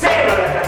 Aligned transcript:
C'est 0.00 0.06
le 0.06 0.67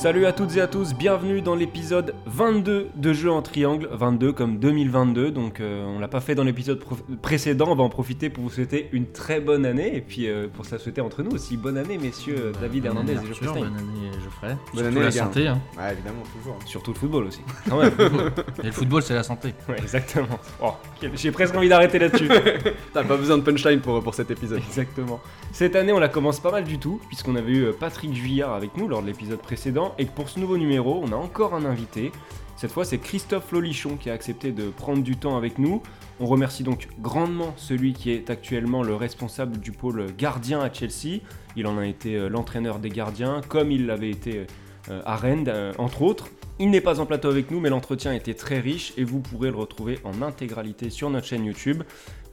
Salut 0.00 0.26
à 0.26 0.32
toutes 0.32 0.56
et 0.56 0.60
à 0.60 0.68
tous, 0.68 0.94
bienvenue 0.94 1.42
dans 1.42 1.56
l'épisode 1.56 2.14
22 2.26 2.90
de 2.94 3.12
Jeux 3.12 3.32
en 3.32 3.42
Triangle, 3.42 3.88
22 3.90 4.32
comme 4.32 4.60
2022, 4.60 5.32
donc 5.32 5.58
euh, 5.58 5.84
on 5.86 5.98
l'a 5.98 6.06
pas 6.06 6.20
fait 6.20 6.36
dans 6.36 6.44
l'épisode 6.44 6.80
précédent, 7.20 7.66
on 7.70 7.74
va 7.74 7.82
en 7.82 7.88
profiter 7.88 8.30
pour 8.30 8.44
vous 8.44 8.50
souhaiter 8.50 8.88
une 8.92 9.10
très 9.10 9.40
bonne 9.40 9.66
année, 9.66 9.96
et 9.96 10.00
puis 10.00 10.28
euh, 10.28 10.46
pour 10.46 10.66
se 10.66 10.70
la 10.70 10.78
souhaiter 10.78 11.00
entre 11.00 11.24
nous 11.24 11.32
aussi, 11.32 11.56
bonne 11.56 11.76
année 11.76 11.98
messieurs 11.98 12.36
euh, 12.38 12.52
David 12.60 12.84
Hernandez 12.84 13.14
et 13.14 13.26
Geoffrey. 13.26 13.58
Bonne 13.58 13.74
année, 13.74 14.12
Geoffrey. 14.22 14.56
Bonne 14.72 14.84
Surtout 14.84 14.86
année, 14.86 15.00
la 15.00 15.10
santé. 15.10 15.48
Hein. 15.48 15.60
Ouais, 15.76 15.92
évidemment, 15.92 16.22
toujours. 16.32 16.58
Surtout 16.64 16.92
le 16.92 16.98
football 16.98 17.24
aussi, 17.24 17.40
quand 17.68 17.80
même. 17.80 17.92
Et 18.62 18.66
le 18.66 18.72
football, 18.72 19.02
c'est 19.02 19.14
la 19.14 19.24
santé. 19.24 19.52
ouais, 19.68 19.78
exactement. 19.78 20.38
Oh, 20.62 20.74
J'ai 21.14 21.32
presque 21.32 21.56
envie 21.56 21.68
d'arrêter 21.68 21.98
là-dessus. 21.98 22.28
T'as 22.94 23.02
pas 23.02 23.16
besoin 23.16 23.36
de 23.36 23.42
punchline 23.42 23.80
pour, 23.80 24.00
pour 24.00 24.14
cet 24.14 24.30
épisode. 24.30 24.58
Exactement. 24.58 25.18
Cette 25.50 25.74
année, 25.74 25.92
on 25.92 25.98
la 25.98 26.08
commence 26.08 26.38
pas 26.38 26.52
mal 26.52 26.62
du 26.62 26.78
tout, 26.78 27.00
puisqu'on 27.08 27.34
avait 27.34 27.50
eu 27.50 27.72
Patrick 27.80 28.14
Juillard 28.14 28.52
avec 28.52 28.76
nous 28.76 28.86
lors 28.86 29.02
de 29.02 29.08
l'épisode 29.08 29.40
précédent, 29.40 29.87
et 29.98 30.06
que 30.06 30.12
pour 30.12 30.28
ce 30.28 30.38
nouveau 30.38 30.58
numéro, 30.58 31.00
on 31.02 31.12
a 31.12 31.16
encore 31.16 31.54
un 31.54 31.64
invité. 31.64 32.12
Cette 32.56 32.72
fois, 32.72 32.84
c'est 32.84 32.98
Christophe 32.98 33.52
Lolichon 33.52 33.96
qui 33.96 34.10
a 34.10 34.12
accepté 34.12 34.50
de 34.50 34.68
prendre 34.70 35.02
du 35.02 35.16
temps 35.16 35.36
avec 35.36 35.58
nous. 35.58 35.80
On 36.18 36.26
remercie 36.26 36.64
donc 36.64 36.88
grandement 36.98 37.54
celui 37.56 37.92
qui 37.92 38.10
est 38.10 38.30
actuellement 38.30 38.82
le 38.82 38.96
responsable 38.96 39.58
du 39.58 39.70
pôle 39.70 40.06
gardien 40.16 40.60
à 40.60 40.72
Chelsea. 40.72 41.20
Il 41.54 41.68
en 41.68 41.78
a 41.78 41.86
été 41.86 42.16
euh, 42.16 42.28
l'entraîneur 42.28 42.80
des 42.80 42.88
gardiens, 42.88 43.40
comme 43.46 43.70
il 43.70 43.86
l'avait 43.86 44.10
été 44.10 44.46
euh, 44.90 45.00
à 45.06 45.14
Rennes, 45.14 45.44
euh, 45.46 45.72
entre 45.78 46.02
autres. 46.02 46.30
Il 46.58 46.70
n'est 46.70 46.80
pas 46.80 46.98
en 46.98 47.06
plateau 47.06 47.28
avec 47.28 47.52
nous, 47.52 47.60
mais 47.60 47.68
l'entretien 47.68 48.12
était 48.12 48.34
très 48.34 48.58
riche 48.58 48.92
et 48.96 49.04
vous 49.04 49.20
pourrez 49.20 49.50
le 49.50 49.56
retrouver 49.56 50.00
en 50.02 50.22
intégralité 50.22 50.90
sur 50.90 51.10
notre 51.10 51.28
chaîne 51.28 51.44
YouTube. 51.44 51.84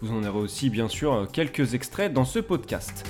Vous 0.01 0.11
en 0.11 0.23
aurez 0.23 0.39
aussi 0.39 0.71
bien 0.71 0.87
sûr 0.87 1.27
quelques 1.31 1.75
extraits 1.75 2.11
dans 2.11 2.25
ce 2.25 2.39
podcast. 2.39 3.05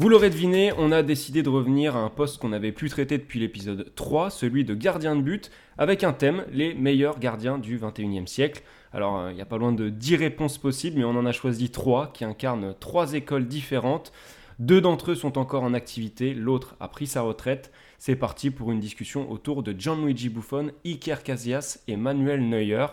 Vous 0.00 0.08
l'aurez 0.08 0.30
deviné, 0.30 0.72
on 0.78 0.92
a 0.92 1.02
décidé 1.02 1.42
de 1.42 1.50
revenir 1.50 1.94
à 1.94 1.98
un 1.98 2.08
poste 2.08 2.40
qu'on 2.40 2.48
n'avait 2.48 2.72
plus 2.72 2.88
traité 2.88 3.18
depuis 3.18 3.38
l'épisode 3.38 3.92
3, 3.96 4.30
celui 4.30 4.64
de 4.64 4.72
gardien 4.72 5.14
de 5.14 5.20
but, 5.20 5.50
avec 5.76 6.04
un 6.04 6.14
thème, 6.14 6.46
les 6.50 6.72
meilleurs 6.72 7.18
gardiens 7.18 7.58
du 7.58 7.78
21e 7.78 8.26
siècle. 8.26 8.62
Alors, 8.94 9.18
euh, 9.18 9.30
il 9.30 9.34
n'y 9.34 9.42
a 9.42 9.44
pas 9.44 9.58
loin 9.58 9.72
de 9.72 9.90
10 9.90 10.16
réponses 10.16 10.56
possibles, 10.56 10.96
mais 10.96 11.04
on 11.04 11.10
en 11.10 11.26
a 11.26 11.32
choisi 11.32 11.68
3 11.68 12.14
qui 12.14 12.24
incarnent 12.24 12.74
3 12.80 13.12
écoles 13.12 13.46
différentes. 13.46 14.10
Deux 14.58 14.80
d'entre 14.80 15.10
eux 15.10 15.14
sont 15.14 15.36
encore 15.36 15.64
en 15.64 15.74
activité, 15.74 16.32
l'autre 16.32 16.76
a 16.80 16.88
pris 16.88 17.06
sa 17.06 17.20
retraite. 17.20 17.70
C'est 17.98 18.16
parti 18.16 18.50
pour 18.50 18.72
une 18.72 18.80
discussion 18.80 19.30
autour 19.30 19.62
de 19.62 19.78
Gianluigi 19.78 20.30
Buffon, 20.30 20.70
Iker 20.86 21.22
Casillas 21.22 21.78
et 21.88 21.96
Manuel 21.96 22.48
Neuer. 22.48 22.86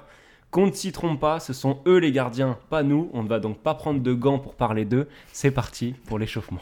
Qu'on 0.51 0.67
ne 0.67 0.73
s'y 0.73 0.91
trompe 0.91 1.21
pas, 1.21 1.39
ce 1.39 1.53
sont 1.53 1.79
eux 1.87 1.99
les 1.99 2.11
gardiens, 2.11 2.57
pas 2.69 2.83
nous. 2.83 3.09
On 3.13 3.23
ne 3.23 3.29
va 3.29 3.39
donc 3.39 3.59
pas 3.59 3.75
prendre 3.75 4.01
de 4.01 4.13
gants 4.13 4.39
pour 4.39 4.55
parler 4.55 4.83
d'eux. 4.83 5.07
C'est 5.31 5.51
parti 5.51 5.95
pour 6.05 6.19
l'échauffement. 6.19 6.61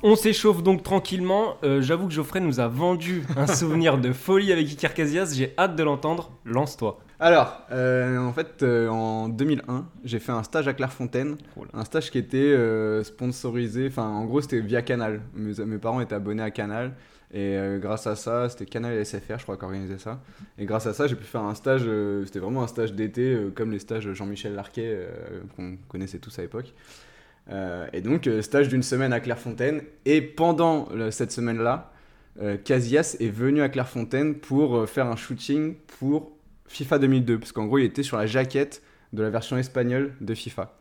On 0.00 0.14
s'échauffe 0.14 0.62
donc 0.62 0.84
tranquillement. 0.84 1.56
Euh, 1.64 1.82
J'avoue 1.82 2.06
que 2.06 2.12
Geoffrey 2.12 2.38
nous 2.38 2.60
a 2.60 2.68
vendu 2.68 3.24
un 3.36 3.46
souvenir 3.52 3.98
de 3.98 4.12
folie 4.12 4.52
avec 4.52 4.68
Iker 4.68 4.94
Casillas. 4.94 5.32
J'ai 5.34 5.52
hâte 5.58 5.74
de 5.74 5.82
l'entendre. 5.82 6.30
Lance-toi. 6.44 7.00
Alors, 7.18 7.62
euh, 7.72 8.16
en 8.18 8.32
fait, 8.32 8.62
euh, 8.62 8.88
en 8.88 9.28
2001, 9.28 9.86
j'ai 10.04 10.20
fait 10.20 10.30
un 10.30 10.44
stage 10.44 10.68
à 10.68 10.72
Clairefontaine. 10.72 11.36
Un 11.74 11.84
stage 11.84 12.12
qui 12.12 12.18
était 12.18 12.56
sponsorisé, 13.02 13.88
enfin, 13.88 14.06
en 14.06 14.24
gros, 14.24 14.40
c'était 14.40 14.60
via 14.60 14.82
Canal. 14.82 15.20
Mes, 15.34 15.64
mes 15.64 15.78
parents 15.78 16.00
étaient 16.00 16.14
abonnés 16.14 16.44
à 16.44 16.52
Canal. 16.52 16.92
Et 17.34 17.58
grâce 17.78 18.06
à 18.06 18.14
ça, 18.14 18.48
c'était 18.48 18.66
Canal 18.66 18.94
et 18.94 19.04
SFR, 19.04 19.38
je 19.38 19.42
crois, 19.42 19.56
qui 19.56 19.64
organisaient 19.64 19.98
ça. 19.98 20.20
Et 20.58 20.64
grâce 20.64 20.86
à 20.86 20.94
ça, 20.94 21.08
j'ai 21.08 21.16
pu 21.16 21.24
faire 21.24 21.42
un 21.42 21.56
stage, 21.56 21.82
c'était 22.24 22.38
vraiment 22.38 22.62
un 22.62 22.68
stage 22.68 22.92
d'été, 22.92 23.36
comme 23.56 23.72
les 23.72 23.80
stages 23.80 24.12
Jean-Michel 24.12 24.54
Larquet, 24.54 25.08
qu'on 25.56 25.76
connaissait 25.88 26.18
tous 26.18 26.38
à 26.38 26.42
l'époque. 26.42 26.72
Euh, 27.50 27.86
et 27.92 28.00
donc, 28.00 28.26
euh, 28.26 28.42
stage 28.42 28.68
d'une 28.68 28.82
semaine 28.82 29.12
à 29.12 29.20
Clairefontaine. 29.20 29.82
Et 30.04 30.20
pendant 30.20 30.88
cette 31.10 31.32
semaine-là, 31.32 31.92
euh, 32.40 32.56
Casillas 32.56 33.16
est 33.20 33.30
venu 33.30 33.62
à 33.62 33.68
Clairefontaine 33.68 34.34
pour 34.34 34.88
faire 34.88 35.06
un 35.06 35.16
shooting 35.16 35.74
pour 35.98 36.32
FIFA 36.66 36.98
2002. 36.98 37.38
Parce 37.38 37.52
qu'en 37.52 37.66
gros, 37.66 37.78
il 37.78 37.84
était 37.84 38.02
sur 38.02 38.16
la 38.16 38.26
jaquette 38.26 38.82
de 39.12 39.22
la 39.22 39.30
version 39.30 39.56
espagnole 39.56 40.12
de 40.20 40.34
FIFA. 40.34 40.74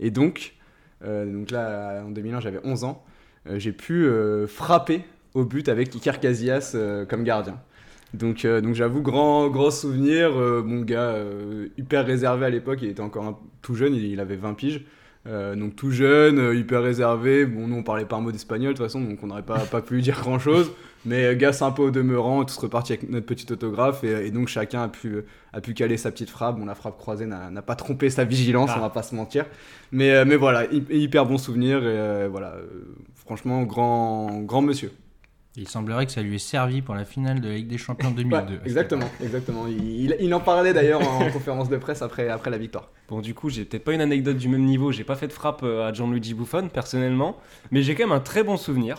Et 0.00 0.10
donc, 0.10 0.54
donc 1.04 1.50
là, 1.50 2.02
en 2.04 2.10
2001, 2.10 2.40
j'avais 2.40 2.60
11 2.64 2.84
ans. 2.84 3.04
j'ai 3.56 3.72
pu 3.72 4.08
frapper 4.48 5.04
au 5.34 5.44
but 5.44 5.68
avec 5.68 5.94
Iker 5.94 6.20
Casillas 6.20 6.74
comme 7.08 7.22
gardien. 7.22 7.60
Donc, 8.14 8.46
donc 8.46 8.74
j'avoue, 8.74 9.02
grand, 9.02 9.48
grand 9.48 9.70
souvenir. 9.70 10.32
mon 10.32 10.80
gars, 10.80 11.16
hyper 11.76 12.06
réservé 12.06 12.46
à 12.46 12.50
l'époque, 12.50 12.78
il 12.80 12.88
était 12.88 13.02
encore 13.02 13.42
tout 13.60 13.74
jeune, 13.74 13.94
il 13.94 14.20
avait 14.20 14.36
20 14.36 14.54
piges. 14.54 14.86
Euh, 15.26 15.56
donc 15.56 15.74
tout 15.74 15.90
jeune, 15.90 16.38
euh, 16.38 16.54
hyper 16.54 16.82
réservé. 16.82 17.46
Bon, 17.46 17.66
nous 17.66 17.76
on 17.76 17.82
parlait 17.82 18.04
pas 18.04 18.16
un 18.16 18.20
mot 18.20 18.30
d'espagnol 18.32 18.72
de 18.74 18.76
toute 18.78 18.86
façon, 18.86 19.00
donc 19.00 19.18
on 19.22 19.26
n'aurait 19.26 19.42
pas, 19.42 19.58
pas 19.58 19.80
pu 19.82 19.94
lui 19.94 20.02
dire 20.02 20.20
grand 20.20 20.38
chose. 20.38 20.70
Mais 21.04 21.24
euh, 21.24 21.34
gars 21.34 21.52
sympa 21.52 21.82
au 21.82 21.90
demeurant, 21.90 22.44
tous 22.44 22.56
repartis 22.58 22.92
avec 22.94 23.08
notre 23.10 23.26
petit 23.26 23.52
autographe 23.52 24.02
et, 24.04 24.26
et 24.26 24.30
donc 24.30 24.48
chacun 24.48 24.82
a 24.82 24.88
pu, 24.88 25.24
a 25.52 25.60
pu 25.60 25.74
caler 25.74 25.96
sa 25.96 26.10
petite 26.10 26.30
frappe. 26.30 26.58
Bon, 26.58 26.64
la 26.66 26.74
frappe 26.74 26.96
croisée 26.98 27.26
n'a 27.26 27.62
pas 27.62 27.74
trompé 27.76 28.08
sa 28.10 28.24
vigilance, 28.24 28.70
Ah. 28.72 28.78
on 28.78 28.82
va 28.82 28.90
pas 28.90 29.02
se 29.02 29.14
mentir. 29.14 29.46
Mais, 29.92 30.24
mais 30.24 30.36
voilà, 30.36 30.64
hy- 30.72 30.84
hyper 30.90 31.26
bon 31.26 31.38
souvenir 31.38 31.84
et 31.86 32.28
voilà, 32.28 32.56
franchement, 33.14 33.62
grand, 33.64 34.40
grand 34.42 34.62
monsieur. 34.62 34.90
Il 35.58 35.66
semblerait 35.68 36.04
que 36.06 36.12
ça 36.12 36.20
lui 36.22 36.34
ait 36.34 36.38
servi 36.38 36.82
pour 36.82 36.94
la 36.94 37.04
finale 37.06 37.40
de 37.40 37.48
la 37.48 37.54
Ligue 37.54 37.68
des 37.68 37.78
Champions 37.78 38.08
Ouais, 38.08 38.14
2002. 38.14 38.60
exactement, 38.66 39.08
exactement. 39.22 39.66
Il, 39.66 40.02
il- 40.04 40.16
il 40.20 40.34
en 40.34 40.40
parlait 40.40 40.74
d'ailleurs 40.74 41.00
en 41.00 41.30
conférence 41.30 41.68
de 41.70 41.76
presse 41.78 42.02
après, 42.02 42.28
après 42.28 42.50
la 42.50 42.58
victoire. 42.58 42.90
Bon, 43.08 43.20
du 43.20 43.32
coup, 43.34 43.48
j'ai 43.48 43.64
peut-être 43.64 43.84
pas 43.84 43.94
une 43.94 44.00
anecdote 44.02 44.36
du 44.36 44.48
même 44.48 44.64
niveau. 44.64 44.92
J'ai 44.92 45.04
pas 45.04 45.16
fait 45.16 45.28
de 45.28 45.32
frappe 45.32 45.62
euh, 45.62 45.88
à 45.88 45.92
Gianluigi 45.92 46.34
Buffon 46.34 46.68
personnellement, 46.68 47.38
mais 47.70 47.82
j'ai 47.82 47.94
quand 47.94 48.04
même 48.04 48.12
un 48.16 48.20
très 48.20 48.42
bon 48.42 48.56
souvenir. 48.58 48.96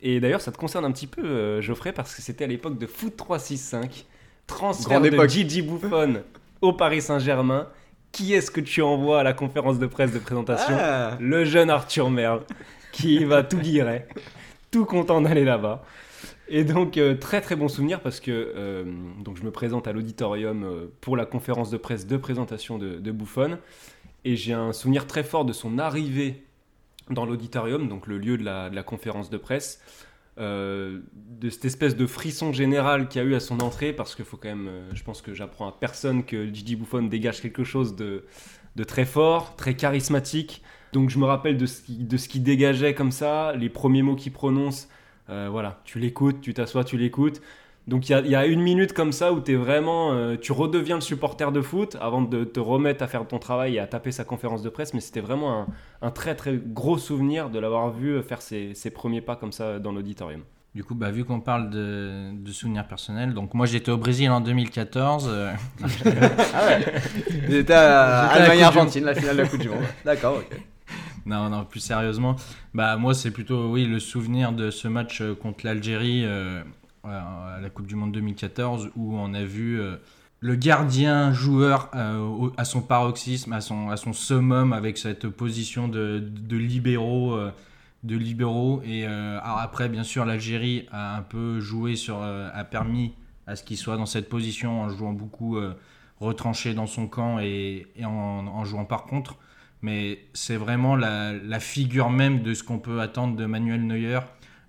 Et 0.00 0.20
d'ailleurs, 0.20 0.40
ça 0.42 0.52
te 0.52 0.58
concerne 0.58 0.84
un 0.84 0.92
petit 0.92 1.06
peu, 1.08 1.24
euh, 1.24 1.60
Geoffrey, 1.60 1.92
parce 1.92 2.14
que 2.14 2.22
c'était 2.22 2.44
à 2.44 2.46
l'époque 2.46 2.78
de 2.78 2.86
Foot 2.86 3.16
365, 3.16 4.04
transfert 4.46 5.00
Grande 5.00 5.08
de 5.10 5.14
époque. 5.14 5.28
Gigi 5.30 5.62
Buffon 5.62 6.22
au 6.60 6.72
Paris 6.72 7.00
Saint-Germain. 7.02 7.66
Qui 8.12 8.32
est-ce 8.32 8.50
que 8.50 8.60
tu 8.62 8.80
envoies 8.80 9.20
à 9.20 9.22
la 9.22 9.34
conférence 9.34 9.78
de 9.78 9.86
presse 9.86 10.10
de 10.12 10.18
présentation 10.18 10.74
Ah, 10.78 11.18
Le 11.20 11.44
jeune 11.44 11.68
Arthur 11.68 12.08
Merle, 12.08 12.42
qui 12.92 13.24
va 13.24 13.42
tout 13.42 13.58
guirer, 13.58 14.06
tout 14.76 14.84
content 14.84 15.22
d'aller 15.22 15.44
là-bas. 15.44 15.82
Et 16.48 16.62
donc, 16.62 16.98
euh, 16.98 17.14
très 17.14 17.40
très 17.40 17.56
bon 17.56 17.66
souvenir 17.66 18.00
parce 18.00 18.20
que 18.20 18.30
euh, 18.30 18.84
donc 19.24 19.38
je 19.38 19.42
me 19.42 19.50
présente 19.50 19.88
à 19.88 19.92
l'auditorium 19.92 20.64
euh, 20.64 20.86
pour 21.00 21.16
la 21.16 21.24
conférence 21.24 21.70
de 21.70 21.78
presse 21.78 22.06
de 22.06 22.18
présentation 22.18 22.76
de, 22.76 22.98
de 22.98 23.10
Buffon. 23.10 23.58
Et 24.26 24.36
j'ai 24.36 24.52
un 24.52 24.74
souvenir 24.74 25.06
très 25.06 25.24
fort 25.24 25.46
de 25.46 25.54
son 25.54 25.78
arrivée 25.78 26.44
dans 27.08 27.24
l'auditorium, 27.24 27.88
donc 27.88 28.06
le 28.06 28.18
lieu 28.18 28.36
de 28.36 28.44
la, 28.44 28.82
conférence 28.82 29.30
de 29.30 29.38
presse. 29.38 29.80
de 30.36 31.00
cette 31.48 31.64
espèce 31.64 31.96
de 31.96 32.06
frisson 32.06 32.52
général 32.52 33.08
qu'il 33.08 33.22
y 33.22 33.24
a 33.24 33.28
eu 33.28 33.34
à 33.34 33.40
son 33.40 33.60
entrée, 33.60 33.92
parce 33.94 34.14
qu'il 34.14 34.24
faut 34.24 34.36
quand 34.36 34.48
même, 34.48 34.68
je 34.92 35.02
pense 35.04 35.22
que 35.22 35.32
j'apprends 35.32 35.68
à 35.68 35.72
personne 35.72 36.24
que 36.24 36.52
Gigi 36.52 36.74
Buffon 36.74 37.04
dégage 37.04 37.40
quelque 37.40 37.62
chose 37.62 37.94
de 37.94 38.24
très 38.84 39.06
fort, 39.06 39.54
très 39.54 39.74
charismatique. 39.74 40.62
Donc 40.92 41.10
je 41.10 41.18
me 41.18 41.24
rappelle 41.24 41.56
de 41.56 41.66
ce 41.66 41.82
qui, 41.82 41.96
de 42.04 42.16
ce 42.16 42.28
qui 42.28 42.40
dégageait 42.40 42.94
comme 42.94 43.10
ça, 43.12 43.52
les 43.54 43.68
premiers 43.68 44.02
mots 44.02 44.16
qu'il 44.16 44.32
prononce. 44.32 44.88
euh, 45.30 45.48
voilà, 45.50 45.80
tu 45.84 45.98
l'écoutes, 45.98 46.40
tu 46.40 46.54
t'assois, 46.54 46.84
tu 46.84 46.96
l'écoutes. 46.96 47.40
Donc 47.88 48.08
il 48.08 48.12
y 48.12 48.14
a, 48.16 48.20
il 48.20 48.30
y 48.30 48.34
a 48.34 48.46
une 48.46 48.60
minute 48.62 48.92
comme 48.92 49.12
ça 49.12 49.32
où 49.32 49.40
es 49.46 49.54
vraiment, 49.54 50.12
euh, 50.12 50.36
tu 50.36 50.50
redeviens 50.52 50.96
le 50.96 51.00
supporter 51.00 51.52
de 51.52 51.60
foot 51.60 51.96
avant 52.00 52.20
de 52.22 52.42
te 52.44 52.58
remettre 52.60 53.04
à 53.04 53.06
faire 53.08 53.26
ton 53.28 53.38
travail 53.38 53.76
et 53.76 53.78
à 53.80 53.86
taper 53.86 54.10
sa 54.12 54.24
conférence 54.24 54.62
de 54.62 54.68
presse. 54.70 54.92
Mais 54.94 55.00
c'était 55.00 55.20
vraiment 55.20 55.60
un, 55.62 55.66
un 56.02 56.10
très 56.10 56.34
très 56.34 56.56
gros 56.56 56.98
souvenir 56.98 57.48
de 57.50 57.58
l'avoir 57.60 57.90
vu 57.90 58.20
faire 58.22 58.42
ses, 58.42 58.74
ses 58.74 58.90
premiers 58.90 59.20
pas 59.20 59.36
comme 59.36 59.52
ça 59.52 59.78
dans 59.78 59.92
l'auditorium. 59.92 60.42
Du 60.74 60.84
coup, 60.84 60.94
bah, 60.94 61.10
vu 61.10 61.24
qu'on 61.24 61.40
parle 61.40 61.70
de, 61.70 62.32
de 62.34 62.52
souvenirs 62.52 62.86
personnels, 62.86 63.32
donc 63.34 63.54
moi 63.54 63.66
j'étais 63.66 63.90
au 63.90 63.96
Brésil 63.98 64.30
en 64.30 64.40
2014. 64.42 65.26
euh, 65.30 65.52
J'étais 67.48 67.72
à 67.72 68.28
J'étais 68.28 68.32
à 68.34 68.38
du 68.40 68.40
Allemagne-Argentine, 68.42 69.04
la 69.04 69.14
finale 69.14 69.36
de 69.36 69.42
la 69.42 69.48
Coupe 69.48 69.60
du 69.60 69.68
Monde. 69.70 69.84
D'accord, 70.04 70.36
ok. 70.38 70.60
Non, 71.26 71.50
non, 71.50 71.64
plus 71.64 71.80
sérieusement, 71.80 72.36
bah 72.72 72.96
moi 72.96 73.12
c'est 73.12 73.32
plutôt 73.32 73.68
oui 73.68 73.84
le 73.84 73.98
souvenir 73.98 74.52
de 74.52 74.70
ce 74.70 74.86
match 74.86 75.20
euh, 75.20 75.34
contre 75.34 75.66
l'Algérie 75.66 76.22
euh, 76.24 76.62
à 77.02 77.58
la 77.60 77.68
Coupe 77.68 77.88
du 77.88 77.96
Monde 77.96 78.12
2014 78.12 78.92
où 78.94 79.16
on 79.16 79.34
a 79.34 79.42
vu 79.42 79.80
euh, 79.80 79.96
le 80.38 80.54
gardien 80.54 81.32
joueur 81.32 81.90
à 82.56 82.64
son 82.64 82.80
paroxysme, 82.80 83.52
à 83.52 83.60
son, 83.60 83.90
à 83.90 83.96
son 83.96 84.12
summum 84.12 84.72
avec 84.72 84.98
cette 84.98 85.28
position 85.28 85.88
de, 85.88 86.22
de 86.22 86.56
libéraux. 86.56 87.36
de 88.04 88.16
libéraux 88.16 88.82
et 88.84 89.06
après 89.06 89.88
bien 89.88 90.04
sûr 90.04 90.24
l'Algérie 90.26 90.86
a 90.92 91.16
un 91.16 91.22
peu 91.22 91.58
joué 91.58 91.96
sur 91.96 92.22
a 92.22 92.64
permis 92.64 93.14
à 93.46 93.56
ce 93.56 93.64
qu'il 93.64 93.78
soit 93.78 93.96
dans 93.96 94.06
cette 94.06 94.28
position 94.28 94.82
en 94.82 94.88
jouant 94.90 95.12
beaucoup 95.12 95.58
retranché 96.20 96.74
dans 96.74 96.86
son 96.86 97.08
camp 97.08 97.38
et, 97.40 97.86
en 98.04 98.64
jouant 98.64 98.84
par 98.84 99.04
contre 99.06 99.36
mais 99.82 100.18
c'est 100.32 100.56
vraiment 100.56 100.96
la, 100.96 101.60
figure 101.60 102.10
même 102.10 102.42
de 102.42 102.54
ce 102.54 102.62
qu'on 102.62 102.78
peut 102.78 103.00
attendre 103.00 103.36
de 103.36 103.46
Manuel 103.46 103.86
Neuer 103.86 104.20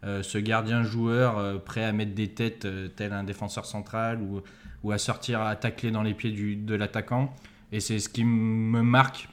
euh, 0.04 0.22
ce 0.22 0.38
gardien 0.38 0.84
joueur 0.84 1.38
euh, 1.38 1.58
prêt 1.58 1.84
à 1.84 1.92
mettre 1.92 2.14
des 2.14 2.28
têtes 2.28 2.66
euh, 2.66 2.88
tel 2.88 3.14
un 3.14 3.24
défenseur 3.24 3.66
central 3.66 4.20
ou, 4.22 4.92
à 4.92 4.98
sortir 4.98 5.42
à 5.42 5.56
tacler 5.58 5.92
dans 5.92 6.04
les 6.04 6.14
pieds 6.14 6.32
du, 6.32 6.56
de 6.56 6.76
l'attaquant 6.76 7.36
et 7.74 7.82
c'est 7.82 8.00
ce 8.00 8.08
qui 8.08 8.24
me 8.24 8.82
marque 8.82 9.28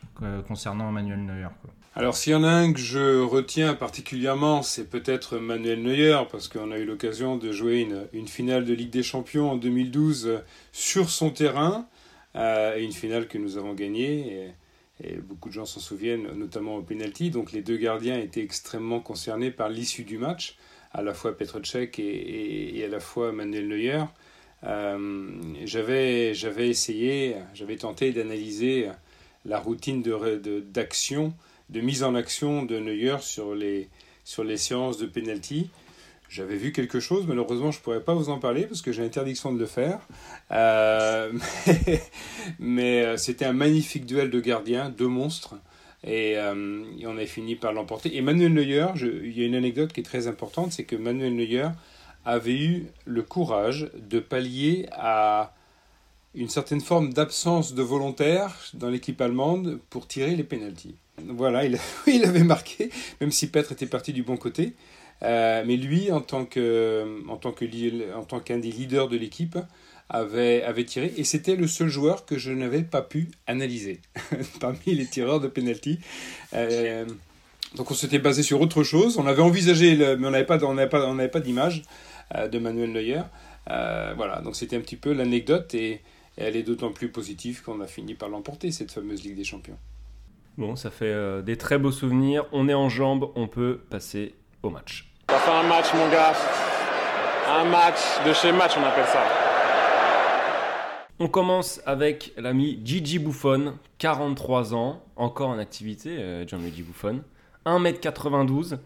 concernant 0.49 0.91
Manuel 0.91 1.25
Neuer. 1.25 1.49
Alors 1.97 2.17
s'il 2.17 2.33
y 2.33 2.35
en 2.35 2.43
a 2.43 2.49
un 2.49 2.73
que 2.73 2.81
je 2.81 3.21
retiens 3.23 3.75
particulièrement, 3.75 4.63
c'est 4.63 4.91
peut-être 4.91 5.39
Manuel 5.39 5.81
Neuer, 5.81 6.23
parce 6.29 6.49
qu'on 6.49 6.73
a 6.73 6.79
eu 6.79 6.85
l'occasion 6.85 7.37
de 7.37 7.53
jouer 7.53 7.83
une, 7.83 8.09
une 8.13 8.27
finale 8.27 8.65
de 8.65 8.75
Ligue 8.75 8.91
des 8.91 9.05
Champions 9.05 9.53
en 9.53 9.57
2012 9.57 10.27
euh, 10.27 10.39
sur 10.73 11.09
son 11.09 11.31
terrain, 11.31 11.87
et 12.35 12.83
une 12.83 12.93
finale 12.93 13.29
que 13.29 13.39
nous 13.39 13.59
avons 13.59 13.75
gagnée, 13.75 14.53
et 15.03 15.17
beaucoup 15.17 15.49
de 15.49 15.55
gens 15.55 15.65
s'en 15.67 15.81
souviennent, 15.81 16.29
notamment 16.35 16.77
au 16.77 16.83
penalty. 16.83 17.31
Donc 17.31 17.53
les 17.53 17.63
deux 17.63 17.77
gardiens 17.77 18.19
étaient 18.19 18.43
extrêmement 18.43 19.01
concernés 19.01 19.51
par 19.51 19.69
l'issue 19.69 20.05
du 20.05 20.19
match, 20.19 20.57
à 20.93 21.03
la 21.03 21.15
fois 21.15 21.37
Petr 21.37 21.59
Cech 21.65 21.99
et, 21.99 22.85
à 22.85 22.89
la 22.89 23.01
fois 23.01 23.33
Manuel 23.33 23.69
Neuer. 23.69 24.05
Euh, 24.63 25.31
j'avais, 25.65 26.33
j'avais 26.35 26.69
essayé, 26.69 27.37
j'avais 27.55 27.77
tenté 27.77 28.13
d'analyser 28.13 28.89
la 29.45 29.59
routine 29.59 30.01
de- 30.03 30.61
d'action 30.61 31.35
de 31.71 31.81
mise 31.81 32.03
en 32.03 32.15
action 32.15 32.65
de 32.65 32.79
Neuer 32.79 33.17
sur 33.21 33.55
les, 33.55 33.89
sur 34.25 34.45
les 34.45 34.57
séances 34.57 34.99
de 34.99 35.07
penalty. 35.07 35.71
J'avais 36.29 36.57
vu 36.57 36.73
quelque 36.73 37.01
chose, 37.01 37.27
malheureusement 37.27 37.71
je 37.71 37.79
ne 37.79 37.83
pourrais 37.83 38.03
pas 38.03 38.15
vous 38.15 38.29
en 38.29 38.39
parler 38.39 38.67
parce 38.67 38.83
que 38.83 38.93
j'ai 38.93 39.05
interdiction 39.05 39.53
de 39.53 39.59
le 39.59 39.67
faire. 39.67 40.01
Euh, 40.51 41.33
mais 42.59 43.05
euh, 43.05 43.17
c'était 43.17 43.45
un 43.45 43.53
magnifique 43.53 44.07
duel 44.07 44.31
de 44.31 44.41
gardiens, 44.41 44.91
deux 44.91 45.09
monstres. 45.09 45.55
Et, 46.03 46.37
euh, 46.37 46.85
on 47.07 47.17
a 47.17 47.27
fini 47.27 47.57
par 47.57 47.73
l'emporter. 47.73 48.17
Et 48.17 48.21
Manuel 48.21 48.53
Neuer, 48.53 48.89
il 48.97 49.39
y 49.39 49.43
a 49.43 49.47
une 49.47 49.55
anecdote 49.55 49.93
qui 49.93 50.01
est 50.01 50.05
très 50.05 50.27
importante, 50.27 50.73
c'est 50.73 50.85
que 50.85 50.97
Manuel 50.97 51.35
Neuer 51.35 51.69
avait 52.25 52.59
eu 52.59 52.87
le 53.05 53.23
courage 53.23 53.91
de 53.95 54.19
pallier 54.19 54.87
à 54.93 55.55
une 56.35 56.49
certaine 56.49 56.81
forme 56.81 57.13
d'absence 57.13 57.75
de 57.75 57.83
volontaire 57.83 58.57
dans 58.75 58.91
l'équipe 58.91 59.21
allemande 59.21 59.79
pour 59.89 60.09
tirer 60.09 60.35
les 60.35 60.45
pénalties. 60.45 60.97
Voilà, 61.23 61.65
il, 61.65 61.79
il 62.07 62.25
avait 62.25 62.45
marqué, 62.45 62.91
même 63.21 63.31
si 63.31 63.49
Petre 63.49 63.73
était 63.73 63.87
parti 63.87 64.13
du 64.13 64.23
bon 64.23 64.37
côté. 64.37 64.75
Euh, 65.23 65.63
mais 65.67 65.77
lui, 65.77 66.11
en 66.13 66.21
tant 66.21 66.45
que, 66.45 67.23
en 67.29 67.37
tant 67.37 67.53
que, 67.53 67.65
en 68.15 68.25
tant 68.25 68.41
qu'un 68.41 68.59
des 68.59 68.71
leaders 68.71 69.09
de 69.09 69.17
l'équipe, 69.17 69.59
avait, 70.09 70.63
avait 70.63 70.85
tiré. 70.85 71.13
Et 71.17 71.25
c'était 71.25 71.57
le 71.57 71.67
seul 71.67 71.89
joueur 71.89 72.27
que 72.27 72.37
je 72.37 72.53
n'avais 72.53 72.83
pas 72.83 73.03
pu 73.03 73.31
analyser 73.47 74.01
parmi 74.61 74.79
les 74.87 75.07
tireurs 75.07 75.41
de 75.41 75.49
penalty. 75.49 75.99
Euh, 76.53 77.07
donc 77.77 77.91
on 77.91 77.95
s'était 77.95 78.19
basé 78.19 78.43
sur 78.43 78.61
autre 78.61 78.83
chose. 78.83 79.19
On 79.19 79.27
avait 79.27 79.43
envisagé, 79.43 79.97
mais 79.97 80.27
on 80.27 80.31
n'avait 80.31 80.45
pas, 80.45 80.63
on 80.65 80.75
n'avait 80.75 80.89
pas, 80.89 81.07
on 81.09 81.15
n'avait 81.15 81.31
pas 81.31 81.41
d'image 81.41 81.83
euh, 82.35 82.49
de 82.49 82.59
Manuel 82.59 82.93
Neuer. 82.93 83.23
Voilà, 83.67 84.43
donc 84.43 84.57
c'était 84.57 84.77
un 84.77 84.81
petit 84.81 84.97
peu 84.97 85.13
l'anecdote 85.13 85.75
et, 85.75 85.93
et 85.93 86.01
elle 86.37 86.57
est 86.57 86.63
d'autant 86.63 86.93
plus 86.93 87.09
positive 87.09 87.63
qu'on 87.63 87.81
a 87.81 87.87
fini 87.87 88.15
par 88.15 88.29
l'emporter, 88.29 88.71
cette 88.73 88.93
fameuse 88.93 89.25
Ligue 89.25 89.37
des 89.37 89.45
Champions. 89.45 89.79
Bon, 90.59 90.77
ça 90.77 90.91
fait 90.91 91.43
des 91.43 91.57
très 91.57 91.79
beaux 91.79 91.91
souvenirs. 91.91 92.45
On 92.53 92.69
est 92.69 92.75
en 92.75 92.89
jambes, 92.89 93.31
on 93.35 93.49
peut 93.49 93.81
passer 93.89 94.35
au 94.65 94.71
match. 94.71 95.11
Fait 95.31 95.51
un 95.51 95.63
match, 95.65 95.87
mon 95.95 96.09
gars. 96.09 96.33
Un 97.49 97.65
match 97.65 97.99
de 98.27 98.33
chez 98.33 98.53
match, 98.53 98.73
on 98.79 98.85
appelle 98.85 99.07
ça. 99.07 99.23
On 101.19 101.29
commence 101.29 101.81
avec 101.87 102.33
l'ami 102.37 102.81
Gigi 102.85 103.19
Buffon, 103.19 103.75
43 103.99 104.75
ans, 104.75 105.03
encore 105.17 105.51
en 105.51 105.59
activité, 105.59 106.17
euh, 106.19 106.47
Gianluigi 106.47 106.83
Buffon, 106.83 107.23
1m92. 107.67 108.79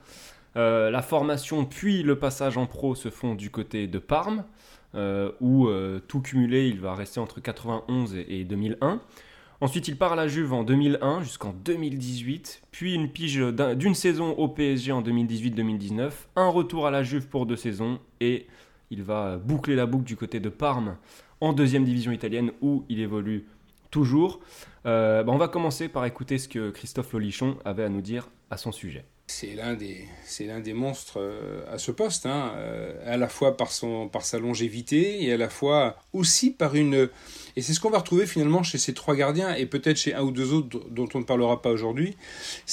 Euh, 0.57 0.91
la 0.91 1.03
formation 1.03 1.65
puis 1.65 2.03
le 2.03 2.19
passage 2.19 2.57
en 2.57 2.67
pro 2.67 2.95
se 2.95 3.11
font 3.11 3.35
du 3.35 3.51
côté 3.51 3.87
de 3.87 3.99
Parme, 3.99 4.45
euh, 4.95 5.33
où 5.41 5.69
euh, 5.69 6.01
tout 6.09 6.21
cumulé, 6.21 6.69
il 6.69 6.81
va 6.81 6.95
rester 6.95 7.21
entre 7.21 7.41
91 7.41 8.15
et, 8.15 8.41
et 8.41 8.45
2001. 8.45 9.01
Ensuite, 9.61 9.89
il 9.89 9.97
part 9.97 10.13
à 10.13 10.17
la 10.17 10.29
Juve 10.29 10.53
en 10.53 10.63
2001 10.63 11.23
jusqu'en 11.23 11.53
2018, 11.53 12.63
puis 12.71 12.95
une 12.95 13.09
pige 13.11 13.39
d'un- 13.39 13.75
d'une 13.75 13.95
saison 13.95 14.31
au 14.33 14.47
PSG 14.49 14.93
en 14.93 15.03
2018-2019, 15.03 16.29
un 16.37 16.49
retour 16.49 16.87
à 16.87 16.91
la 16.93 17.03
Juve 17.03 17.27
pour 17.27 17.45
deux 17.45 17.57
saisons, 17.57 17.99
et 18.21 18.47
il 18.91 19.03
va 19.03 19.37
boucler 19.37 19.75
la 19.75 19.87
boucle 19.87 20.05
du 20.05 20.17
côté 20.17 20.39
de 20.39 20.49
Parme 20.49 20.97
en 21.41 21.53
deuxième 21.53 21.85
division 21.85 22.13
italienne 22.13 22.53
où 22.61 22.85
il 22.89 23.01
évolue 23.01 23.47
toujours. 23.91 24.39
Euh, 24.87 25.25
bah, 25.25 25.33
on 25.33 25.39
va 25.39 25.49
commencer 25.49 25.89
par 25.89 26.05
écouter 26.07 26.39
ce 26.39 26.47
que 26.49 26.71
Christophe 26.71 27.13
Lolichon 27.13 27.57
avait 27.65 27.85
à 27.85 27.89
nous 27.89 28.01
dire 28.01 28.29
à 28.51 28.57
son 28.59 28.71
sujet. 28.71 29.05
C'est 29.31 29.55
l'un 29.55 29.75
des, 29.75 30.09
des 30.65 30.73
monstres 30.73 31.21
euh, 31.21 31.63
à 31.71 31.77
ce 31.77 31.91
poste, 31.91 32.25
hein, 32.25 32.55
euh, 32.57 32.95
à 33.05 33.19
la 33.19 33.29
fois 33.29 33.59
par, 33.59 33.71
son, 33.71 34.09
par 34.09 34.25
sa 34.25 34.39
longévité 34.39 35.23
et 35.23 35.33
à 35.35 35.37
la 35.37 35.51
fois 35.51 35.97
aussi 36.15 36.51
par 36.51 36.75
une... 36.75 37.11
Et 37.55 37.61
c'est 37.61 37.75
ce 37.75 37.81
qu'on 37.81 37.91
va 37.91 37.99
retrouver 37.99 38.27
finalement 38.27 38.63
chez 38.63 38.79
ces 38.79 38.95
trois 38.95 39.15
gardiens 39.15 39.55
et 39.55 39.67
peut-être 39.67 39.99
chez 39.99 40.15
un 40.15 40.23
ou 40.23 40.31
deux 40.31 40.55
autres 40.55 40.81
dont 40.89 41.09
on 41.13 41.19
ne 41.19 41.25
parlera 41.25 41.61
pas 41.61 41.71
aujourd'hui. 41.71 42.17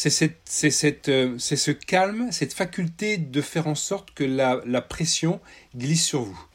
Euh, 0.06 0.30
c'est 0.48 1.56
ce 1.58 1.72
calme, 1.72 2.32
cette 2.32 2.54
faculté 2.54 3.18
de 3.18 3.42
faire 3.42 3.68
en 3.68 3.76
sorte 3.76 4.14
que 4.14 4.24
la, 4.24 4.62
la 4.66 4.82
pression 4.82 5.42
glisse 5.76 6.06
sur 6.06 6.22
vous. 6.22 6.46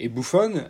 Et 0.00 0.08
Buffon, 0.08 0.68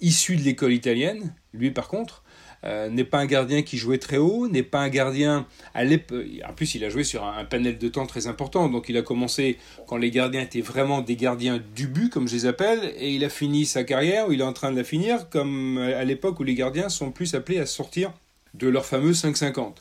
issu 0.00 0.36
de 0.36 0.42
l'école 0.42 0.72
italienne, 0.72 1.34
lui 1.52 1.72
par 1.72 1.88
contre, 1.88 2.22
euh, 2.64 2.88
n'est 2.88 3.04
pas 3.04 3.18
un 3.18 3.26
gardien 3.26 3.62
qui 3.62 3.76
jouait 3.76 3.98
très 3.98 4.16
haut, 4.16 4.48
n'est 4.48 4.62
pas 4.62 4.80
un 4.80 4.88
gardien 4.88 5.46
à 5.74 5.84
l'époque. 5.84 6.24
En 6.48 6.52
plus, 6.52 6.74
il 6.74 6.84
a 6.84 6.88
joué 6.88 7.04
sur 7.04 7.24
un, 7.24 7.44
panel 7.44 7.78
de 7.78 7.88
temps 7.88 8.06
très 8.06 8.26
important. 8.26 8.68
Donc, 8.68 8.88
il 8.88 8.96
a 8.96 9.02
commencé 9.02 9.58
quand 9.86 9.96
les 9.96 10.10
gardiens 10.10 10.42
étaient 10.42 10.60
vraiment 10.60 11.00
des 11.00 11.16
gardiens 11.16 11.60
du 11.74 11.86
but, 11.86 12.10
comme 12.10 12.28
je 12.28 12.34
les 12.34 12.46
appelle, 12.46 12.94
et 12.98 13.14
il 13.14 13.24
a 13.24 13.28
fini 13.28 13.66
sa 13.66 13.84
carrière, 13.84 14.28
ou 14.28 14.32
il 14.32 14.40
est 14.40 14.44
en 14.44 14.52
train 14.52 14.72
de 14.72 14.76
la 14.76 14.84
finir, 14.84 15.28
comme 15.30 15.78
à 15.78 16.04
l'époque 16.04 16.40
où 16.40 16.44
les 16.44 16.54
gardiens 16.54 16.88
sont 16.88 17.10
plus 17.10 17.34
appelés 17.34 17.58
à 17.58 17.66
sortir 17.66 18.12
de 18.54 18.68
leur 18.68 18.86
fameux 18.86 19.12
5,50. 19.12 19.74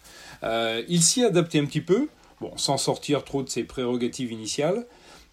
Euh, 0.44 0.84
il 0.88 1.02
s'y 1.02 1.22
est 1.22 1.26
adapté 1.26 1.60
un 1.60 1.66
petit 1.66 1.82
peu, 1.82 2.08
bon, 2.42 2.52
sans 2.58 2.78
sortir 2.78 3.24
trop 3.24 3.44
de 3.44 3.50
ses 3.50 3.64
prérogatives 3.64 4.32
initiales. 4.32 4.86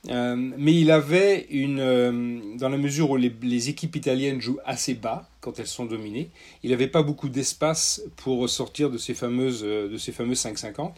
Euh, 0.09 0.35
mais 0.37 0.75
il 0.75 0.91
avait 0.91 1.47
une, 1.51 1.79
euh, 1.79 2.41
dans 2.59 2.69
la 2.69 2.77
mesure 2.77 3.11
où 3.11 3.17
les, 3.17 3.69
équipes 3.69 3.95
italiennes 3.95 4.41
jouent 4.41 4.59
assez 4.65 4.95
bas 4.95 5.29
quand 5.41 5.61
elles 5.61 5.69
sont 5.69 5.85
dominées, 5.85 6.31
il 6.65 6.71
n'avait 6.71 6.89
pas 6.89 7.03
beaucoup 7.03 7.29
d'espace 7.29 8.03
pour 8.17 8.49
sortir 8.49 8.91
de 8.91 8.99
ces 8.99 9.15
fameuses, 9.15 9.63
de 9.63 9.97
ces 9.99 10.11
fameux 10.13 10.35
5,50. 10.35 10.93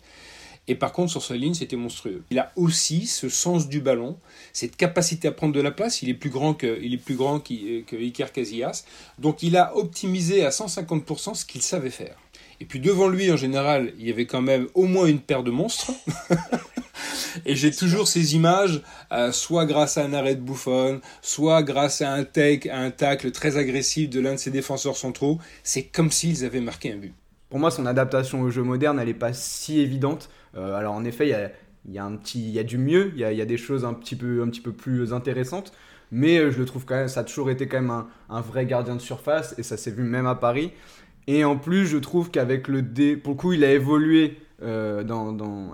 Et 0.66 0.74
par 0.74 0.92
contre, 0.92 1.10
sur 1.10 1.22
sa 1.22 1.36
ligne, 1.36 1.52
c'était 1.52 1.76
monstrueux. 1.76 2.22
Il 2.30 2.38
a 2.38 2.50
aussi 2.56 3.06
ce 3.06 3.28
sens 3.28 3.68
du 3.68 3.80
ballon, 3.80 4.16
cette 4.54 4.76
capacité 4.76 5.28
à 5.28 5.32
prendre 5.32 5.52
de 5.52 5.60
la 5.60 5.70
place. 5.70 6.00
Il 6.00 6.08
est 6.08 6.14
plus 6.14 6.30
grand 6.30 6.54
que, 6.54 6.80
il 6.82 6.94
est 6.94 6.98
plus 6.98 7.16
grand 7.16 7.38
que 7.40 7.96
Iker 7.96 8.32
Casillas. 8.32 8.84
Donc, 9.18 9.42
il 9.42 9.58
a 9.58 9.76
optimisé 9.76 10.44
à 10.44 10.48
150% 10.48 11.34
ce 11.34 11.44
qu'il 11.44 11.60
savait 11.60 11.90
faire. 11.90 12.16
Et 12.60 12.64
puis 12.64 12.80
devant 12.80 13.08
lui, 13.08 13.30
en 13.30 13.36
général, 13.36 13.92
il 13.98 14.06
y 14.06 14.10
avait 14.10 14.26
quand 14.26 14.42
même 14.42 14.68
au 14.74 14.84
moins 14.84 15.06
une 15.06 15.20
paire 15.20 15.42
de 15.42 15.50
monstres. 15.50 15.92
Et 17.46 17.56
j'ai 17.56 17.70
toujours 17.70 18.08
ces 18.08 18.34
images, 18.34 18.82
euh, 19.12 19.32
soit 19.32 19.66
grâce 19.66 19.98
à 19.98 20.04
un 20.04 20.12
arrêt 20.12 20.36
de 20.36 20.40
Buffon, 20.40 21.00
soit 21.20 21.62
grâce 21.62 22.00
à 22.00 22.12
un 22.12 22.24
take, 22.24 22.70
à 22.70 22.78
un 22.78 22.90
tacle 22.90 23.30
très 23.32 23.56
agressif 23.56 24.08
de 24.10 24.20
l'un 24.20 24.32
de 24.32 24.38
ses 24.38 24.50
défenseurs 24.50 24.96
centraux. 24.96 25.38
C'est 25.62 25.82
comme 25.84 26.10
s'ils 26.10 26.44
avaient 26.44 26.60
marqué 26.60 26.92
un 26.92 26.96
but. 26.96 27.14
Pour 27.50 27.58
moi, 27.58 27.70
son 27.70 27.86
adaptation 27.86 28.40
au 28.42 28.50
jeu 28.50 28.62
moderne, 28.62 28.98
elle 28.98 29.08
n'est 29.08 29.14
pas 29.14 29.32
si 29.32 29.80
évidente. 29.80 30.30
Euh, 30.56 30.74
alors 30.74 30.94
en 30.94 31.04
effet, 31.04 31.26
il 31.26 31.30
y 31.30 31.34
a, 31.34 31.50
y 31.88 31.98
a, 31.98 32.04
un 32.04 32.16
petit, 32.16 32.40
il 32.40 32.50
y 32.50 32.58
a 32.58 32.64
du 32.64 32.78
mieux, 32.78 33.12
il 33.14 33.20
y 33.20 33.24
a, 33.24 33.32
y 33.32 33.42
a, 33.42 33.46
des 33.46 33.56
choses 33.56 33.84
un 33.84 33.94
petit 33.94 34.16
peu, 34.16 34.42
un 34.42 34.48
petit 34.48 34.60
peu 34.60 34.72
plus 34.72 35.12
intéressantes. 35.12 35.72
Mais 36.10 36.38
euh, 36.38 36.50
je 36.50 36.58
le 36.58 36.64
trouve 36.64 36.84
quand 36.84 36.94
même, 36.94 37.08
ça 37.08 37.20
a 37.20 37.24
toujours 37.24 37.50
été 37.50 37.66
quand 37.66 37.80
même 37.80 37.90
un, 37.90 38.08
un 38.30 38.40
vrai 38.40 38.66
gardien 38.66 38.94
de 38.94 39.00
surface 39.00 39.54
et 39.58 39.62
ça 39.62 39.76
s'est 39.76 39.90
vu 39.90 40.02
même 40.02 40.26
à 40.26 40.34
Paris. 40.34 40.72
Et 41.26 41.44
en 41.44 41.56
plus, 41.56 41.86
je 41.86 41.98
trouve 41.98 42.30
qu'avec 42.30 42.68
le 42.68 42.82
dé, 42.82 43.16
pour 43.16 43.32
le 43.34 43.38
coup, 43.38 43.52
il 43.52 43.64
a 43.64 43.72
évolué 43.72 44.38
euh, 44.62 45.02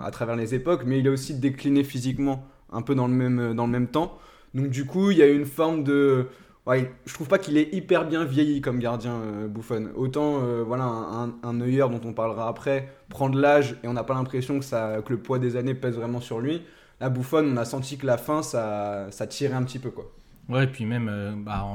à 0.01 0.11
travers 0.11 0.35
les 0.35 0.55
époques, 0.55 0.83
mais 0.85 0.99
il 0.99 1.07
a 1.07 1.11
aussi 1.11 1.33
décliné 1.33 1.83
physiquement 1.83 2.45
un 2.71 2.81
peu 2.81 2.95
dans 2.95 3.07
le 3.07 3.13
même, 3.13 3.53
dans 3.53 3.65
le 3.65 3.71
même 3.71 3.87
temps. 3.87 4.17
Donc 4.53 4.69
du 4.69 4.85
coup, 4.85 5.11
il 5.11 5.17
y 5.17 5.21
a 5.21 5.27
une 5.27 5.45
forme 5.45 5.83
de... 5.83 6.27
ouais, 6.65 6.91
je 7.05 7.13
trouve 7.13 7.27
pas 7.27 7.37
qu'il 7.37 7.57
est 7.57 7.73
hyper 7.73 8.07
bien 8.07 8.23
vieilli 8.23 8.61
comme 8.61 8.79
gardien 8.79 9.13
euh. 9.13 9.47
Autant 9.95 10.39
euh, 10.41 10.63
voilà 10.65 10.85
un, 10.85 11.33
un 11.43 11.53
dont 11.53 12.01
on 12.03 12.13
parlera 12.13 12.47
après 12.47 12.89
prend 13.09 13.29
de 13.29 13.39
l'âge 13.39 13.77
et 13.83 13.87
on 13.87 13.93
n'a 13.93 14.03
pas 14.03 14.13
l'impression 14.13 14.59
que, 14.59 15.01
que 15.01 15.13
le 15.13 15.19
poids 15.19 15.39
des 15.39 15.55
années 15.55 15.73
pèse 15.73 15.95
vraiment 15.95 16.21
sur 16.21 16.39
lui. 16.39 16.61
Là, 16.99 17.09
Buffon, 17.09 17.45
on 17.53 17.57
a 17.57 17.65
senti 17.65 17.97
que 17.97 18.05
la 18.05 18.17
fin, 18.17 18.43
ça, 18.43 19.07
ça 19.09 19.25
tirait 19.25 19.55
un 19.55 19.63
petit 19.63 19.79
peu 19.79 19.89
quoi. 19.89 20.11
Ouais, 20.49 20.65
et 20.65 20.67
puis 20.67 20.85
même 20.85 21.09
euh, 21.09 21.33
bah, 21.35 21.65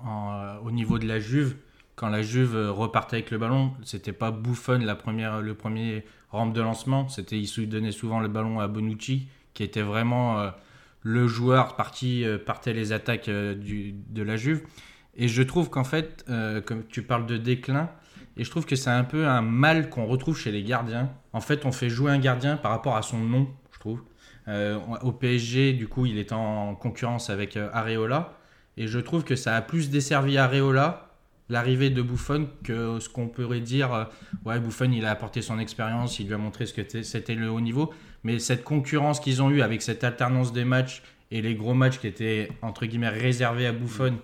euh, 0.00 0.56
au 0.64 0.70
niveau 0.70 0.98
de 0.98 1.06
la 1.06 1.18
Juve, 1.18 1.56
quand 2.00 2.08
la 2.08 2.22
Juve 2.22 2.56
euh, 2.56 2.72
repartait 2.72 3.16
avec 3.16 3.30
le 3.30 3.36
ballon, 3.36 3.74
c'était 3.84 4.14
pas 4.14 4.30
Buffon 4.30 4.78
la 4.78 4.94
première, 4.94 5.42
le 5.42 5.52
premier 5.52 6.02
rampe 6.30 6.54
de 6.54 6.62
lancement, 6.62 7.08
c'était 7.08 7.38
il 7.38 7.68
donnait 7.68 7.92
souvent 7.92 8.20
le 8.20 8.28
ballon 8.28 8.58
à 8.58 8.68
Bonucci, 8.68 9.28
qui 9.52 9.62
était 9.62 9.82
vraiment 9.82 10.40
euh, 10.40 10.50
le 11.02 11.26
joueur 11.26 11.76
par 11.76 11.90
qui 11.90 12.24
euh, 12.24 12.38
partaient 12.38 12.72
les 12.72 12.92
attaques 12.92 13.28
euh, 13.28 13.54
du, 13.54 13.92
de 14.08 14.22
la 14.22 14.36
Juve. 14.36 14.62
Et 15.14 15.28
je 15.28 15.42
trouve 15.42 15.68
qu'en 15.68 15.84
fait, 15.84 16.24
comme 16.64 16.86
tu 16.86 17.02
parles 17.02 17.26
de 17.26 17.36
déclin, 17.36 17.90
et 18.38 18.44
je 18.44 18.50
trouve 18.50 18.64
que 18.64 18.76
c'est 18.76 18.90
un 18.90 19.04
peu 19.04 19.26
un 19.26 19.42
mal 19.42 19.90
qu'on 19.90 20.06
retrouve 20.06 20.38
chez 20.38 20.52
les 20.52 20.62
gardiens. 20.62 21.10
En 21.34 21.40
fait, 21.40 21.66
on 21.66 21.72
fait 21.72 21.90
jouer 21.90 22.10
un 22.12 22.18
gardien 22.18 22.56
par 22.56 22.70
rapport 22.70 22.96
à 22.96 23.02
son 23.02 23.18
nom, 23.18 23.48
je 23.72 23.80
trouve. 23.80 24.02
Au 25.02 25.12
PSG, 25.12 25.72
du 25.72 25.88
coup, 25.88 26.06
il 26.06 26.16
est 26.16 26.32
en 26.32 26.76
concurrence 26.76 27.28
avec 27.28 27.56
Areola. 27.56 28.38
Et 28.76 28.86
je 28.86 29.00
trouve 29.00 29.24
que 29.24 29.34
ça 29.34 29.56
a 29.56 29.60
plus 29.60 29.90
desservi 29.90 30.38
Areola, 30.38 31.09
l'arrivée 31.50 31.90
de 31.90 32.00
Buffon, 32.00 32.48
que 32.64 32.98
ce 33.00 33.08
qu'on 33.08 33.28
pourrait 33.28 33.60
dire. 33.60 33.92
euh, 33.92 34.04
ouais, 34.46 34.58
Buffon, 34.60 34.90
il 34.92 35.04
a 35.04 35.10
apporté 35.10 35.42
son 35.42 35.58
expérience, 35.58 36.18
il 36.18 36.28
lui 36.28 36.34
a 36.34 36.38
montré 36.38 36.64
ce 36.64 36.72
que 36.72 37.02
c'était 37.02 37.34
le 37.34 37.50
haut 37.50 37.60
niveau. 37.60 37.92
Mais 38.24 38.38
cette 38.38 38.64
concurrence 38.64 39.20
qu'ils 39.20 39.42
ont 39.42 39.50
eue 39.50 39.60
avec 39.60 39.82
cette 39.82 40.04
alternance 40.04 40.52
des 40.52 40.64
matchs 40.64 41.02
et 41.30 41.42
les 41.42 41.54
gros 41.54 41.74
matchs 41.74 41.98
qui 41.98 42.06
étaient, 42.06 42.50
entre 42.62 42.86
guillemets, 42.86 43.08
réservés 43.08 43.66
à 43.66 43.72
Buffon, 43.72 44.18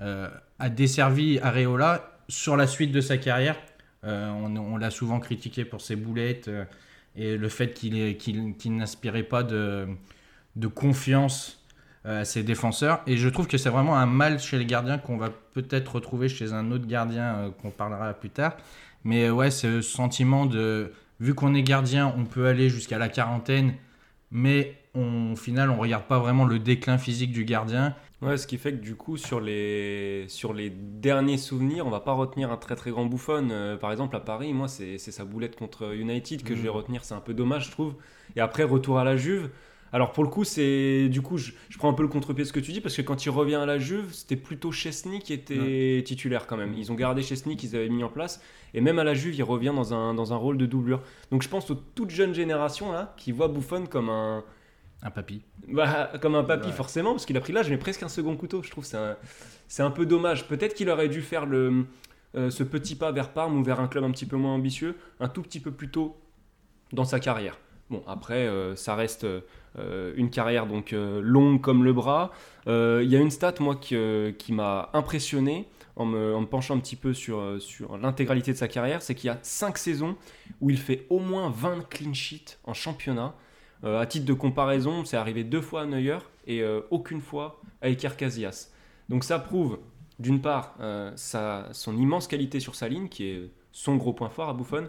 euh, 0.00 0.28
a 0.58 0.68
desservi 0.68 1.38
Areola 1.38 2.18
sur 2.28 2.56
la 2.56 2.66
suite 2.66 2.92
de 2.92 3.00
sa 3.00 3.18
carrière. 3.18 3.56
Euh, 4.04 4.30
on 4.30 4.76
l'a 4.76 4.90
souvent 4.90 5.20
critiqué 5.20 5.64
pour 5.64 5.80
ses 5.82 5.96
boulettes 5.96 6.50
et 7.16 7.36
le 7.36 7.48
fait 7.48 7.74
qu'il 7.74 8.16
qu'il 8.16 8.76
n'inspirait 8.76 9.24
pas 9.24 9.42
de, 9.42 9.86
confiance 10.74 11.59
à 12.04 12.24
ses 12.24 12.42
défenseurs. 12.42 13.02
Et 13.06 13.16
je 13.16 13.28
trouve 13.28 13.46
que 13.46 13.58
c'est 13.58 13.70
vraiment 13.70 13.96
un 13.96 14.06
mal 14.06 14.38
chez 14.38 14.58
les 14.58 14.66
gardiens 14.66 14.98
qu'on 14.98 15.16
va 15.16 15.30
peut-être 15.52 15.96
retrouver 15.96 16.28
chez 16.28 16.52
un 16.52 16.70
autre 16.72 16.86
gardien 16.86 17.34
euh, 17.34 17.50
qu'on 17.50 17.70
parlera 17.70 18.12
plus 18.14 18.30
tard. 18.30 18.56
Mais 19.04 19.24
euh, 19.24 19.32
ouais, 19.32 19.50
ce 19.50 19.80
sentiment 19.82 20.46
de, 20.46 20.92
vu 21.20 21.34
qu'on 21.34 21.54
est 21.54 21.62
gardien, 21.62 22.12
on 22.16 22.24
peut 22.24 22.46
aller 22.46 22.68
jusqu'à 22.68 22.98
la 22.98 23.08
quarantaine, 23.08 23.74
mais 24.30 24.76
on, 24.94 25.32
au 25.32 25.36
final, 25.36 25.70
on 25.70 25.76
regarde 25.76 26.04
pas 26.04 26.18
vraiment 26.18 26.44
le 26.44 26.58
déclin 26.58 26.98
physique 26.98 27.32
du 27.32 27.44
gardien. 27.44 27.94
Ouais, 28.22 28.36
ce 28.36 28.46
qui 28.46 28.58
fait 28.58 28.72
que 28.72 28.82
du 28.82 28.96
coup, 28.96 29.16
sur 29.16 29.40
les, 29.40 30.26
sur 30.28 30.52
les 30.52 30.68
derniers 30.68 31.38
souvenirs, 31.38 31.86
on 31.86 31.90
va 31.90 32.00
pas 32.00 32.12
retenir 32.12 32.50
un 32.50 32.58
très 32.58 32.76
très 32.76 32.90
grand 32.90 33.06
bouffon. 33.06 33.48
Euh, 33.50 33.76
par 33.76 33.92
exemple, 33.92 34.14
à 34.16 34.20
Paris, 34.20 34.52
moi, 34.52 34.68
c'est 34.68 34.98
c'est 34.98 35.12
sa 35.12 35.24
boulette 35.24 35.56
contre 35.56 35.94
United 35.94 36.42
que 36.42 36.54
je 36.54 36.60
vais 36.60 36.68
retenir. 36.68 37.04
C'est 37.04 37.14
un 37.14 37.20
peu 37.20 37.32
dommage, 37.32 37.66
je 37.66 37.70
trouve. 37.70 37.94
Et 38.36 38.40
après, 38.40 38.64
retour 38.64 38.98
à 38.98 39.04
la 39.04 39.16
Juve. 39.16 39.50
Alors 39.92 40.12
pour 40.12 40.22
le 40.24 40.30
coup, 40.30 40.44
c'est 40.44 41.08
du 41.08 41.20
coup, 41.20 41.36
je, 41.36 41.52
je 41.68 41.76
prends 41.78 41.90
un 41.90 41.94
peu 41.94 42.02
le 42.02 42.08
contre-pied 42.08 42.44
de 42.44 42.48
ce 42.48 42.52
que 42.52 42.60
tu 42.60 42.72
dis 42.72 42.80
parce 42.80 42.96
que 42.96 43.02
quand 43.02 43.24
il 43.26 43.30
revient 43.30 43.56
à 43.56 43.66
la 43.66 43.78
Juve, 43.78 44.12
c'était 44.12 44.36
plutôt 44.36 44.70
Chesney 44.70 45.18
qui 45.18 45.32
était 45.32 46.02
titulaire 46.04 46.46
quand 46.46 46.56
même. 46.56 46.74
Ils 46.74 46.92
ont 46.92 46.94
gardé 46.94 47.22
Chesney 47.22 47.56
qu'ils 47.56 47.74
avaient 47.74 47.88
mis 47.88 48.04
en 48.04 48.08
place 48.08 48.40
et 48.74 48.80
même 48.80 48.98
à 49.00 49.04
la 49.04 49.14
Juve, 49.14 49.34
il 49.34 49.42
revient 49.42 49.72
dans 49.74 49.92
un, 49.92 50.14
dans 50.14 50.32
un 50.32 50.36
rôle 50.36 50.58
de 50.58 50.66
doublure. 50.66 51.02
Donc 51.32 51.42
je 51.42 51.48
pense 51.48 51.70
aux 51.70 51.74
toutes 51.74 52.10
jeunes 52.10 52.34
générations 52.34 52.92
là 52.92 53.14
qui 53.16 53.32
voient 53.32 53.48
Buffon 53.48 53.86
comme 53.86 54.10
un 54.10 54.44
Un 55.02 55.10
papy. 55.10 55.42
bah, 55.66 56.12
comme 56.20 56.34
un 56.36 56.44
papy 56.44 56.68
Ouais. 56.68 56.72
forcément, 56.72 57.10
parce 57.12 57.26
qu'il 57.26 57.36
a 57.36 57.40
pris 57.40 57.52
l'âge, 57.52 57.68
mais 57.70 57.78
presque 57.78 58.02
un 58.04 58.08
second 58.08 58.36
couteau. 58.36 58.62
Je 58.62 58.70
trouve 58.70 58.84
c'est 58.84 58.96
un, 58.96 59.16
c'est 59.66 59.82
un 59.82 59.90
peu 59.90 60.06
dommage. 60.06 60.46
Peut-être 60.46 60.74
qu'il 60.74 60.88
aurait 60.90 61.08
dû 61.08 61.20
faire 61.22 61.46
le, 61.46 61.86
euh, 62.36 62.48
ce 62.50 62.62
petit 62.62 62.94
pas 62.94 63.10
vers 63.10 63.30
Parme 63.32 63.58
ou 63.58 63.64
vers 63.64 63.80
un 63.80 63.88
club 63.88 64.04
un 64.04 64.10
petit 64.12 64.26
peu 64.26 64.36
moins 64.36 64.54
ambitieux, 64.54 64.94
un 65.18 65.28
tout 65.28 65.42
petit 65.42 65.58
peu 65.58 65.72
plus 65.72 65.90
tôt 65.90 66.16
dans 66.92 67.04
sa 67.04 67.18
carrière. 67.18 67.58
Bon, 67.90 68.04
après, 68.06 68.46
euh, 68.46 68.76
ça 68.76 68.94
reste 68.94 69.24
euh, 69.24 70.14
une 70.16 70.30
carrière 70.30 70.66
donc 70.66 70.92
euh, 70.92 71.20
longue 71.20 71.60
comme 71.60 71.82
le 71.82 71.92
bras. 71.92 72.30
Il 72.66 73.08
y 73.08 73.16
a 73.16 73.18
une 73.18 73.30
stat, 73.30 73.54
moi, 73.58 73.74
qui, 73.76 74.52
m'a 74.52 74.90
impressionné 74.92 75.66
en 75.96 76.06
me, 76.06 76.34
en 76.34 76.42
me 76.42 76.46
penchant 76.46 76.76
un 76.76 76.80
petit 76.80 76.94
peu 76.94 77.12
sur, 77.12 77.60
sur 77.60 77.98
l'intégralité 77.98 78.52
de 78.52 78.56
sa 78.56 78.68
carrière, 78.68 79.02
c'est 79.02 79.16
qu'il 79.16 79.26
y 79.26 79.30
a 79.30 79.38
5 79.42 79.76
saisons 79.76 80.16
où 80.60 80.70
il 80.70 80.78
fait 80.78 81.06
au 81.10 81.18
moins 81.18 81.50
20 81.50 81.88
clean 81.88 82.14
sheets 82.14 82.58
en 82.64 82.74
championnat. 82.74 83.34
À 83.82 84.04
titre 84.06 84.26
de 84.26 84.34
comparaison, 84.34 85.04
c'est 85.06 85.16
arrivé 85.16 85.42
deux 85.42 85.62
fois 85.62 85.82
à 85.82 85.86
Neuer 85.86 86.18
et 86.46 86.62
aucune 86.90 87.20
fois 87.20 87.60
à 87.80 87.86
Iker 87.86 88.16
Casillas. 88.16 88.68
Donc 89.08 89.24
ça 89.24 89.38
prouve, 89.38 89.78
d'une 90.18 90.40
part, 90.40 90.76
son 91.16 91.96
immense 91.96 92.28
qualité 92.28 92.60
sur 92.60 92.76
sa 92.76 92.88
ligne, 92.88 93.08
qui 93.08 93.24
est 93.24 93.50
son 93.72 93.96
gros 93.96 94.12
point 94.12 94.28
fort 94.28 94.48
à 94.48 94.54
Buffon. 94.54 94.86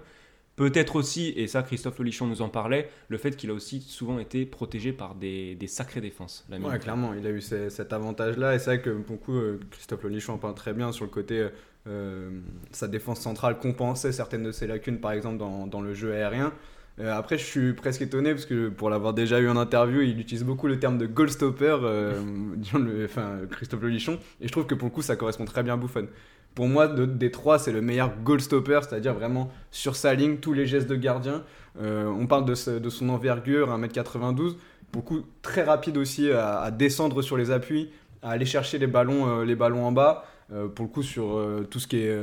Peut-être 0.57 0.95
aussi, 0.97 1.33
et 1.37 1.47
ça 1.47 1.63
Christophe 1.63 1.97
Lolichon 1.97 2.27
nous 2.27 2.41
en 2.41 2.49
parlait, 2.49 2.89
le 3.07 3.17
fait 3.17 3.35
qu'il 3.35 3.49
a 3.49 3.53
aussi 3.53 3.81
souvent 3.81 4.19
été 4.19 4.45
protégé 4.45 4.91
par 4.93 5.15
des, 5.15 5.55
des 5.55 5.67
sacrées 5.67 6.01
défenses. 6.01 6.45
l'ami. 6.49 6.65
Ouais, 6.65 6.77
clairement, 6.77 7.13
il 7.13 7.25
a 7.25 7.29
eu 7.31 7.41
ce- 7.41 7.69
cet 7.69 7.93
avantage-là. 7.93 8.53
Et 8.55 8.59
c'est 8.59 8.65
vrai 8.65 8.81
que, 8.81 8.89
pour 8.91 9.13
le 9.15 9.21
coup, 9.21 9.35
euh, 9.37 9.59
Christophe 9.71 10.03
Lolichon 10.03 10.33
en 10.33 10.37
parle 10.37 10.53
très 10.55 10.73
bien 10.73 10.91
sur 10.91 11.05
le 11.05 11.11
côté. 11.11 11.47
euh, 11.87 12.29
sa 12.71 12.87
défense 12.87 13.21
centrale 13.21 13.57
compensait 13.57 14.11
certaines 14.11 14.43
de 14.43 14.51
ses 14.51 14.67
lacunes, 14.67 14.99
par 14.99 15.13
exemple, 15.13 15.37
dans, 15.37 15.65
dans 15.65 15.81
le 15.81 15.95
jeu 15.95 16.13
aérien. 16.13 16.53
Euh, 16.99 17.11
après, 17.17 17.39
je 17.39 17.43
suis 17.45 17.73
presque 17.73 18.03
étonné 18.03 18.31
parce 18.31 18.45
que 18.45 18.69
pour 18.69 18.91
l'avoir 18.91 19.13
déjà 19.15 19.39
eu 19.39 19.49
en 19.49 19.57
interview, 19.57 20.01
il 20.01 20.19
utilise 20.19 20.43
beaucoup 20.43 20.67
le 20.67 20.77
terme 20.77 20.99
de 20.99 21.07
goal 21.07 21.31
stopper, 21.31 21.77
euh, 21.81 22.21
le- 22.77 23.05
enfin, 23.05 23.39
Christophe 23.49 23.81
Lolichon. 23.81 24.19
Et 24.41 24.47
je 24.47 24.51
trouve 24.51 24.67
que 24.67 24.75
pour 24.75 24.89
le 24.89 24.93
coup, 24.93 25.01
ça 25.01 25.15
correspond 25.15 25.45
très 25.45 25.63
bien 25.63 25.73
à 25.73 25.77
Buffon. 25.77 26.07
Pour 26.55 26.67
moi, 26.67 26.87
de- 26.87 27.05
des 27.05 27.31
trois, 27.31 27.59
c'est 27.59 27.71
le 27.71 27.81
meilleur 27.81 28.11
goal 28.23 28.41
stopper, 28.41 28.79
c'est-à-dire 28.87 29.13
vraiment 29.13 29.49
sur 29.71 29.95
sa 29.95 30.13
ligne, 30.13 30.37
tous 30.37 30.53
les 30.53 30.65
gestes 30.65 30.87
de 30.87 30.95
gardien. 30.95 31.43
Euh, 31.79 32.05
on 32.07 32.27
parle 32.27 32.45
de, 32.45 32.55
son 32.55 33.09
envergure, 33.09 33.69
1m92 33.71 34.57
beaucoup 34.91 35.21
très 35.41 35.63
rapide 35.63 35.95
aussi 35.95 36.29
à, 36.31 36.69
descendre 36.69 37.21
sur 37.21 37.37
les 37.37 37.49
appuis, 37.49 37.89
à 38.21 38.31
aller 38.31 38.45
chercher 38.45 38.77
les 38.77 38.87
ballons, 38.87 39.25
euh, 39.25 39.45
les 39.45 39.55
ballons 39.55 39.85
en 39.85 39.93
bas. 39.93 40.25
Euh, 40.51 40.67
pour 40.67 40.83
le 40.83 40.91
coup, 40.91 41.01
sur 41.01 41.41
tout 41.69 41.79
ce 41.79 41.87
qui 41.87 41.99
est 41.99 42.17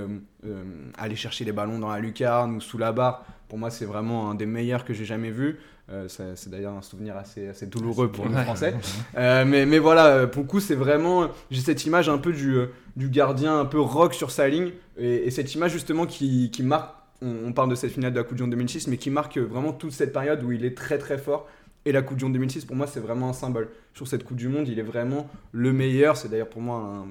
aller 0.99 1.17
chercher 1.17 1.47
les 1.47 1.53
ballons 1.53 1.79
dans 1.79 1.89
la 1.89 1.99
lucarne 1.99 2.57
ou 2.57 2.61
sous 2.61 2.77
la 2.77 2.93
barre, 2.93 3.25
pour 3.49 3.57
moi, 3.57 3.71
c'est 3.71 3.87
vraiment 3.87 4.31
un 4.31 4.35
des 4.35 4.45
meilleurs 4.45 4.85
que 4.85 4.93
j'ai 4.93 5.07
jamais 5.07 5.31
vu. 5.31 5.59
Euh, 5.91 6.07
c'est 6.09 6.51
d'ailleurs 6.51 6.75
un 6.75 6.83
souvenir 6.83 7.17
assez, 7.17 7.49
assez 7.49 7.67
douloureux 7.67 8.11
pour 8.13 8.27
le 8.27 8.35
Ouais. 8.35 8.43
français. 8.45 8.75
Euh, 9.17 9.45
mais, 9.47 9.65
mais 9.65 9.79
voilà, 9.79 10.07
euh, 10.09 10.27
pour 10.27 10.43
le 10.43 10.49
coup, 10.49 10.61
c'est 10.61 10.75
vraiment. 10.75 11.29
J'ai 11.51 11.63
cette 11.63 11.85
image 11.87 12.09
un 12.11 12.19
peu 12.19 12.33
du, 12.33 12.57
du 12.97 13.09
gardien 13.09 13.59
un 13.59 13.65
peu 13.65 13.81
rock 13.81 14.13
sur 14.15 14.31
sa 14.31 14.49
ligne. 14.49 14.73
Et, 14.99 15.27
et 15.27 15.31
cette 15.31 15.55
image, 15.55 15.73
justement, 15.73 16.05
qui, 16.07 16.51
qui 16.51 16.63
marque. 16.63 16.95
On, 17.23 17.35
on 17.49 17.53
parle 17.53 17.71
de 17.71 17.75
cette 17.75 17.91
finale 17.91 18.13
de 18.13 18.19
la 18.19 18.23
Coupe 18.25 18.37
du 18.37 18.43
Monde 18.43 18.53
2006, 18.53 18.87
mais 18.89 18.97
qui 18.97 19.11
marque 19.11 19.39
vraiment 19.39 19.73
toute 19.73 19.93
cette 19.93 20.13
période 20.13 20.43
où 20.45 20.53
il 20.53 20.65
est 20.65 20.77
très 20.77 20.99
très 20.99 21.19
fort. 21.19 21.49
Et 21.87 21.91
la 21.93 22.03
Coupe 22.03 22.19
du 22.19 22.25
Monde 22.25 22.35
2006, 22.35 22.65
pour 22.67 22.77
moi, 22.77 22.87
c'est 22.87 23.01
vraiment 23.01 23.31
un 23.31 23.33
symbole. 23.33 23.69
Sur 23.95 24.07
cette 24.07 24.25
Coupe 24.25 24.37
du 24.37 24.49
Monde, 24.49 24.69
il 24.69 24.79
est 24.79 24.83
vraiment 24.83 25.29
le 25.53 25.73
meilleur. 25.73 26.17
C'est 26.19 26.29
d'ailleurs 26.29 26.51
pour 26.51 26.61
moi 26.61 26.77
un 26.77 27.07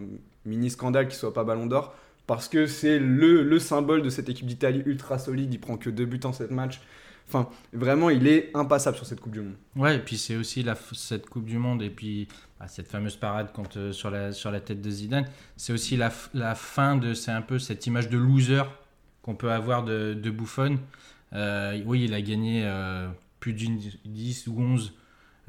mini 0.45 0.69
scandale 0.69 1.07
qu'il 1.07 1.17
soit 1.17 1.33
pas 1.33 1.43
Ballon 1.43 1.65
d'Or. 1.65 1.95
Parce 2.27 2.47
que 2.47 2.67
c'est 2.67 2.99
le, 2.99 3.41
le 3.43 3.59
symbole 3.59 4.01
de 4.03 4.09
cette 4.09 4.29
équipe 4.29 4.45
d'Italie 4.45 4.83
ultra 4.85 5.17
solide. 5.17 5.53
Il 5.53 5.59
prend 5.59 5.77
que 5.77 5.89
deux 5.89 6.05
buts 6.05 6.19
en 6.25 6.31
sept 6.33 6.51
matchs. 6.51 6.79
Enfin, 7.27 7.49
vraiment, 7.73 8.09
il 8.09 8.25
est 8.27 8.51
impassable 8.53 8.95
sur 8.95 9.05
cette 9.05 9.19
Coupe 9.19 9.33
du 9.33 9.41
Monde. 9.41 9.55
Ouais, 9.75 9.97
et 9.97 9.99
puis 9.99 10.17
c'est 10.17 10.35
aussi 10.37 10.65
cette 10.93 11.29
Coupe 11.29 11.45
du 11.45 11.57
Monde 11.57 11.81
et 11.83 11.89
puis 11.89 12.27
bah, 12.59 12.67
cette 12.67 12.87
fameuse 12.87 13.17
parade 13.17 13.51
contre, 13.51 13.79
euh, 13.79 13.91
sur, 13.91 14.09
la, 14.09 14.59
tête 14.61 14.81
de 14.81 14.89
Zidane. 14.89 15.25
C'est 15.57 15.73
aussi 15.73 15.97
la, 15.97 16.09
fin 16.55 16.95
de, 16.95 17.13
c'est 17.13 17.31
un 17.31 17.41
peu 17.41 17.59
cette 17.59 17.85
image 17.85 18.09
de 18.09 18.17
loser 18.17 18.63
qu'on 19.21 19.35
peut 19.35 19.51
avoir 19.51 19.83
de, 19.83 20.13
de 20.13 20.29
Buffon. 20.31 20.79
Euh, 21.33 21.81
oui, 21.85 22.05
il 22.05 22.13
a 22.13 22.21
gagné 22.21 22.63
euh, 22.65 23.07
plus 23.39 23.53
d'une 23.53 23.79
10 24.05 24.47
ou 24.47 24.61
11 24.61 24.93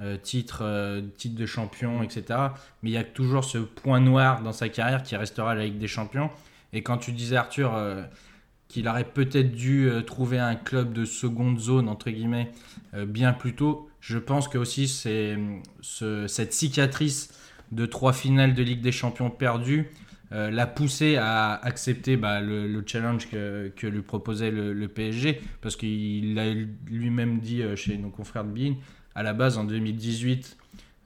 euh, 0.01 0.17
titres, 0.17 1.03
titres 1.17 1.37
de 1.37 1.47
champion, 1.47 2.03
etc. 2.03 2.25
Mais 2.83 2.91
il 2.91 2.95
y 2.95 2.99
a 2.99 3.05
toujours 3.05 3.45
ce 3.45 3.59
point 3.59 4.01
noir 4.01 4.43
dans 4.43 4.53
sa 4.53 4.69
carrière 4.69 5.03
qui 5.03 5.17
restera 5.17 5.55
la 5.55 5.65
Ligue 5.65 5.79
des 5.79 5.89
Champions. 5.89 6.31
Et 6.73 6.83
quand 6.83 6.99
tu 6.99 7.13
disais, 7.13 7.37
Arthur, 7.37 7.73
qu'il 8.69 8.87
aurait 8.89 9.05
peut-être 9.05 9.53
dû 9.53 9.89
euh, 9.89 10.03
trouver 10.03 10.39
un 10.39 10.55
club 10.55 10.93
de 10.93 11.05
seconde 11.05 11.59
zone, 11.59 11.89
entre 11.89 12.11
guillemets, 12.11 12.51
euh, 12.95 13.07
bien 13.07 13.33
plus 13.33 13.55
tôt, 13.55 13.89
je 14.01 14.19
pense 14.19 14.47
que 14.49 14.59
aussi 14.59 14.89
c'est 14.89 15.37
ce- 15.81 16.27
cette 16.27 16.53
cicatrice 16.53 17.31
de 17.73 17.87
trois 17.87 18.13
finales 18.13 18.55
de 18.55 18.63
Ligue 18.63 18.81
des 18.81 18.93
Champions 18.93 19.31
perdues 19.31 19.89
euh, 20.33 20.51
l'a 20.51 20.67
poussé 20.67 21.17
à 21.17 21.55
accepter 21.55 22.19
bah, 22.19 22.41
le, 22.43 22.67
le 22.69 22.83
challenge 22.87 23.29
que, 23.31 23.73
lui 23.87 24.03
proposait 24.03 24.51
le, 24.51 24.89
PSG, 24.89 25.41
parce 25.63 25.75
qu'il 25.75 26.35
l'a 26.35 26.53
lui-même 26.87 27.39
dit 27.41 27.63
euh, 27.63 27.77
chez 27.77 27.97
nos 27.97 28.11
confrères 28.11 28.45
de 28.45 28.51
Bein, 28.51 28.75
à 29.15 29.23
la 29.23 29.33
base 29.33 29.57
en 29.57 29.65
2018, 29.65 30.57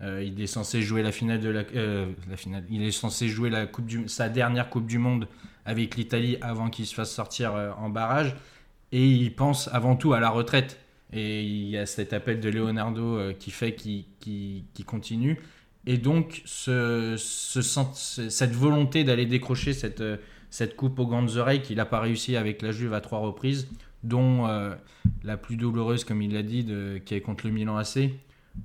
euh, 0.02 0.24
il 0.24 0.40
est 0.40 0.48
censé 0.48 0.82
jouer 0.82 1.02
la 1.04 1.12
finale 1.12 1.38
de 1.40 1.48
la, 1.48 1.62
euh, 1.76 2.06
la 2.28 2.36
finale. 2.36 2.64
Il 2.68 2.82
est 2.82 2.90
censé 2.90 3.28
jouer 3.28 3.48
la 3.50 3.66
coupe 3.66 3.86
du, 3.86 4.08
sa 4.08 4.28
dernière 4.28 4.68
Coupe 4.68 4.86
du 4.86 4.98
Monde 4.98 5.28
avec 5.64 5.96
l'Italie 5.96 6.36
avant 6.40 6.68
qu'il 6.70 6.86
se 6.86 6.94
fasse 6.94 7.12
sortir 7.12 7.54
euh, 7.54 7.70
en 7.78 7.88
barrage, 7.90 8.34
et 8.92 9.06
il 9.06 9.34
pense 9.34 9.68
avant 9.72 9.96
tout 9.96 10.12
à 10.12 10.20
la 10.20 10.30
retraite. 10.30 10.78
Et 11.14 11.42
il 11.44 11.68
y 11.68 11.76
a 11.76 11.84
cet 11.86 12.12
appel 12.14 12.40
de 12.40 12.48
Leonardo 12.48 13.16
euh, 13.18 13.32
qui 13.34 13.50
fait 13.50 13.74
qu'il 13.74 14.04
qu'il- 14.20 14.64
qu'il 14.74 14.84
continue. 14.86 15.38
Et 15.86 15.98
donc, 15.98 16.42
ce, 16.46 17.16
ce 17.18 17.60
cette 17.60 18.52
volonté 18.52 19.04
d'aller 19.04 19.26
décrocher 19.26 19.72
cette, 19.72 20.00
euh, 20.00 20.16
cette 20.48 20.74
coupe 20.76 20.98
aux 20.98 21.06
grandes 21.06 21.36
oreilles 21.36 21.60
qu'il 21.62 21.76
n'a 21.76 21.84
pas 21.86 22.00
réussi 22.00 22.36
avec 22.36 22.62
la 22.62 22.70
Juve 22.72 22.94
à 22.94 23.00
trois 23.00 23.18
reprises, 23.18 23.68
dont 24.04 24.46
euh, 24.46 24.74
la 25.24 25.36
plus 25.36 25.56
douloureuse, 25.56 26.04
comme 26.04 26.22
il 26.22 26.32
l'a 26.32 26.42
dit, 26.42 26.64
de, 26.64 26.98
qui 27.04 27.14
est 27.14 27.20
contre 27.20 27.46
le 27.46 27.52
Milan 27.52 27.76
AC, 27.76 28.10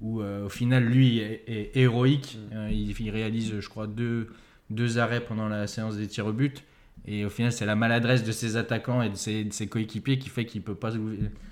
où 0.02 0.22
euh, 0.22 0.46
au 0.46 0.50
final, 0.50 0.84
lui 0.86 1.20
est, 1.20 1.44
est 1.48 1.72
héroïque. 1.78 2.38
Euh, 2.54 2.70
il, 2.72 2.92
il 3.00 3.10
réalise, 3.10 3.60
je 3.60 3.68
crois, 3.70 3.88
deux, 3.88 4.30
deux 4.70 5.00
arrêts 5.00 5.22
pendant 5.22 5.48
la 5.50 5.66
séance 5.68 5.98
des 5.98 6.08
tirs 6.08 6.28
au 6.28 6.34
but. 6.34 6.64
Et 7.08 7.24
au 7.26 7.30
final, 7.30 7.52
c'est 7.52 7.66
la 7.66 7.76
maladresse 7.76 8.24
de 8.24 8.32
ses 8.32 8.58
attaquants 8.58 9.02
et 9.02 9.10
de 9.10 9.16
ses, 9.16 9.68
coéquipiers 9.68 10.20
qui 10.20 10.30
fait 10.30 10.46
qu'il 10.46 10.62
ne 10.62 10.66
peut 10.66 10.76
pas 10.76 10.92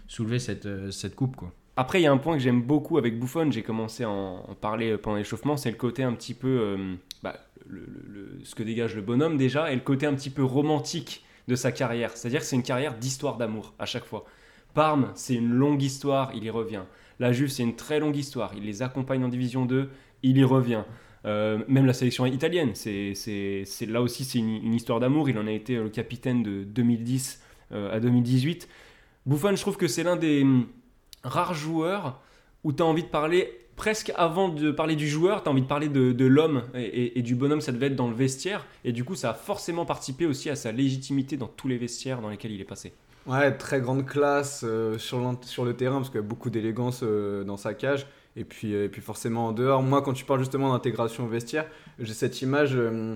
soulever, 0.07 0.37
euh, 0.65 0.91
cette 0.91 1.15
coupe. 1.15 1.37
Quoi. 1.37 1.51
Après, 1.77 1.99
il 1.99 2.03
y 2.03 2.07
a 2.07 2.11
un 2.11 2.17
point 2.17 2.35
que 2.35 2.43
j'aime 2.43 2.61
beaucoup 2.61 2.97
avec 2.97 3.19
Buffon, 3.19 3.51
j'ai 3.51 3.63
commencé 3.63 4.03
à 4.03 4.09
en, 4.09 4.55
parler 4.59 4.97
pendant 4.97 5.17
l'échauffement, 5.17 5.55
c'est 5.57 5.71
le 5.71 5.77
côté 5.77 6.03
un 6.03 6.13
petit 6.13 6.33
peu, 6.33 6.47
euh, 6.47 6.95
bah, 7.23 7.37
le- 7.67 8.39
ce 8.43 8.53
que 8.53 8.63
dégage 8.63 8.95
le 8.95 9.01
bonhomme 9.01 9.37
déjà, 9.37 9.71
et 9.71 9.75
le 9.75 9.81
côté 9.81 10.05
un 10.05 10.13
petit 10.13 10.29
peu 10.29 10.43
romantique 10.43 11.25
de 11.47 11.55
sa 11.55 11.71
carrière. 11.71 12.11
C'est-à-dire 12.15 12.41
que 12.41 12.45
c'est 12.45 12.55
une 12.55 12.63
carrière 12.63 12.97
d'histoire 12.97 13.37
d'amour 13.37 13.73
à 13.79 13.85
chaque 13.85 14.05
fois. 14.05 14.25
Parme, 14.73 15.11
c'est 15.15 15.35
une 15.35 15.51
longue 15.53 15.81
histoire, 15.81 16.31
il 16.35 16.43
y 16.43 16.49
revient. 16.49 16.83
La 17.19 17.31
Juve, 17.31 17.49
c'est 17.49 17.63
une 17.63 17.77
très 17.77 17.99
longue 17.99 18.17
histoire, 18.17 18.51
il 18.55 18.63
les 18.63 18.81
accompagne 18.81 19.23
en 19.23 19.29
Division 19.29 19.65
2, 19.65 19.89
il 20.23 20.37
y 20.37 20.43
revient. 20.43 20.83
Euh, 21.25 21.59
même 21.67 21.85
la 21.85 21.93
sélection 21.93 22.25
italienne, 22.25 22.71
c'est, 22.75 23.13
là 23.87 24.01
aussi 24.01 24.23
c'est 24.23 24.37
une, 24.37 24.73
histoire 24.73 24.99
d'amour, 24.99 25.29
il 25.29 25.37
en 25.39 25.47
a 25.47 25.51
été 25.51 25.75
le 25.75 25.89
capitaine 25.89 26.43
de 26.43 26.63
2010 26.63 27.41
euh, 27.71 27.95
à 27.95 27.99
2018. 27.99 28.67
Buffon, 29.25 29.55
je 29.55 29.61
trouve 29.61 29.77
que 29.77 29.87
c'est 29.87 30.03
l'un 30.03 30.17
des 30.17 30.43
hum, 30.43 30.67
rares 31.23 31.55
joueurs 31.55 32.21
où 32.63 32.73
tu 32.73 32.83
as 32.83 32.85
envie 32.85 33.03
de 33.03 33.07
parler, 33.07 33.49
presque 33.75 34.11
avant 34.15 34.49
de 34.49 34.71
parler 34.71 34.95
du 34.95 35.07
joueur, 35.07 35.41
tu 35.41 35.49
as 35.49 35.51
envie 35.51 35.63
de 35.63 35.67
parler 35.67 35.89
de, 35.89 36.25
l'homme 36.25 36.63
et, 36.75 37.21
du 37.21 37.35
bonhomme, 37.35 37.61
ça 37.61 37.71
devait 37.71 37.87
être 37.87 37.95
dans 37.95 38.07
le 38.07 38.15
vestiaire. 38.15 38.65
Et 38.83 38.91
du 38.91 39.03
coup, 39.03 39.15
ça 39.15 39.31
a 39.31 39.33
forcément 39.33 39.85
participé 39.85 40.25
aussi 40.25 40.49
à 40.49 40.55
sa 40.55 40.71
légitimité 40.71 41.37
dans 41.37 41.47
tous 41.47 41.67
les 41.67 41.77
vestiaires 41.77 42.21
dans 42.21 42.29
lesquels 42.29 42.51
il 42.51 42.61
est 42.61 42.65
passé. 42.65 42.93
Ouais, 43.27 43.51
très 43.57 43.81
grande 43.81 44.05
classe 44.05 44.61
euh, 44.63 44.99
sur, 44.99 45.19
le 45.19 45.73
terrain 45.73 45.95
parce 45.95 46.09
qu'il 46.09 46.21
y 46.21 46.23
a 46.23 46.27
beaucoup 46.27 46.51
d'élégance 46.51 47.01
euh, 47.01 47.43
dans 47.43 47.57
sa 47.57 47.73
cage. 47.73 48.05
Et 48.35 48.43
puis, 48.43 48.73
euh, 48.73 48.85
et 48.85 48.89
puis 48.89 49.01
forcément 49.01 49.47
en 49.47 49.51
dehors. 49.51 49.81
Moi, 49.81 50.01
quand 50.01 50.13
tu 50.13 50.25
parles 50.25 50.39
justement 50.39 50.73
d'intégration 50.73 51.25
vestiaire, 51.27 51.65
j'ai 51.99 52.13
cette 52.13 52.41
image 52.41 52.73
euh, 52.75 53.15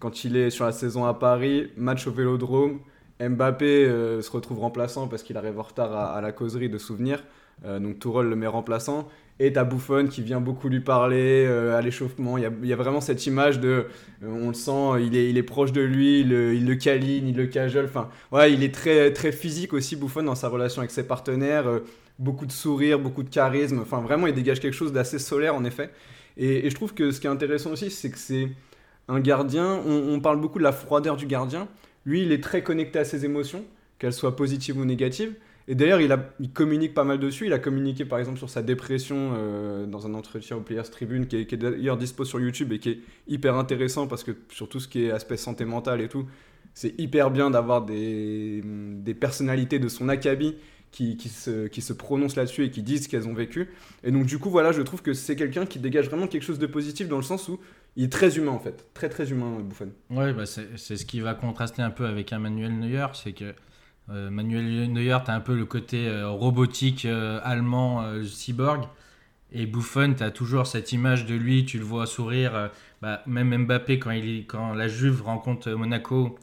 quand 0.00 0.24
il 0.24 0.36
est 0.36 0.50
sur 0.50 0.64
la 0.64 0.72
saison 0.72 1.04
à 1.04 1.14
Paris, 1.14 1.70
match 1.76 2.06
au 2.06 2.12
Vélodrome. 2.12 2.80
Mbappé 3.20 3.84
euh, 3.84 4.22
se 4.22 4.30
retrouve 4.30 4.58
remplaçant 4.58 5.06
parce 5.06 5.22
qu'il 5.22 5.36
arrive 5.36 5.58
en 5.58 5.62
retard 5.62 5.94
à, 5.94 6.20
la 6.20 6.32
causerie 6.32 6.68
de 6.68 6.78
souvenirs. 6.78 7.22
Donc 7.64 8.00
Tourelle 8.00 8.26
le 8.26 8.34
met 8.34 8.48
remplaçant. 8.48 9.08
Et 9.40 9.52
t'as 9.52 9.64
Buffon 9.64 10.06
qui 10.08 10.22
vient 10.22 10.40
beaucoup 10.40 10.68
lui 10.68 10.78
parler 10.80 11.44
euh, 11.46 11.76
à 11.76 11.80
l'échauffement. 11.82 12.38
Il 12.38 12.44
y 12.62 12.72
a, 12.72 12.76
vraiment 12.76 13.00
cette 13.00 13.26
image 13.26 13.58
de. 13.58 13.86
euh, 14.22 14.28
on 14.28 14.48
le 14.48 14.54
sent, 14.54 15.04
il 15.04 15.16
est, 15.16 15.28
il 15.28 15.36
est 15.36 15.42
proche 15.42 15.72
de 15.72 15.80
lui, 15.80 16.20
il, 16.20 16.28
le- 16.28 16.74
câline, 16.76 17.26
il 17.28 17.36
le 17.36 17.46
cajole. 17.46 17.86
Enfin, 17.86 18.08
ouais, 18.30 18.52
il 18.52 18.62
est 18.62 18.72
très, 18.72 19.12
très 19.12 19.32
physique 19.32 19.72
aussi, 19.72 19.96
Buffon, 19.96 20.22
dans 20.22 20.36
sa 20.36 20.48
relation 20.48 20.80
avec 20.80 20.92
ses 20.92 21.04
partenaires. 21.06 21.66
euh, 21.66 21.80
beaucoup 22.20 22.46
de 22.46 22.52
sourire, 22.52 23.00
beaucoup 23.00 23.24
de 23.24 23.28
charisme. 23.28 23.80
Enfin, 23.80 24.00
vraiment, 24.00 24.28
il 24.28 24.34
dégage 24.34 24.60
quelque 24.60 24.74
chose 24.74 24.92
d'assez 24.92 25.18
solaire, 25.18 25.54
en 25.56 25.64
effet. 25.64 25.90
Et, 26.36 26.66
et 26.66 26.70
je 26.70 26.74
trouve 26.76 26.94
que 26.94 27.10
ce 27.10 27.20
qui 27.20 27.26
est 27.26 27.30
intéressant 27.30 27.72
aussi, 27.72 27.90
c'est 27.90 28.10
que 28.10 28.18
c'est 28.18 28.50
un 29.08 29.18
gardien. 29.20 29.80
On, 29.86 30.14
on 30.14 30.20
parle 30.20 30.40
beaucoup 30.40 30.58
de 30.58 30.64
la 30.64 30.72
froideur 30.72 31.16
du 31.16 31.26
gardien. 31.26 31.66
Lui, 32.06 32.22
il 32.22 32.30
est 32.32 32.42
très 32.42 32.62
connecté 32.62 33.00
à 33.00 33.04
ses 33.04 33.24
émotions, 33.24 33.64
qu'elles 33.98 34.12
soient 34.12 34.36
positives 34.36 34.78
ou 34.78 34.84
négatives. 34.84 35.34
Et 35.66 35.74
d'ailleurs, 35.74 36.00
il, 36.00 36.50
communique 36.50 36.92
pas 36.92 37.04
mal 37.04 37.18
dessus. 37.18 37.46
Il 37.46 37.52
a 37.52 37.58
communiqué 37.58 38.04
par 38.04 38.18
exemple 38.18 38.38
sur 38.38 38.50
sa 38.50 38.62
dépression 38.62 39.32
euh, 39.34 39.86
dans 39.86 40.06
un 40.06 40.14
entretien 40.14 40.56
au 40.56 40.60
Players 40.60 40.90
Tribune 40.90 41.26
qui 41.26 41.36
est, 41.36 41.54
d'ailleurs 41.54 41.96
dispo 41.96 42.24
sur 42.24 42.38
YouTube 42.40 42.72
et 42.72 42.78
qui 42.78 42.90
est 42.90 42.98
hyper 43.28 43.56
intéressant 43.56 44.06
parce 44.06 44.24
que 44.24 44.32
sur 44.50 44.68
tout 44.68 44.80
ce 44.80 44.88
qui 44.88 45.04
est 45.04 45.10
aspect 45.10 45.36
santé 45.36 45.64
mentale 45.64 46.02
et 46.02 46.08
tout, 46.08 46.26
c'est 46.74 46.98
hyper 46.98 47.30
bien 47.30 47.50
d'avoir 47.50 47.82
des, 47.82 48.62
personnalités 49.18 49.78
de 49.78 49.88
son 49.88 50.08
acabit 50.08 50.56
qui, 50.90 51.16
se, 51.28 51.92
prononcent 51.92 52.36
là-dessus 52.36 52.64
et 52.64 52.70
qui 52.70 52.82
disent 52.82 53.04
ce 53.04 53.08
qu'elles 53.08 53.26
ont 53.26 53.34
vécu. 53.34 53.70
Et 54.02 54.10
donc 54.10 54.26
du 54.26 54.38
coup, 54.38 54.50
voilà, 54.50 54.70
je 54.70 54.82
trouve 54.82 55.00
que 55.00 55.14
c'est 55.14 55.34
quelqu'un 55.34 55.64
qui 55.64 55.78
dégage 55.78 56.08
vraiment 56.08 56.26
quelque 56.26 56.42
chose 56.44 56.58
de 56.58 56.66
positif 56.66 57.08
dans 57.08 57.16
le 57.16 57.22
sens 57.22 57.48
où 57.48 57.58
il 57.96 58.04
est 58.04 58.12
très 58.12 58.36
humain 58.36 58.52
en 58.52 58.58
fait. 58.58 58.86
Très 58.92 59.08
très 59.08 59.30
humain, 59.30 59.60
Buffon. 59.60 59.90
Ouais, 60.10 60.34
bah 60.34 60.44
c'est 60.46 60.96
ce 60.96 61.04
qui 61.06 61.20
va 61.20 61.34
contraster 61.34 61.80
un 61.80 61.90
peu 61.90 62.06
avec 62.06 62.32
un 62.32 62.38
Manuel 62.38 62.78
Neuer, 62.78 63.06
c'est 63.14 63.32
que 63.32 63.54
Manuel 64.08 64.92
Neuer, 64.92 65.18
tu 65.24 65.30
as 65.30 65.34
un 65.34 65.40
peu 65.40 65.56
le 65.56 65.64
côté 65.64 66.08
euh, 66.08 66.28
robotique 66.28 67.04
euh, 67.06 67.40
allemand 67.42 68.02
euh, 68.02 68.22
cyborg, 68.24 68.86
et 69.52 69.66
Buffon, 69.66 70.14
tu 70.16 70.22
as 70.22 70.30
toujours 70.30 70.66
cette 70.66 70.92
image 70.92 71.26
de 71.26 71.34
lui, 71.34 71.64
tu 71.64 71.78
le 71.78 71.84
vois 71.84 72.06
sourire, 72.06 72.54
euh, 72.54 72.68
bah, 73.00 73.22
même 73.26 73.56
Mbappé 73.64 73.98
quand, 74.00 74.10
il, 74.10 74.46
quand 74.46 74.74
la 74.74 74.88
Juve 74.88 75.22
rencontre 75.22 75.70
euh, 75.70 75.76
Monaco 75.76 76.36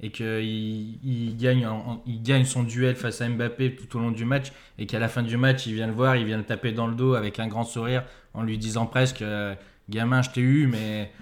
et 0.00 0.10
qu'il 0.10 0.98
il 1.04 1.36
gagne, 1.38 1.66
il 2.06 2.22
gagne 2.22 2.44
son 2.44 2.64
duel 2.64 2.96
face 2.96 3.22
à 3.22 3.28
Mbappé 3.28 3.76
tout 3.76 3.96
au 3.96 4.00
long 4.00 4.10
du 4.10 4.24
match, 4.26 4.52
et 4.78 4.86
qu'à 4.86 4.98
la 4.98 5.08
fin 5.08 5.22
du 5.22 5.38
match, 5.38 5.66
il 5.66 5.74
vient 5.74 5.86
le 5.86 5.92
voir, 5.94 6.16
il 6.16 6.26
vient 6.26 6.36
le 6.36 6.44
taper 6.44 6.72
dans 6.72 6.86
le 6.86 6.94
dos 6.94 7.14
avec 7.14 7.38
un 7.38 7.46
grand 7.46 7.64
sourire, 7.64 8.04
en 8.34 8.42
lui 8.42 8.58
disant 8.58 8.84
presque, 8.86 9.22
euh, 9.22 9.54
gamin, 9.88 10.20
je 10.20 10.30
t'ai 10.30 10.42
eu, 10.42 10.66
mais 10.66 11.12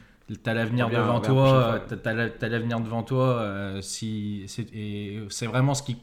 T'as 0.43 0.55
l'avenir 0.55 0.89
devant 1.03 1.21
toi, 1.21 1.81
t'as- 1.89 1.97
t'as 1.99 2.13
la- 2.15 2.31
t'as 2.31 2.49
l'avenir 2.49 2.81
devant 2.81 3.03
toi. 3.03 3.75
si, 3.83 4.45
c'est 4.47 5.47
vraiment 5.47 5.75
ce 5.75 5.83
qui 5.83 5.97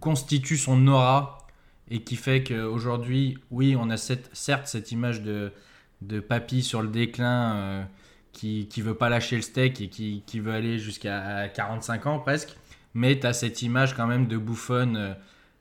constitue 0.00 0.56
son 0.56 0.86
aura 0.88 1.38
et 1.90 2.02
qui 2.02 2.16
fait 2.16 2.42
qu'aujourd'hui, 2.42 3.38
oui, 3.50 3.76
on 3.78 3.90
a 3.90 3.96
cette, 3.96 4.30
certes 4.34 4.66
cette 4.66 4.92
image 4.92 5.22
de, 5.22 5.52
de 6.02 6.20
papy 6.20 6.62
sur 6.62 6.82
le 6.82 6.88
déclin 6.88 7.54
euh, 7.56 7.84
qui, 8.32 8.66
qui 8.68 8.80
veut 8.82 8.94
pas 8.94 9.08
lâcher 9.08 9.36
le 9.36 9.42
steak 9.42 9.80
et 9.80 9.88
qui, 9.88 10.22
qui 10.26 10.40
veut 10.40 10.52
aller 10.52 10.78
jusqu'à 10.78 11.48
45 11.48 12.06
ans 12.06 12.18
presque, 12.18 12.56
mais 12.94 13.18
tu 13.20 13.26
as 13.26 13.32
cette 13.34 13.62
image 13.62 13.94
quand 13.94 14.06
même 14.06 14.26
de 14.26 14.36
bouffonne 14.36 14.96
euh, 14.96 15.12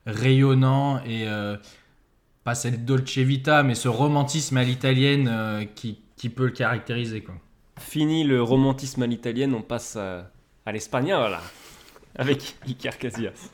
rayonnant 0.06 0.99
et 1.04 1.28
euh, 1.28 1.58
pas 2.43 2.56
cette 2.56 2.86
dolce 2.86 3.17
vita, 3.17 3.62
mais 3.63 3.75
ce 3.75 3.88
romantisme 3.88 4.58
à 4.58 4.63
l'italienne 4.63 5.28
euh, 5.32 5.65
qui, 5.65 5.99
qui 6.15 6.30
peut 6.30 6.45
le 6.45 6.51
caractériser. 6.51 7.21
Quoi. 7.21 7.36
Fini 7.80 8.24
le 8.24 8.42
romantisme 8.42 9.04
à 9.04 9.08
l'italienne, 9.08 9.54
on 9.54 9.62
passe 9.62 9.98
à, 9.98 10.32
l'espagnol 10.72 11.38
avec 12.16 12.56
Iker 12.68 12.98
Casillas. 12.98 13.52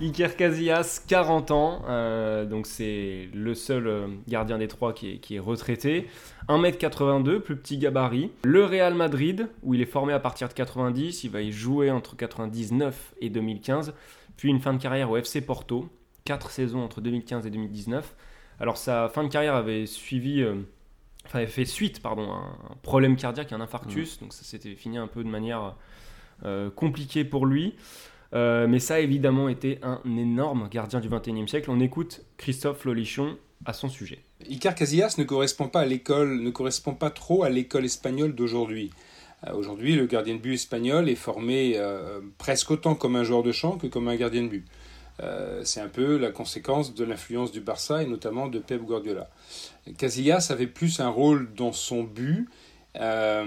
Iker 0.00 0.36
Casillas, 0.36 1.02
40 1.08 1.50
ans, 1.50 1.82
euh, 1.88 2.44
donc 2.44 2.66
c'est 2.66 3.28
le 3.34 3.54
seul 3.54 3.86
euh, 3.88 4.06
gardien 4.28 4.58
des 4.58 4.68
trois 4.68 4.92
qui 4.92 5.14
est, 5.14 5.18
qui 5.18 5.36
est 5.36 5.40
retraité. 5.40 6.06
1m82, 6.48 7.40
plus 7.40 7.56
petit 7.56 7.78
gabarit. 7.78 8.30
Le 8.44 8.64
Real 8.64 8.94
Madrid, 8.94 9.48
où 9.64 9.74
il 9.74 9.80
est 9.80 9.86
formé 9.86 10.12
à 10.12 10.20
partir 10.20 10.48
de 10.48 10.52
90, 10.52 11.24
il 11.24 11.30
va 11.30 11.40
y 11.40 11.50
jouer 11.50 11.90
entre 11.90 12.16
99 12.16 13.14
et 13.20 13.28
2015, 13.28 13.92
puis 14.36 14.50
une 14.50 14.60
fin 14.60 14.72
de 14.72 14.80
carrière 14.80 15.10
au 15.10 15.16
FC 15.16 15.40
Porto, 15.40 15.88
4 16.28 16.50
saisons 16.50 16.84
entre 16.84 17.00
2015 17.00 17.46
et 17.46 17.50
2019. 17.50 18.14
Alors 18.60 18.76
sa 18.76 19.08
fin 19.08 19.24
de 19.24 19.28
carrière 19.28 19.54
avait 19.54 19.86
suivi, 19.86 20.42
euh, 20.42 20.56
enfin 21.24 21.38
avait 21.38 21.46
fait 21.46 21.64
suite 21.64 22.02
pardon, 22.02 22.30
à 22.30 22.36
un 22.70 22.76
problème 22.82 23.16
cardiaque, 23.16 23.50
un 23.54 23.62
infarctus, 23.62 24.20
donc 24.20 24.34
ça 24.34 24.44
s'était 24.44 24.74
fini 24.74 24.98
un 24.98 25.06
peu 25.06 25.24
de 25.24 25.28
manière 25.30 25.74
euh, 26.44 26.68
compliquée 26.70 27.24
pour 27.24 27.46
lui. 27.46 27.76
Euh, 28.34 28.66
mais 28.66 28.78
ça 28.78 28.96
a 28.96 28.98
évidemment 28.98 29.48
été 29.48 29.78
un 29.82 30.02
énorme 30.04 30.68
gardien 30.70 31.00
du 31.00 31.08
21e 31.08 31.46
siècle. 31.46 31.70
On 31.70 31.80
écoute 31.80 32.20
Christophe 32.36 32.84
Lolichon 32.84 33.38
à 33.64 33.72
son 33.72 33.88
sujet. 33.88 34.22
Icar 34.50 34.74
Casillas 34.74 35.14
ne 35.16 35.24
correspond 35.24 35.68
pas 35.68 35.80
à 35.80 35.86
l'école, 35.86 36.42
ne 36.42 36.50
correspond 36.50 36.92
pas 36.92 37.08
trop 37.08 37.42
à 37.42 37.48
l'école 37.48 37.86
espagnole 37.86 38.34
d'aujourd'hui. 38.34 38.90
Euh, 39.46 39.54
Aujourd'hui, 39.54 39.94
le 39.94 40.06
gardien 40.06 40.34
de 40.34 40.40
but 40.40 40.54
espagnol 40.54 41.08
est 41.08 41.14
formé 41.14 41.74
euh, 41.76 42.20
presque 42.38 42.70
autant 42.70 42.94
comme 42.94 43.16
un 43.16 43.24
joueur 43.24 43.42
de 43.42 43.52
champ 43.52 43.78
que 43.78 43.86
comme 43.86 44.08
un 44.08 44.16
gardien 44.16 44.42
de 44.42 44.48
but. 44.48 44.66
Euh, 45.20 45.62
c'est 45.64 45.80
un 45.80 45.88
peu 45.88 46.16
la 46.16 46.30
conséquence 46.30 46.94
de 46.94 47.04
l'influence 47.04 47.50
du 47.50 47.60
Barça 47.60 48.02
et 48.02 48.06
notamment 48.06 48.46
de 48.48 48.58
Pep 48.58 48.82
Guardiola. 48.82 49.28
Casillas 49.96 50.48
avait 50.50 50.66
plus 50.68 51.00
un 51.00 51.08
rôle 51.08 51.52
dans 51.54 51.72
son 51.72 52.04
but, 52.04 52.48
euh, 52.96 53.44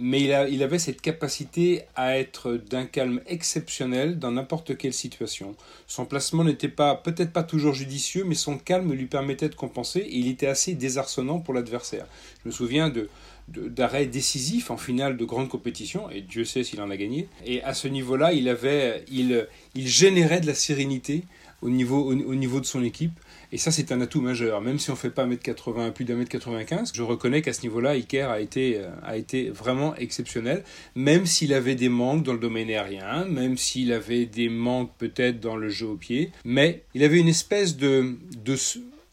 mais 0.00 0.20
il, 0.20 0.48
il 0.50 0.62
avait 0.62 0.78
cette 0.78 1.00
capacité 1.00 1.82
à 1.96 2.18
être 2.18 2.52
d'un 2.52 2.84
calme 2.86 3.20
exceptionnel 3.26 4.18
dans 4.18 4.32
n'importe 4.32 4.76
quelle 4.76 4.92
situation. 4.92 5.56
Son 5.86 6.04
placement 6.04 6.44
n'était 6.44 6.68
pas, 6.68 6.94
peut-être 6.94 7.32
pas 7.32 7.42
toujours 7.42 7.74
judicieux, 7.74 8.24
mais 8.24 8.34
son 8.34 8.56
calme 8.58 8.92
lui 8.92 9.06
permettait 9.06 9.48
de 9.48 9.54
compenser 9.54 10.00
et 10.00 10.16
il 10.16 10.28
était 10.28 10.46
assez 10.46 10.74
désarçonnant 10.74 11.38
pour 11.40 11.54
l'adversaire. 11.54 12.06
Je 12.42 12.48
me 12.48 12.52
souviens 12.52 12.88
de- 12.88 13.08
d'arrêts 13.48 14.06
décisifs 14.06 14.70
en 14.70 14.76
finale 14.76 15.16
de 15.16 15.24
grande 15.24 15.48
compétition, 15.48 16.10
et 16.10 16.20
Dieu 16.22 16.44
sait 16.44 16.64
s'il 16.64 16.80
en 16.80 16.90
a 16.90 16.96
gagné. 16.96 17.28
Et 17.44 17.62
à 17.62 17.74
ce 17.74 17.88
niveau-là, 17.88 18.32
il, 18.32 18.48
avait, 18.48 19.04
il, 19.10 19.46
il 19.74 19.86
générait 19.86 20.40
de 20.40 20.46
la 20.46 20.54
sérénité 20.54 21.24
au 21.62 21.70
niveau, 21.70 22.00
au, 22.00 22.12
au 22.12 22.34
niveau 22.34 22.60
de 22.60 22.66
son 22.66 22.82
équipe. 22.84 23.18
Et 23.52 23.56
ça, 23.56 23.70
c'est 23.70 23.92
un 23.92 24.00
atout 24.00 24.20
majeur. 24.20 24.60
Même 24.60 24.78
si 24.78 24.90
on 24.90 24.94
ne 24.94 24.98
fait 24.98 25.10
pas 25.10 25.26
1m80, 25.26 25.92
plus 25.92 26.04
d'un 26.04 26.16
mètre 26.16 26.30
95, 26.30 26.92
je 26.94 27.02
reconnais 27.02 27.40
qu'à 27.40 27.52
ce 27.52 27.62
niveau-là, 27.62 27.90
Iker 27.90 28.28
a 28.30 28.40
été, 28.40 28.78
euh, 28.78 28.88
a 29.04 29.16
été 29.16 29.48
vraiment 29.50 29.94
exceptionnel. 29.94 30.64
Même 30.96 31.24
s'il 31.24 31.54
avait 31.54 31.76
des 31.76 31.88
manques 31.88 32.24
dans 32.24 32.32
le 32.32 32.38
domaine 32.38 32.68
aérien, 32.68 33.24
même 33.26 33.56
s'il 33.56 33.92
avait 33.92 34.26
des 34.26 34.48
manques 34.48 34.90
peut-être 34.98 35.40
dans 35.40 35.56
le 35.56 35.68
jeu 35.68 35.86
au 35.86 35.94
pied, 35.94 36.32
mais 36.44 36.82
il 36.94 37.04
avait 37.04 37.18
une 37.18 37.28
espèce 37.28 37.76
de, 37.76 38.16
de, 38.44 38.56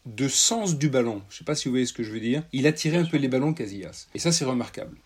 de 0.06 0.28
sens 0.28 0.78
du 0.78 0.88
ballon. 0.88 1.22
Je 1.28 1.34
ne 1.34 1.38
sais 1.38 1.44
pas 1.44 1.54
si 1.54 1.68
vous 1.68 1.72
voyez 1.72 1.86
ce 1.86 1.92
que 1.92 2.02
je 2.02 2.10
veux 2.12 2.20
dire. 2.20 2.42
Il 2.52 2.66
attirait 2.66 2.96
un 2.98 3.04
peu 3.04 3.16
les 3.18 3.28
ballons 3.28 3.54
Casillas. 3.54 4.08
Et 4.14 4.18
ça, 4.18 4.32
c'est 4.32 4.44
remarquable. 4.44 4.96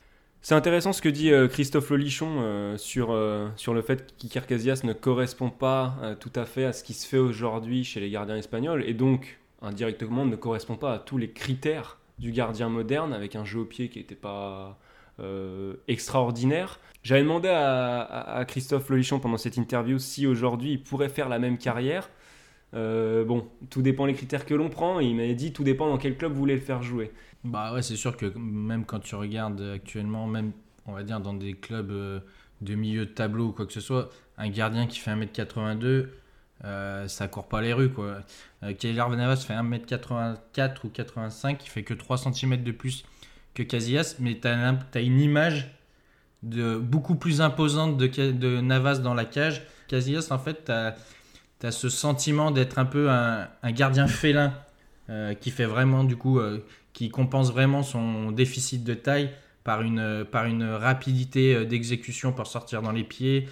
C'est 0.42 0.54
intéressant 0.54 0.92
ce 0.92 1.02
que 1.02 1.08
dit 1.08 1.32
euh, 1.32 1.48
Christophe 1.48 1.90
Lolichon 1.90 2.36
euh, 2.40 2.76
sur, 2.76 3.10
euh, 3.10 3.48
sur 3.56 3.74
le 3.74 3.82
fait 3.82 4.14
qu'Iker 4.16 4.46
Casillas 4.46 4.82
ne 4.84 4.92
correspond 4.92 5.50
pas 5.50 5.96
tout 6.20 6.30
à 6.36 6.44
fait 6.44 6.64
à 6.64 6.72
ce 6.72 6.84
qui 6.84 6.94
se 6.94 7.06
fait 7.06 7.18
aujourd'hui 7.18 7.82
chez 7.84 7.98
les 8.00 8.10
gardiens 8.10 8.36
espagnols 8.36 8.84
et 8.86 8.94
donc 8.94 9.38
indirectement 9.60 10.24
ne 10.24 10.36
correspond 10.36 10.76
pas 10.76 10.94
à 10.94 10.98
tous 11.00 11.18
les 11.18 11.30
critères 11.30 11.98
du 12.18 12.30
gardien 12.30 12.68
moderne 12.68 13.12
avec 13.12 13.34
un 13.34 13.44
jeu 13.44 13.58
au 13.60 13.64
pied 13.64 13.88
qui 13.88 13.98
n'était 13.98 14.14
pas 14.14 14.78
extraordinaire. 15.88 16.78
J'avais 17.02 17.22
demandé 17.22 17.48
à, 17.48 18.00
à- 18.02 18.38
à 18.38 18.44
Christophe 18.44 18.88
Lolichon 18.88 19.18
pendant 19.18 19.36
cette 19.38 19.56
interview 19.56 19.98
si 19.98 20.26
aujourd'hui 20.26 20.72
il 20.72 20.82
pourrait 20.82 21.08
faire 21.08 21.28
la 21.28 21.38
même 21.38 21.58
carrière. 21.58 22.10
Euh, 22.74 23.24
bon, 23.24 23.46
tout 23.70 23.82
dépend 23.82 24.06
les 24.06 24.14
critères 24.14 24.44
que 24.44 24.54
l'on 24.54 24.68
prend. 24.68 25.00
Il 25.00 25.16
m'avait 25.16 25.34
dit 25.34 25.52
tout 25.52 25.64
dépend 25.64 25.88
dans 25.88 25.98
quel 25.98 26.16
club 26.16 26.32
vous 26.32 26.38
voulez 26.38 26.54
le 26.54 26.60
faire 26.60 26.82
jouer. 26.82 27.12
Bah 27.44 27.72
ouais, 27.72 27.82
c'est 27.82 27.96
sûr 27.96 28.16
que 28.16 28.26
même 28.36 28.84
quand 28.84 29.00
tu 29.00 29.14
regardes 29.14 29.60
actuellement, 29.60 30.26
même 30.26 30.52
on 30.86 30.92
va 30.92 31.02
dire 31.02 31.20
dans 31.20 31.34
des 31.34 31.54
clubs 31.54 31.90
euh, 31.90 32.20
de 32.60 32.74
milieu 32.74 33.06
de 33.06 33.10
tableau 33.10 33.46
ou 33.46 33.52
quoi 33.52 33.66
que 33.66 33.72
ce 33.72 33.80
soit, 33.80 34.10
un 34.38 34.48
gardien 34.48 34.86
qui 34.86 34.98
fait 34.98 35.12
1m82, 35.12 36.08
euh, 36.64 37.06
ça 37.06 37.28
court 37.28 37.48
pas 37.48 37.60
les 37.60 37.72
rues 37.72 37.90
quoi. 37.90 38.22
Euh, 38.62 38.72
Navas 38.82 39.36
fait 39.36 39.54
1m84 39.54 40.76
ou 40.84 40.88
85, 40.88 41.64
il 41.64 41.68
fait 41.68 41.82
que 41.84 41.94
3 41.94 42.18
cm 42.18 42.62
de 42.62 42.72
plus 42.72 43.04
que 43.54 43.62
Casillas, 43.62 44.16
mais 44.18 44.38
tu 44.38 44.48
as, 44.48 45.00
une 45.00 45.20
image 45.20 45.70
de, 46.42 46.76
beaucoup 46.76 47.14
plus 47.14 47.40
imposante 47.40 47.96
de, 47.96 48.06
de 48.06 48.60
Navas 48.60 48.98
dans 48.98 49.14
la 49.14 49.24
cage. 49.24 49.62
Casillas, 49.88 50.28
en 50.30 50.38
fait, 50.38 50.66
tu 50.66 50.72
as, 50.72 50.96
ce 51.62 51.88
sentiment 51.88 52.50
d'être 52.50 52.78
un 52.78 52.84
peu 52.84 53.10
un, 53.10 53.48
gardien 53.72 54.06
félin 54.06 54.52
euh, 55.08 55.34
qui 55.34 55.50
fait 55.50 55.64
vraiment 55.64 56.04
du 56.04 56.16
coup. 56.16 56.38
euh, 56.38 56.64
qui 56.92 57.10
compense 57.10 57.52
vraiment 57.52 57.82
son 57.82 58.30
déficit 58.30 58.82
de 58.82 58.94
taille 58.94 59.28
par 59.64 59.82
une, 59.82 60.24
par 60.24 60.46
une 60.46 60.64
rapidité 60.64 61.54
euh, 61.54 61.66
d'exécution 61.66 62.32
pour 62.32 62.46
sortir 62.46 62.80
dans 62.80 62.92
les 62.92 63.04
pieds, 63.04 63.48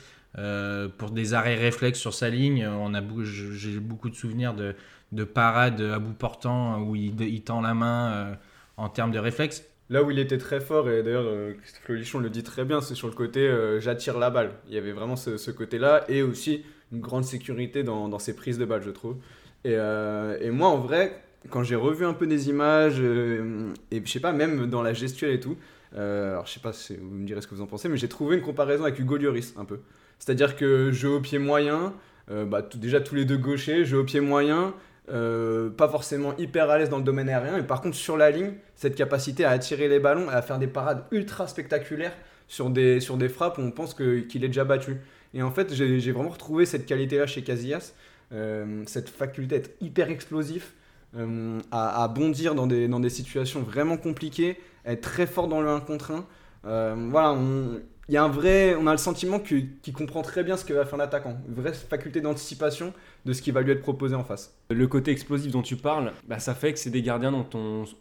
pour 0.99 1.11
des 1.11 1.35
arrêts 1.35 1.55
réflexes 1.55 2.01
sur 2.01 2.15
sa 2.15 2.31
ligne. 2.31 2.67
On 2.67 2.95
a 2.95 3.03
j'ai 3.23 3.79
beaucoup 3.79 4.09
de 4.09 4.17
souvenirs 4.17 4.55
de, 4.55 4.75
de 5.13 5.25
parades 5.25 5.81
à 5.81 5.99
bout 5.99 6.15
portant 6.15 6.81
où 6.81 6.97
il, 6.97 7.43
tend 7.43 7.61
la 7.61 7.75
main 7.75 8.37
en 8.77 8.89
termes 8.89 9.13
de 9.13 9.19
réflexes. 9.21 9.63
Là 9.91 10.03
où 10.03 10.11
il 10.11 10.19
était 10.19 10.39
très 10.39 10.61
fort, 10.61 10.89
et 10.91 11.05
d'ailleurs 11.05 11.55
Christophe 11.59 11.89
Lolichon 11.89 12.19
le 12.19 12.31
dit 12.31 12.43
très 12.43 12.65
bien, 12.65 12.81
c'est 12.81 12.97
sur 12.97 13.07
le 13.07 13.15
côté 13.15 13.49
j'attire 13.79 14.19
la 14.19 14.31
balle. 14.31 14.51
Il 14.67 14.75
y 14.75 14.79
avait 14.79 14.91
vraiment 14.91 15.15
ce 15.15 15.51
côté-là, 15.53 16.05
et 16.09 16.23
aussi 16.23 16.65
une 16.95 17.01
grande 17.01 17.25
sécurité 17.25 17.83
dans, 17.83 18.19
ses 18.19 18.35
prises 18.35 18.59
de 18.59 18.65
balle, 18.65 18.83
je 18.83 18.91
trouve. 18.91 19.17
Et, 19.65 19.75
euh, 19.75 20.39
et 20.41 20.51
moi, 20.51 20.69
en 20.69 20.79
vrai, 20.79 21.21
quand 21.51 21.63
j'ai 21.63 21.77
revu 21.77 22.05
un 22.07 22.15
peu 22.15 22.27
des 22.27 22.49
images, 22.49 22.97
euh, 22.99 23.73
et 23.91 24.01
je 24.05 24.11
sais 24.11 24.21
pas, 24.21 24.33
même 24.33 24.67
dans 24.67 24.83
la 24.83 24.93
gestuelle 24.93 25.33
et 25.33 25.41
tout, 25.41 25.57
euh, 25.97 26.33
alors 26.33 26.47
je 26.47 26.53
sais 26.53 26.61
pas 26.61 26.73
si 26.73 26.97
vous 26.97 27.11
me 27.11 27.27
direz 27.27 27.41
ce 27.41 27.47
que 27.47 27.55
vous 27.55 27.63
en 27.63 27.67
pensez, 27.67 27.89
mais 27.89 27.97
j'ai 27.97 28.09
trouvé 28.09 28.37
une 28.37 28.43
comparaison 28.43 28.85
avec 28.85 28.99
Hugo 28.99 29.17
Lloris 29.17 29.55
un 29.57 29.65
peu. 29.65 29.81
C'est-à-dire 30.19 30.57
que 30.57 30.93
jeu 30.93 31.11
au 31.11 31.21
pied 31.21 31.39
moyen, 31.39 31.93
bah, 32.29 32.67
déjà 32.77 33.01
tous 33.01 33.15
les 33.15 33.25
deux 33.25 33.37
gauchers, 33.37 33.85
jeu 33.85 33.99
au 33.99 34.05
pied 34.05 34.21
moyen, 34.21 34.75
pas 35.07 35.89
forcément 35.89 36.35
hyper 36.39 36.71
à 36.71 36.79
l'aise 36.79 36.89
dans 36.89 36.99
le 36.99 37.05
domaine 37.05 37.29
aérien, 37.29 37.57
mais 37.57 37.63
par 37.63 37.81
contre 37.81 37.97
sur 37.97 38.17
la 38.17 38.31
ligne, 38.31 38.53
cette 38.75 38.95
capacité 38.95 39.45
à 39.45 39.51
attirer 39.51 39.89
les 39.89 39.99
ballons, 39.99 40.29
à 40.31 40.41
faire 40.41 40.59
des 40.59 40.67
parades 40.67 41.05
ultra 41.11 41.47
spectaculaires 41.47 42.15
sur 42.49 42.71
des, 42.71 43.01
sur 43.01 43.17
des 43.17 43.29
frappes 43.29 43.59
où 43.59 43.63
on 43.63 43.71
pense 43.71 43.95
qu'il 43.95 44.45
est 44.45 44.49
déjà 44.49 44.65
battu. 44.65 44.97
Et 45.35 45.43
en 45.43 45.51
fait, 45.51 45.75
j'ai 45.75 46.13
vraiment 46.13 46.31
retrouvé 46.31 46.65
cette 46.65 46.87
qualité-là 46.87 47.27
chez 47.27 47.43
Casillas, 47.43 47.93
euh, 48.33 48.83
cette 48.87 49.09
faculté 49.09 49.57
à 49.57 49.59
être 49.59 49.71
hyper 49.81 50.09
explosif, 50.09 50.75
euh, 51.17 51.61
à, 51.73 52.07
bondir 52.09 52.55
dans 52.55 52.67
des, 52.67 52.89
dans 52.89 53.01
des 53.01 53.11
situations 53.11 53.61
vraiment 53.61 53.97
compliquées, 53.97 54.59
être 54.87 55.01
très 55.01 55.27
fort 55.27 55.49
dans 55.49 55.61
le 55.61 55.69
1 55.69 55.81
contre 55.81 56.13
1. 56.13 56.27
Euh, 56.67 57.09
voilà, 57.11 57.33
on, 57.33 57.81
y 58.09 58.17
a 58.17 58.23
un 58.23 58.29
vrai, 58.29 58.77
on 58.79 58.87
a 58.87 58.93
le 58.93 58.99
sentiment 58.99 59.41
qu'il 59.41 59.93
comprend 59.93 60.23
très 60.23 60.45
bien 60.45 60.57
ce 60.57 60.65
que 60.65 60.73
va 60.73 60.85
faire 60.85 60.99
l'attaquant, 60.99 61.37
une 61.49 61.55
vraie 61.55 61.73
faculté 61.73 62.21
d'anticipation 62.21 62.93
de 63.25 63.33
ce 63.33 63.43
qui 63.43 63.51
va 63.51 63.61
lui 63.61 63.73
être 63.73 63.83
proposé 63.83 64.15
en 64.15 64.25
face. 64.25 64.57
Le 64.71 64.87
côté 64.87 65.11
explosif 65.11 65.51
dont 65.51 65.63
tu 65.63 65.77
parles, 65.77 66.13
bah, 66.29 66.39
ça 66.39 66.55
fait 66.55 66.73
que 66.73 66.79
c'est 66.79 66.91
des 66.91 67.03
gardiens 67.03 67.33
dont 67.33 67.49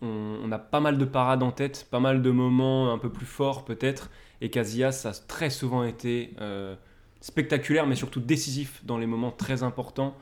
on, 0.01 0.51
a 0.51 0.59
pas 0.59 0.79
mal 0.79 0.99
de 0.99 1.05
parades 1.05 1.41
en 1.41 1.51
tête, 1.51 1.87
pas 1.89 1.99
mal 1.99 2.21
de 2.21 2.29
moments 2.29 2.93
un 2.93 2.99
peu 2.99 3.09
plus 3.09 3.25
forts 3.25 3.65
peut-être. 3.65 4.11
Et 4.41 4.49
Casillas, 4.49 5.05
a 5.05 5.13
très 5.27 5.49
souvent 5.49 5.83
été 5.83 6.35
spectaculaire, 7.23 7.87
mais 7.87 7.95
surtout 7.95 8.19
décisif 8.19 8.81
dans 8.85 8.97
les 8.97 9.05
moments 9.07 9.31
très 9.31 9.63
importants 9.63 10.13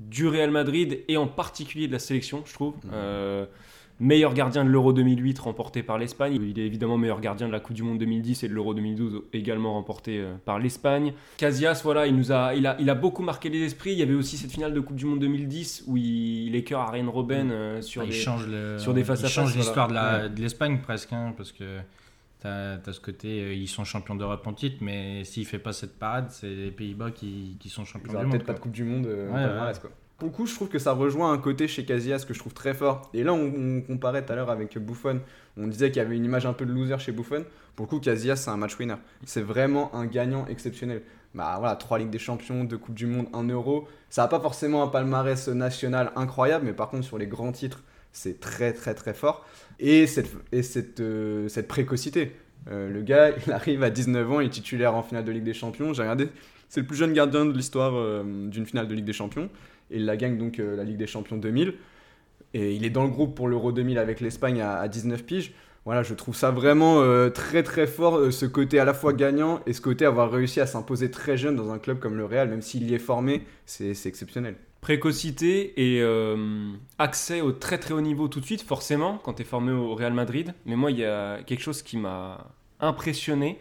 du 0.00 0.26
Real 0.28 0.50
Madrid 0.50 1.00
et 1.08 1.16
en 1.16 1.26
particulier 1.26 1.86
de 1.86 1.92
la 1.92 1.98
sélection, 1.98 2.42
je 2.44 2.52
trouve. 2.52 2.74
Euh, 2.92 3.46
meilleur 4.00 4.34
gardien 4.34 4.64
de 4.64 4.68
l'Euro 4.68 4.92
2008 4.92 5.38
remporté 5.38 5.82
par 5.82 5.96
l'Espagne. 5.96 6.34
Il 6.42 6.58
est 6.58 6.66
évidemment 6.66 6.98
meilleur 6.98 7.20
gardien 7.20 7.46
de 7.46 7.52
la 7.52 7.60
Coupe 7.60 7.74
du 7.76 7.82
Monde 7.84 7.98
2010 7.98 8.42
et 8.42 8.48
de 8.48 8.52
l'Euro 8.54 8.74
2012 8.74 9.22
également 9.32 9.74
remporté 9.74 10.18
euh, 10.18 10.34
par 10.44 10.58
l'Espagne. 10.58 11.14
Casillas, 11.38 11.80
voilà, 11.84 12.06
il 12.06 12.16
nous 12.16 12.32
a, 12.32 12.54
il 12.54 12.66
a, 12.66 12.76
il 12.80 12.90
a 12.90 12.94
beaucoup 12.94 13.22
marqué 13.22 13.48
les 13.48 13.60
esprits. 13.62 13.92
Il 13.92 13.98
y 13.98 14.02
avait 14.02 14.14
aussi 14.14 14.36
cette 14.36 14.50
finale 14.50 14.74
de 14.74 14.80
Coupe 14.80 14.96
du 14.96 15.06
Monde 15.06 15.20
2010 15.20 15.84
où 15.86 15.96
il, 15.96 16.48
il 16.48 16.54
écœure 16.56 16.80
Ariane 16.80 17.08
Robben 17.08 17.50
euh, 17.50 17.80
sur 17.80 18.02
Bah, 18.02 18.08
des 18.08 18.16
il 18.16 18.20
change 18.20 18.46
le- 18.48 18.78
sur 18.78 18.92
des 18.92 19.04
face 19.04 19.20
il 19.20 19.26
à 19.26 19.28
change 19.28 19.48
face, 19.50 19.56
l'histoire 19.56 19.86
voilà. 19.88 20.12
de 20.12 20.16
la- 20.18 20.22
Ouais. 20.24 20.30
de 20.34 20.40
l'Espagne 20.40 20.80
presque, 20.82 21.12
hein, 21.12 21.32
parce 21.36 21.52
que 21.52 21.78
tu 22.42 22.48
as, 22.48 22.92
ce 22.92 23.00
côté, 23.00 23.40
euh, 23.40 23.54
ils 23.54 23.68
sont 23.68 23.84
champions 23.84 24.14
d'Europe 24.14 24.46
en 24.46 24.52
titre, 24.52 24.78
mais 24.80 25.24
s'il 25.24 25.46
fait 25.46 25.58
pas 25.58 25.72
cette 25.72 25.98
parade, 25.98 26.26
c'est 26.30 26.48
les 26.48 26.70
Pays-Bas 26.70 27.10
qui, 27.10 27.56
qui 27.60 27.68
sont 27.68 27.82
Ils 27.82 27.86
champions 27.86 28.12
aura 28.12 28.20
du 28.20 28.26
monde. 28.26 28.32
peut-être 28.36 28.46
pas 28.46 28.52
de 28.54 28.58
Coupe 28.60 28.72
du 28.72 28.84
Monde 28.84 29.06
euh, 29.06 29.30
Ouais, 29.30 29.72
quoi. 29.80 29.90
Pour 30.18 30.28
le 30.28 30.34
coup, 30.34 30.46
je 30.46 30.54
trouve 30.54 30.68
que 30.68 30.78
ça 30.78 30.92
rejoint 30.92 31.32
un 31.32 31.38
côté 31.38 31.66
chez 31.66 31.84
Casillas 31.84 32.24
que 32.26 32.32
je 32.34 32.38
trouve 32.38 32.54
très 32.54 32.74
fort. 32.74 33.10
Et 33.12 33.24
là, 33.24 33.32
on, 33.32 33.52
on 33.78 33.80
comparait 33.80 34.24
tout 34.24 34.32
à 34.32 34.36
l'heure 34.36 34.50
avec 34.50 34.78
Buffon. 34.78 35.20
On 35.56 35.66
disait 35.66 35.90
qu'il 35.90 36.00
y 36.00 36.04
avait 36.04 36.16
une 36.16 36.24
image 36.24 36.46
un 36.46 36.52
peu 36.52 36.64
de 36.64 36.72
loser 36.72 36.98
chez 36.98 37.10
Buffon. 37.10 37.44
Pour 37.74 37.86
le 37.86 37.90
coup, 37.90 37.98
Casillas, 37.98 38.36
c'est 38.36 38.50
un 38.50 38.56
match 38.56 38.78
winner. 38.78 38.94
C'est 39.24 39.42
vraiment 39.42 39.92
un 39.94 40.06
gagnant 40.06 40.46
exceptionnel. 40.46 41.02
Bah 41.34 41.56
voilà, 41.58 41.74
trois 41.76 41.98
Ligues 41.98 42.10
des 42.10 42.18
Champions, 42.18 42.62
deux 42.64 42.78
Coupes 42.78 42.94
du 42.94 43.06
Monde, 43.06 43.26
un 43.32 43.44
Euro. 43.48 43.88
Ça 44.10 44.22
n'a 44.22 44.28
pas 44.28 44.38
forcément 44.38 44.82
un 44.82 44.88
palmarès 44.88 45.48
national 45.48 46.12
incroyable, 46.14 46.66
mais 46.66 46.72
par 46.74 46.88
contre, 46.88 47.04
sur 47.04 47.18
les 47.18 47.26
grands 47.26 47.52
titres, 47.52 47.82
c'est 48.12 48.38
très 48.38 48.72
très 48.74 48.94
très 48.94 49.14
fort. 49.14 49.44
Et 49.82 50.06
cette, 50.06 50.30
et 50.52 50.62
cette, 50.62 51.00
euh, 51.00 51.48
cette 51.48 51.66
précocité. 51.66 52.30
Euh, 52.70 52.88
le 52.88 53.02
gars, 53.02 53.32
il 53.46 53.52
arrive 53.52 53.82
à 53.82 53.90
19 53.90 54.30
ans, 54.30 54.40
il 54.40 54.46
est 54.46 54.50
titulaire 54.50 54.94
en 54.94 55.02
finale 55.02 55.24
de 55.24 55.32
Ligue 55.32 55.42
des 55.42 55.54
Champions. 55.54 55.92
J'ai 55.92 56.02
regardé, 56.02 56.28
c'est 56.68 56.80
le 56.80 56.86
plus 56.86 56.96
jeune 56.96 57.12
gardien 57.12 57.44
de 57.44 57.52
l'histoire 57.52 57.92
euh, 57.94 58.22
d'une 58.48 58.64
finale 58.64 58.86
de 58.86 58.94
Ligue 58.94 59.04
des 59.04 59.12
Champions. 59.12 59.50
Et 59.90 59.96
il 59.96 60.06
la 60.06 60.16
gagne 60.16 60.38
donc 60.38 60.56
la 60.56 60.84
Ligue 60.84 60.96
des 60.96 61.08
Champions 61.08 61.36
2000. 61.36 61.74
Et 62.54 62.74
il 62.74 62.84
est 62.84 62.90
dans 62.90 63.02
le 63.02 63.10
groupe 63.10 63.34
pour 63.34 63.48
l'Euro 63.48 63.72
2000 63.72 63.98
avec 63.98 64.20
l'Espagne 64.20 64.62
à, 64.62 64.78
à 64.78 64.88
19 64.88 65.24
piges. 65.24 65.52
Voilà, 65.84 66.02
je 66.02 66.14
trouve 66.14 66.34
ça 66.34 66.50
vraiment 66.50 67.02
très 67.30 67.62
très 67.62 67.86
fort, 67.86 68.32
ce 68.32 68.46
côté 68.46 68.78
à 68.78 68.86
la 68.86 68.94
fois 68.94 69.12
gagnant 69.12 69.60
et 69.66 69.74
ce 69.74 69.82
côté 69.82 70.06
avoir 70.06 70.30
réussi 70.30 70.60
à 70.60 70.66
s'imposer 70.66 71.10
très 71.10 71.36
jeune 71.36 71.56
dans 71.56 71.72
un 71.72 71.78
club 71.78 71.98
comme 71.98 72.16
le 72.16 72.24
Real, 72.24 72.48
même 72.48 72.62
s'il 72.62 72.88
y 72.88 72.94
est 72.94 72.98
formé, 72.98 73.42
c'est 73.66 74.06
exceptionnel. 74.06 74.54
Précocité 74.82 75.80
et 75.80 76.02
euh, 76.02 76.72
accès 76.98 77.40
au 77.40 77.52
très 77.52 77.78
très 77.78 77.94
haut 77.94 78.00
niveau 78.00 78.26
tout 78.26 78.40
de 78.40 78.44
suite, 78.44 78.62
forcément, 78.62 79.18
quand 79.18 79.34
tu 79.34 79.42
es 79.42 79.44
formé 79.44 79.70
au 79.70 79.94
Real 79.94 80.12
Madrid. 80.12 80.54
Mais 80.66 80.74
moi, 80.74 80.90
il 80.90 80.98
y 80.98 81.04
a 81.04 81.40
quelque 81.44 81.60
chose 81.60 81.82
qui 81.82 81.96
m'a 81.96 82.50
impressionné. 82.80 83.60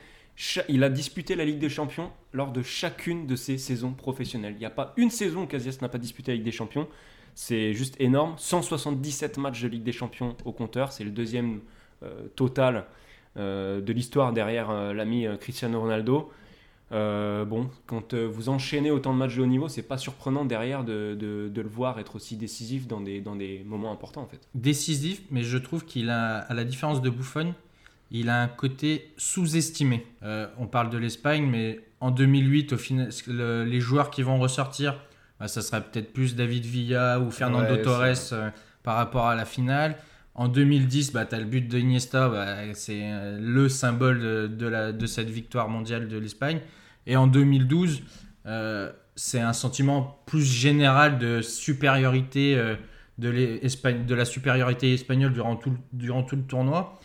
Il 0.68 0.84
a 0.84 0.90
disputé 0.90 1.36
la 1.36 1.46
Ligue 1.46 1.60
des 1.60 1.70
Champions 1.70 2.10
lors 2.34 2.52
de 2.52 2.64
chacune 2.64 3.28
de 3.28 3.36
ses 3.36 3.60
saisons 3.60 3.94
professionnelles. 3.94 4.54
Il 4.56 4.60
n'y 4.62 4.66
a 4.66 4.72
pas 4.72 4.94
une 4.98 5.12
saison 5.12 5.44
où 5.44 5.46
Casillas 5.46 5.78
n'a 5.84 5.90
pas 5.90 6.00
disputé 6.00 6.32
la 6.32 6.38
Ligue 6.38 6.46
des 6.46 6.52
Champions. 6.52 6.88
C'est 7.36 7.76
juste 7.76 8.02
énorme. 8.02 8.34
177 8.38 9.38
matchs 9.38 9.62
de 9.62 9.68
Ligue 9.68 9.84
des 9.84 9.92
Champions 9.92 10.36
au 10.44 10.52
compteur. 10.52 10.92
C'est 10.92 11.04
le 11.04 11.12
deuxième 11.12 11.60
euh, 12.02 12.30
total 12.36 12.88
euh, 13.38 13.80
de 13.80 13.94
l'histoire 13.94 14.34
derrière 14.34 14.74
l'ami 14.92 15.28
Cristiano 15.40 15.82
Ronaldo. 15.82 16.32
Euh, 16.92 17.46
bon, 17.46 17.70
quand 17.88 18.14
euh, 18.14 18.28
vous 18.28 18.50
enchaînez 18.50 18.92
autant 18.92 19.14
de 19.14 19.18
matchs 19.18 19.38
de 19.38 19.42
haut 19.42 19.46
niveau, 19.46 19.70
c'est 19.70 19.82
pas 19.84 19.98
surprenant 19.98 20.44
derrière 20.46 20.84
de, 20.84 21.16
de- 21.18 21.50
de 21.50 21.62
le 21.62 21.70
voir 21.70 22.00
être 22.00 22.16
aussi 22.18 22.36
décisif 22.36 22.86
dans 22.88 23.00
des, 23.00 23.22
dans 23.22 23.36
des 23.36 23.64
moments 23.66 23.92
importants 23.94 24.24
en 24.24 24.28
fait. 24.28 24.42
Décisif, 24.56 25.22
mais 25.32 25.44
je 25.44 25.58
trouve 25.58 25.86
qu'il 25.86 26.10
a, 26.10 26.40
à 26.40 26.54
la 26.54 26.64
différence 26.66 27.02
de 27.02 27.10
Buffon, 27.10 27.54
il 28.12 28.28
a 28.30 28.42
un 28.42 28.48
côté 28.50 29.14
sous-estimé. 29.18 30.06
Euh, 30.24 30.48
on 30.58 30.68
parle 30.68 30.90
de 30.90 30.98
l'Espagne, 30.98 31.48
mais 31.50 31.80
en 32.02 32.12
2008, 32.12 32.74
au 32.74 32.78
final, 32.78 33.10
le- 33.28 33.64
les 33.64 33.80
joueurs 33.80 34.10
qui 34.10 34.22
vont 34.22 34.38
ressortir, 34.38 35.00
bah, 35.40 35.48
ça 35.48 35.62
sera 35.62 35.80
peut-être 35.80 36.12
plus 36.12 36.36
David 36.36 36.66
Villa 36.66 37.20
ou 37.22 37.32
Fernando 37.32 37.74
Ouais, 37.74 37.82
Torres 37.82 38.34
euh, 38.34 38.50
par 38.84 38.98
rapport 38.98 39.28
à 39.28 39.36
la 39.36 39.46
finale. 39.46 39.96
En 40.36 40.48
2010, 40.50 41.14
bah, 41.14 41.26
tu 41.26 41.36
as 41.36 41.40
le 41.40 41.46
but 41.46 41.68
de 41.68 41.78
Iniesta, 41.80 42.28
bah, 42.30 42.74
c'est 42.74 43.02
le 43.40 43.70
symbole 43.70 44.20
de, 44.20 44.48
de 44.48 44.68
la, 44.68 44.92
de 44.92 45.06
cette 45.06 45.30
victoire 45.30 45.70
mondiale 45.70 46.08
de 46.10 46.18
l'Espagne. 46.18 46.60
Et 47.08 47.16
en 47.16 47.28
2012, 47.28 48.04
euh, 48.46 48.92
c'est 49.16 49.40
un 49.40 49.54
sentiment 49.54 50.22
plus 50.26 50.44
général 50.44 51.20
de 51.20 51.42
supériorité 51.42 52.56
euh, 52.56 52.76
de, 53.18 53.60
de 54.04 54.16
la 54.16 54.26
supériorité 54.26 54.94
espagnole 54.94 55.34
durant 55.34 55.56
tout, 55.56 55.78
durant 55.94 56.24
tout 56.24 56.36
le 56.36 56.44
tournoi. 56.44 57.00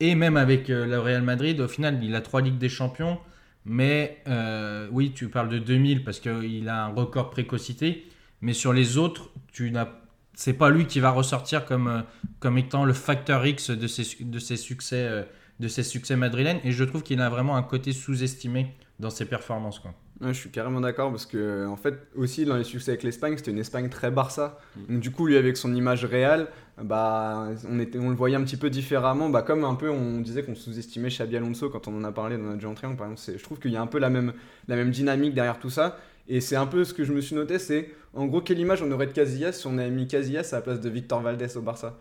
Et 0.00 0.14
même 0.14 0.36
avec 0.36 0.70
euh, 0.70 0.86
le 0.86 0.98
Real 0.98 1.22
Madrid, 1.22 1.60
au 1.60 1.68
final, 1.68 2.02
il 2.02 2.14
a 2.14 2.20
trois 2.20 2.40
Ligues 2.40 2.58
des 2.58 2.68
Champions. 2.68 3.18
Mais 3.64 4.18
euh, 4.28 4.88
oui, 4.90 5.12
tu 5.14 5.28
parles 5.28 5.48
de 5.48 5.58
2000 5.58 6.04
parce 6.04 6.20
qu'il 6.20 6.68
a 6.68 6.84
un 6.84 6.88
record 6.88 7.30
précocité. 7.30 8.04
Mais 8.40 8.52
sur 8.52 8.72
les 8.72 8.98
autres, 8.98 9.30
tu 9.52 9.70
n'as, 9.70 9.88
c'est 10.34 10.52
pas 10.54 10.70
lui 10.70 10.86
qui 10.86 11.00
va 11.00 11.10
ressortir 11.10 11.64
comme, 11.64 12.04
comme 12.40 12.58
étant 12.58 12.84
le 12.84 12.92
facteur 12.92 13.46
X 13.46 13.70
de 13.70 13.86
ses, 13.86 14.24
de 14.24 14.38
ses 14.38 14.56
succès, 14.56 15.26
de 15.60 15.68
ses 15.68 15.82
succès 15.82 16.16
madrilènes. 16.16 16.60
Et 16.64 16.72
je 16.72 16.84
trouve 16.84 17.02
qu'il 17.02 17.20
a 17.22 17.30
vraiment 17.30 17.56
un 17.56 17.62
côté 17.62 17.92
sous-estimé 17.92 18.74
dans 19.00 19.10
ses 19.10 19.24
performances. 19.24 19.78
Quoi. 19.78 19.92
Ouais, 20.20 20.28
je 20.28 20.38
suis 20.38 20.50
carrément 20.50 20.80
d'accord 20.80 21.10
parce 21.10 21.26
que 21.26 21.66
en 21.66 21.76
fait 21.76 21.94
aussi 22.14 22.44
dans 22.44 22.56
les 22.56 22.62
succès 22.62 22.92
avec 22.92 23.02
l'Espagne 23.02 23.36
c'était 23.36 23.50
une 23.50 23.58
Espagne 23.58 23.88
très 23.88 24.12
Barça 24.12 24.60
donc 24.88 25.00
du 25.00 25.10
coup 25.10 25.26
lui 25.26 25.36
avec 25.36 25.56
son 25.56 25.74
image 25.74 26.04
réelle 26.04 26.46
bah 26.80 27.48
on 27.68 27.80
était 27.80 27.98
on 27.98 28.10
le 28.10 28.14
voyait 28.14 28.36
un 28.36 28.44
petit 28.44 28.56
peu 28.56 28.70
différemment 28.70 29.28
bah 29.28 29.42
comme 29.42 29.64
un 29.64 29.74
peu 29.74 29.90
on 29.90 30.20
disait 30.20 30.44
qu'on 30.44 30.54
sous-estimait 30.54 31.08
Xabi 31.08 31.36
Alonso 31.36 31.68
quand 31.68 31.88
on 31.88 31.96
en 31.98 32.04
a 32.04 32.12
parlé 32.12 32.36
dans 32.36 32.44
notre 32.44 32.60
jeu 32.60 32.68
en 32.68 32.74
triangle 32.74 32.96
par 32.96 33.10
exemple 33.10 33.36
je 33.36 33.42
trouve 33.42 33.58
qu'il 33.58 33.72
y 33.72 33.76
a 33.76 33.82
un 33.82 33.88
peu 33.88 33.98
la 33.98 34.08
même 34.08 34.34
la 34.68 34.76
même 34.76 34.92
dynamique 34.92 35.34
derrière 35.34 35.58
tout 35.58 35.70
ça 35.70 35.98
et 36.28 36.40
c'est 36.40 36.56
un 36.56 36.66
peu 36.66 36.84
ce 36.84 36.94
que 36.94 37.02
je 37.02 37.12
me 37.12 37.20
suis 37.20 37.34
noté 37.34 37.58
c'est 37.58 37.90
en 38.14 38.26
gros 38.26 38.40
quelle 38.40 38.60
image 38.60 38.82
on 38.82 38.92
aurait 38.92 39.08
de 39.08 39.12
Casillas 39.12 39.52
si 39.52 39.66
on 39.66 39.78
avait 39.78 39.90
mis 39.90 40.06
Casillas 40.06 40.50
à 40.52 40.56
la 40.56 40.62
place 40.62 40.80
de 40.80 40.88
Victor 40.88 41.22
Valdés 41.22 41.56
au 41.56 41.60
Barça? 41.60 41.98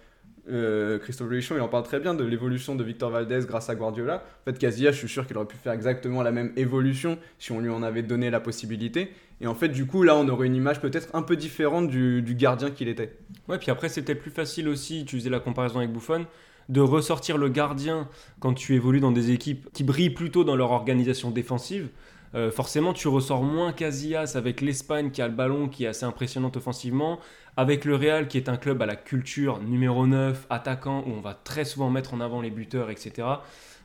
Euh, 0.49 0.99
Christophe 0.99 1.29
Luchon, 1.29 1.55
il 1.55 1.61
en 1.61 1.69
parle 1.69 1.83
très 1.83 1.99
bien 1.99 2.13
de 2.13 2.23
l'évolution 2.23 2.75
de 2.75 2.83
Victor 2.83 3.09
Valdés 3.09 3.41
grâce 3.47 3.69
à 3.69 3.75
Guardiola. 3.75 4.23
En 4.41 4.51
fait, 4.51 4.57
Casillas, 4.57 4.91
je 4.91 4.97
suis 4.97 5.07
sûr 5.07 5.25
qu'il 5.25 5.37
aurait 5.37 5.47
pu 5.47 5.55
faire 5.55 5.73
exactement 5.73 6.21
la 6.21 6.31
même 6.31 6.51
évolution 6.57 7.17
si 7.39 7.51
on 7.51 7.59
lui 7.59 7.69
en 7.69 7.83
avait 7.83 8.03
donné 8.03 8.29
la 8.29 8.39
possibilité. 8.39 9.11
Et 9.41 9.47
en 9.47 9.55
fait, 9.55 9.69
du 9.69 9.85
coup, 9.85 10.03
là, 10.03 10.15
on 10.15 10.27
aurait 10.27 10.47
une 10.47 10.55
image 10.55 10.81
peut-être 10.81 11.09
un 11.13 11.21
peu 11.21 11.35
différente 11.35 11.87
du, 11.87 12.21
du 12.21 12.35
gardien 12.35 12.71
qu'il 12.71 12.87
était. 12.87 13.17
Ouais, 13.47 13.57
puis 13.57 13.71
après, 13.71 13.87
peut-être 13.89 14.21
plus 14.21 14.31
facile 14.31 14.67
aussi, 14.67 15.05
tu 15.05 15.17
faisais 15.17 15.29
la 15.29 15.39
comparaison 15.39 15.79
avec 15.79 15.91
Buffon, 15.91 16.25
de 16.69 16.81
ressortir 16.81 17.37
le 17.37 17.49
gardien 17.49 18.07
quand 18.39 18.53
tu 18.53 18.75
évolues 18.75 18.99
dans 18.99 19.11
des 19.11 19.31
équipes 19.31 19.69
qui 19.73 19.83
brillent 19.83 20.09
plutôt 20.09 20.43
dans 20.43 20.55
leur 20.55 20.71
organisation 20.71 21.31
défensive. 21.31 21.89
Euh, 22.35 22.51
forcément, 22.51 22.93
tu 22.93 23.07
ressors 23.07 23.43
moins 23.43 23.73
Casillas 23.73 24.33
avec 24.35 24.61
l'Espagne 24.61 25.11
qui 25.11 25.21
a 25.21 25.27
le 25.27 25.33
ballon, 25.33 25.69
qui 25.69 25.85
est 25.85 25.87
assez 25.87 26.05
impressionnante 26.05 26.57
offensivement, 26.57 27.19
avec 27.57 27.85
le 27.85 27.95
Real 27.95 28.27
qui 28.27 28.37
est 28.37 28.49
un 28.49 28.57
club 28.57 28.81
à 28.81 28.85
la 28.85 28.95
culture 28.95 29.61
numéro 29.61 30.07
9, 30.07 30.47
attaquant, 30.49 31.03
où 31.05 31.11
on 31.11 31.21
va 31.21 31.33
très 31.35 31.65
souvent 31.65 31.89
mettre 31.89 32.13
en 32.13 32.21
avant 32.21 32.41
les 32.41 32.49
buteurs, 32.49 32.89
etc. 32.89 33.27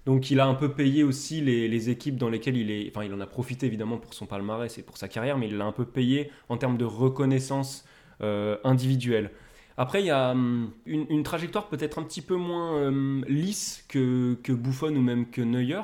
Donc 0.07 0.31
il 0.31 0.41
a 0.41 0.47
un 0.47 0.55
peu 0.55 0.73
payé 0.73 1.05
aussi 1.05 1.43
les, 1.43 1.91
équipes 1.91 2.17
dans 2.17 2.31
lesquelles 2.31 2.57
il 2.57 2.71
est... 2.71 2.89
Enfin, 2.89 3.05
il 3.05 3.13
en 3.13 3.21
a 3.21 3.27
profité 3.27 3.67
évidemment 3.67 3.99
pour 3.99 4.15
son 4.15 4.25
palmarès 4.25 4.79
et 4.79 4.83
pour 4.83 4.97
sa 4.97 5.09
carrière, 5.09 5.37
mais 5.37 5.49
il 5.49 5.59
l'a 5.59 5.67
un 5.67 5.73
peu 5.73 5.85
payé 5.85 6.31
en 6.49 6.57
termes 6.57 6.79
de 6.79 6.87
reconnaissance 6.87 7.85
euh, 8.23 8.57
individuelle. 8.65 9.31
Après, 9.77 10.03
il 10.03 10.07
y 10.07 10.11
a 10.11 10.31
hum, 10.31 10.73
une, 10.87 11.23
trajectoire 11.23 11.69
peut-être 11.69 11.99
un 11.99 12.03
petit 12.03 12.23
peu 12.23 12.37
moins 12.37 12.89
hum, 12.89 13.25
lisse 13.29 13.85
que, 13.89 14.39
que 14.43 14.53
ou 14.53 15.03
même 15.03 15.31
que 15.31 15.43
Neuer, 15.43 15.83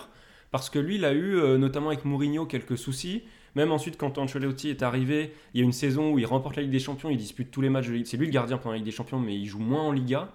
parce 0.54 0.70
que 0.70 0.78
lui, 0.78 0.94
il 0.94 1.04
a 1.04 1.12
eu, 1.12 1.34
euh, 1.34 1.58
notamment 1.58 1.88
avec 1.88 2.04
Mourinho, 2.04 2.46
quelques 2.46 2.78
soucis. 2.78 3.24
Même 3.56 3.72
ensuite, 3.72 3.96
quand 3.96 4.18
Ancelotti 4.18 4.68
est 4.68 4.84
arrivé, 4.84 5.32
il 5.52 5.58
y 5.58 5.64
a 5.64 5.66
une 5.66 5.72
saison 5.72 6.12
où 6.12 6.20
il 6.20 6.26
remporte 6.26 6.54
la 6.54 6.62
Ligue 6.62 6.70
des 6.70 6.78
Champions, 6.78 7.10
il 7.10 7.16
dispute 7.16 7.50
tous 7.50 7.60
les 7.60 7.70
matchs 7.70 7.88
de 7.88 7.94
Ligue. 7.94 8.06
C'est 8.06 8.16
lui 8.16 8.26
le 8.26 8.32
gardien 8.32 8.56
pendant 8.56 8.70
la 8.70 8.76
Ligue 8.76 8.84
des 8.84 8.92
Champions, 8.92 9.18
mais 9.18 9.34
il 9.34 9.46
joue 9.46 9.58
moins 9.58 9.82
en 9.82 9.90
Liga. 9.90 10.28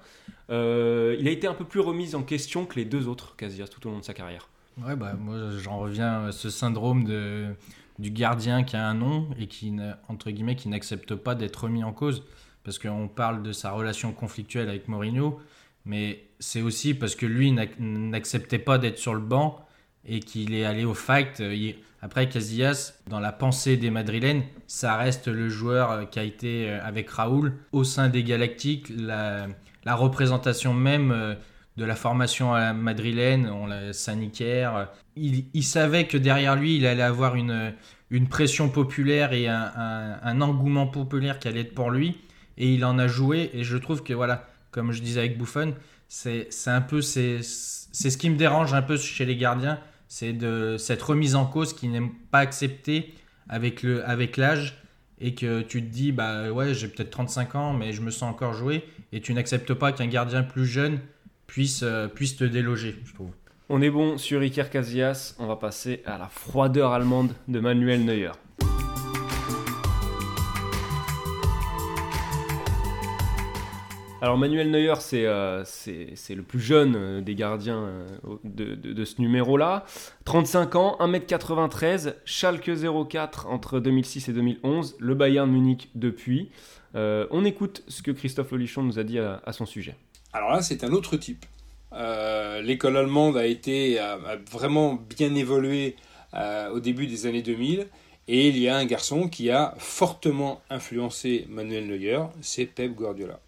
Euh, 0.49 1.15
il 1.21 1.25
a 1.29 1.31
été 1.31 1.47
un 1.47 1.53
peu 1.53 1.63
plus 1.63 1.79
remis 1.79 2.15
en 2.15 2.23
question 2.23 2.65
que 2.65 2.75
les 2.75 2.83
deux 2.83 3.07
autres 3.07 3.37
Casillas 3.37 3.69
tout 3.69 3.87
au 3.87 3.91
long 3.91 3.99
de 3.99 4.03
sa 4.03 4.13
carrière. 4.13 4.49
Ouais, 4.85 4.97
bah, 4.97 5.13
moi 5.17 5.37
j'en 5.57 5.79
reviens 5.79 6.25
à 6.25 6.31
ce 6.33 6.49
syndrome 6.49 7.05
de, 7.05 7.45
du 7.97 8.11
gardien 8.11 8.63
qui 8.65 8.75
a 8.75 8.85
un 8.85 8.95
nom 8.95 9.29
et 9.39 9.47
qui, 9.47 9.73
entre 10.09 10.31
guillemets, 10.31 10.57
qui 10.57 10.67
n'accepte 10.67 11.15
pas 11.15 11.33
d'être 11.33 11.63
remis 11.63 11.85
en 11.85 11.93
cause. 11.93 12.25
Parce 12.65 12.77
qu'on 12.77 13.07
parle 13.07 13.41
de 13.41 13.53
sa 13.53 13.71
relation 13.71 14.11
conflictuelle 14.11 14.67
avec 14.67 14.89
Mourinho, 14.89 15.39
mais 15.85 16.25
c'est 16.39 16.61
aussi 16.61 16.93
parce 16.93 17.15
que 17.15 17.25
lui 17.25 17.53
n'ac- 17.53 17.79
n'acceptait 17.79 18.59
pas 18.59 18.77
d'être 18.77 18.97
sur 18.97 19.13
le 19.13 19.21
banc 19.21 19.65
et 20.07 20.19
qu'il 20.19 20.53
est 20.53 20.65
allé 20.65 20.85
au 20.85 20.93
fact. 20.93 21.41
Euh, 21.41 21.71
Après, 22.01 22.29
Casillas, 22.29 22.93
dans 23.07 23.19
la 23.19 23.31
pensée 23.31 23.77
des 23.77 23.89
Madrilènes, 23.91 24.43
ça 24.67 24.95
reste 24.97 25.27
le 25.27 25.49
joueur 25.49 25.91
euh, 25.91 26.05
qui 26.05 26.19
a 26.19 26.23
été 26.23 26.69
euh, 26.69 26.79
avec 26.83 27.09
Raoul 27.09 27.53
au 27.71 27.83
sein 27.83 28.09
des 28.09 28.23
Galactiques, 28.23 28.89
la, 28.97 29.47
représentation 29.85 30.73
même 30.73 31.35
de 31.77 31.85
la 31.85 31.95
formation 31.95 32.53
à 32.53 32.73
madrilène, 32.73 33.49
on 33.49 33.65
l'a 33.65 33.91
Sanicaire. 33.91 34.89
Il, 35.15 35.45
il 35.53 35.63
savait 35.63 36.05
que 36.05 36.17
derrière 36.17 36.55
lui, 36.55 36.75
il 36.77 36.85
allait 36.85 37.01
avoir 37.01 37.35
une, 37.35 37.73
une 38.11 38.27
pression 38.27 38.69
populaire 38.69 39.33
et 39.33 39.47
un, 39.47 39.71
un- 39.75 40.19
un 40.21 40.41
engouement 40.41 40.85
populaire 40.87 41.39
qui 41.39 41.47
allait 41.47 41.61
être 41.61 41.73
pour 41.73 41.89
lui. 41.89 42.17
Et 42.57 42.73
il 42.73 42.85
en 42.85 42.99
a 42.99 43.07
joué. 43.07 43.49
Et 43.53 43.63
je 43.63 43.77
trouve 43.77 44.03
que, 44.03 44.13
voilà, 44.13 44.47
comme 44.71 44.91
je 44.91 45.01
disais 45.01 45.21
avec 45.21 45.37
Buffon, 45.39 45.73
c'est 46.09 46.49
un 46.65 46.81
peu 46.81 47.01
c'est 47.01 47.41
ce 47.41 48.17
qui 48.17 48.29
me 48.29 48.35
dérange 48.35 48.73
un 48.73 48.81
peu 48.81 48.97
chez 48.97 49.25
les 49.25 49.37
gardiens, 49.37 49.79
c'est 50.07 50.33
de 50.33 50.75
cette 50.77 51.01
remise 51.01 51.35
en 51.35 51.45
cause 51.45 51.73
qui 51.73 51.87
n'est 51.87 52.11
pas 52.31 52.39
acceptée 52.39 53.13
avec 53.47 53.83
le 53.83 54.07
avec 54.07 54.35
l'âge 54.35 54.81
et 55.21 55.35
que 55.35 55.61
tu 55.61 55.81
te 55.81 55.87
dis 55.87 56.11
bah 56.11 56.51
ouais 56.51 56.73
j'ai 56.73 56.87
peut-être 56.87 57.11
35 57.11 57.55
ans 57.55 57.73
mais 57.73 57.93
je 57.93 58.01
me 58.01 58.09
sens 58.09 58.23
encore 58.23 58.53
jouer 58.53 58.83
et 59.11 59.21
tu 59.21 59.33
n'acceptes 59.33 59.73
pas 59.73 59.91
qu'un 59.91 60.07
gardien 60.07 60.43
plus 60.43 60.65
jeune 60.65 60.99
puisse 61.45 61.81
euh, 61.83 62.07
puisse 62.07 62.35
te 62.35 62.43
déloger 62.43 62.95
je 63.05 63.13
trouve. 63.13 63.31
On 63.69 63.83
est 63.83 63.91
bon 63.91 64.17
sur 64.17 64.41
Iker 64.41 64.71
Casillas, 64.71 65.35
on 65.37 65.45
va 65.45 65.55
passer 65.55 66.01
à 66.07 66.17
la 66.17 66.27
froideur 66.27 66.91
allemande 66.91 67.35
de 67.47 67.59
Manuel 67.59 68.03
Neuer. 68.03 68.31
Alors 74.21 74.37
Manuel 74.37 74.69
Neuer, 74.69 74.95
c'est 74.99 75.25
euh, 75.25 75.63
le 75.87 76.41
plus 76.41 76.59
jeune 76.59 76.95
euh, 76.97 77.21
des 77.21 77.35
gardiens 77.35 77.85
euh, 77.85 78.05
de, 78.43 79.05
ce 79.05 79.21
numéro-là. 79.21 79.85
35 80.25 80.75
ans, 80.75 80.97
1m93, 80.99 82.15
Schalke 82.25 82.69
04 83.09 83.47
entre 83.47 83.79
2006 83.79 84.27
et 84.27 84.33
2011, 84.33 84.97
le 84.99 85.15
Bayern 85.15 85.49
Munich 85.49 85.89
depuis. 85.95 86.51
On 86.95 87.45
écoute 87.45 87.83
ce 87.87 88.01
que 88.01 88.11
Christophe 88.11 88.51
Lolichon 88.51 88.83
nous 88.83 88.99
a 88.99 89.03
dit 89.03 89.19
à, 89.19 89.53
son 89.53 89.65
sujet. 89.65 89.95
Alors 90.33 90.51
là, 90.51 90.61
c'est 90.61 90.83
un 90.83 90.91
autre 90.91 91.15
type. 91.15 91.45
L'école 92.61 92.97
allemande 92.97 93.37
a 93.37 93.45
été 93.45 93.99
a, 93.99 94.17
vraiment 94.51 94.95
bien 94.95 95.33
évolué 95.35 95.95
au 96.73 96.79
début 96.79 97.07
des 97.07 97.25
années 97.25 97.43
2000. 97.43 97.87
Et 98.27 98.49
il 98.49 98.57
y 98.57 98.67
a 98.67 98.75
un 98.75 98.85
garçon 98.85 99.29
qui 99.29 99.49
a 99.49 99.75
fortement 99.77 100.61
influencé 100.69 101.45
Manuel 101.49 101.87
Neuer, 101.87 102.23
c'est 102.41 102.65
Pep 102.65 102.93
Guardiola. 102.93 103.39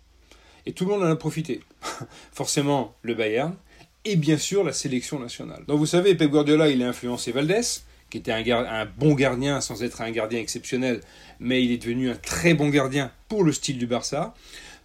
Et 0.66 0.74
tout 0.74 0.86
le 0.86 0.92
monde 0.92 1.04
en 1.04 1.10
a 1.12 1.16
profité. 1.16 1.62
Forcément, 2.32 2.94
le 3.02 3.14
Bayern 3.16 3.56
et 4.04 4.16
bien 4.16 4.38
sûr 4.38 4.64
la 4.64 4.74
sélection 4.74 5.20
nationale. 5.20 5.64
Donc 5.68 5.78
vous 5.78 5.86
savez, 5.86 6.16
Pep 6.16 6.30
Guardiola, 6.32 6.70
il 6.70 6.82
a 6.84 6.88
influencé 6.90 7.32
Valdés, 7.32 7.62
qui 8.10 8.18
était 8.18 8.32
un, 8.32 8.86
bon 8.98 9.14
gardien 9.14 9.62
sans 9.62 9.84
être 9.84 10.02
un 10.02 10.12
gardien 10.12 10.40
exceptionnel, 10.40 11.02
mais 11.40 11.64
il 11.64 11.72
est 11.72 11.78
devenu 11.78 12.10
un 12.10 12.16
très 12.16 12.54
bon 12.54 12.70
gardien 12.70 13.12
pour 13.30 13.44
le 13.44 13.52
style 13.54 13.78
du 13.78 13.86
Barça. 13.88 14.34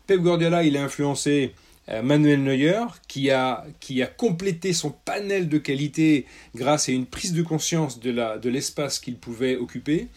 Pep 0.06 0.20
Guardiola, 0.20 0.64
il 0.64 0.76
a 0.76 0.84
influencé 0.84 1.52
euh, 1.88 2.02
Manuel 2.02 2.42
Neuer, 2.42 2.82
qui 3.08 3.30
a, 3.30 3.64
qui 3.80 4.02
a 4.02 4.06
complété 4.06 4.72
son 4.72 4.90
panel 4.90 5.48
de 5.48 5.58
qualité 5.58 6.26
grâce 6.54 6.88
à 6.88 6.92
une 6.92 7.06
prise 7.06 7.32
de 7.32 7.42
conscience 7.42 8.00
de 8.00 8.10
la- 8.10 8.38
de 8.38 8.50
l'espace 8.50 8.98
qu'il 8.98 9.16
pouvait 9.16 9.56
occuper. 9.56 10.08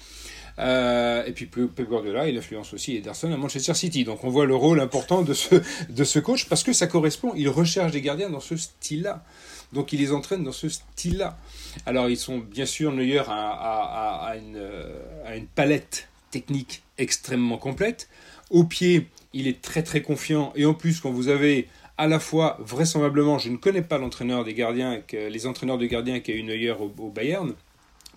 Euh, 0.59 1.23
et 1.25 1.31
puis 1.31 1.45
Pep 1.45 1.87
Guardiola, 1.87 2.27
il 2.27 2.37
influence 2.37 2.73
aussi 2.73 2.97
Ederson 2.97 3.31
à 3.31 3.37
Manchester 3.37 3.73
City. 3.73 4.03
Donc 4.03 4.23
on 4.23 4.29
voit 4.29 4.45
le 4.45 4.55
rôle 4.55 4.79
important 4.81 5.21
de 5.21 5.33
ce, 5.33 5.55
de 5.89 6.03
ce 6.03 6.19
coach 6.19 6.45
parce 6.49 6.63
que 6.63 6.73
ça 6.73 6.87
correspond, 6.87 7.31
il 7.35 7.47
recherche 7.49 7.91
des 7.93 8.01
gardiens 8.01 8.29
dans 8.29 8.39
ce 8.41 8.57
style-là. 8.57 9.23
Donc 9.71 9.93
il 9.93 9.99
les 9.99 10.11
entraîne 10.11 10.43
dans 10.43 10.51
ce 10.51 10.67
style-là. 10.67 11.37
Alors 11.85 12.09
ils 12.09 12.17
sont 12.17 12.39
bien 12.39 12.65
sûr, 12.65 12.91
Neuer 12.91 13.19
a- 13.19 13.23
a- 13.31 14.27
a 14.31 14.35
une, 14.35 14.57
euh, 14.57 14.99
a 15.25 15.35
une 15.35 15.47
palette 15.47 16.07
technique 16.31 16.81
extrêmement 16.97 17.57
complète. 17.57 18.09
Au 18.49 18.63
pied, 18.63 19.07
il 19.33 19.47
est 19.47 19.61
très 19.61 19.83
très 19.83 20.01
confiant. 20.01 20.51
Et 20.55 20.65
en 20.65 20.73
plus, 20.73 20.99
quand 20.99 21.11
vous 21.11 21.27
avez 21.29 21.67
à 21.97 22.07
la 22.07 22.19
fois, 22.19 22.57
vraisemblablement, 22.61 23.37
je 23.39 23.49
ne 23.49 23.57
connais 23.57 23.81
pas 23.81 23.97
l'entraîneur 23.97 24.43
des 24.45 24.53
gardiens, 24.53 25.01
les 25.11 25.47
entraîneurs 25.47 25.77
de 25.77 25.85
gardiens 25.85 26.19
qui 26.21 26.31
a 26.31 26.35
eu 26.35 26.43
Neuer 26.43 26.71
au, 26.71 26.91
au 26.97 27.09
Bayern, 27.09 27.53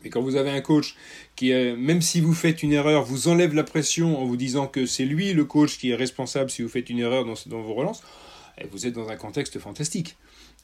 mais 0.02 0.10
quand 0.10 0.22
vous 0.22 0.36
avez 0.36 0.50
un 0.50 0.60
coach 0.60 0.96
qui, 1.36 1.52
même 1.52 2.02
si 2.02 2.20
vous 2.20 2.34
faites 2.34 2.62
une 2.62 2.72
erreur, 2.72 3.04
vous 3.04 3.28
enlève 3.28 3.54
la 3.54 3.64
pression 3.64 4.20
en 4.20 4.24
vous 4.24 4.36
disant 4.36 4.66
que 4.66 4.86
c'est 4.86 5.04
lui 5.04 5.32
le 5.32 5.44
coach 5.44 5.78
qui 5.78 5.90
est 5.90 5.94
responsable 5.94 6.50
si 6.50 6.62
vous 6.62 6.68
faites 6.68 6.90
une 6.90 6.98
erreur 6.98 7.24
dans, 7.24 7.34
dans 7.46 7.62
vos 7.62 7.74
relances, 7.74 8.02
eh, 8.58 8.66
vous 8.70 8.86
êtes 8.86 8.94
dans 8.94 9.08
un 9.08 9.16
contexte 9.16 9.58
fantastique. 9.58 10.16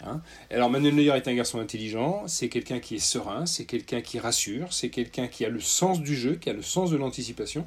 hein. 0.04 0.20
Alors 0.50 0.70
Manuel 0.70 0.94
Neuer 0.94 1.16
est 1.16 1.28
un 1.28 1.34
garçon 1.34 1.58
intelligent, 1.58 2.24
c'est 2.26 2.48
quelqu'un 2.48 2.80
qui 2.80 2.96
est 2.96 2.98
serein, 2.98 3.46
c'est 3.46 3.64
quelqu'un 3.64 4.00
qui 4.00 4.18
rassure, 4.18 4.72
c'est 4.72 4.90
quelqu'un 4.90 5.26
qui 5.26 5.44
a 5.44 5.48
le 5.48 5.60
sens 5.60 6.00
du 6.00 6.14
jeu, 6.14 6.34
qui 6.34 6.50
a 6.50 6.52
le 6.52 6.62
sens 6.62 6.90
de 6.90 6.96
l'anticipation. 6.96 7.66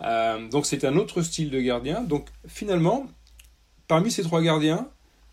Euh, 0.00 0.48
donc 0.48 0.66
c'est 0.66 0.84
un 0.84 0.96
autre 0.96 1.22
style 1.22 1.50
de 1.50 1.60
gardien. 1.60 2.02
Donc 2.02 2.26
finalement, 2.48 3.06
parmi 3.86 4.10
ces 4.10 4.22
trois 4.22 4.42
gardiens, 4.42 4.88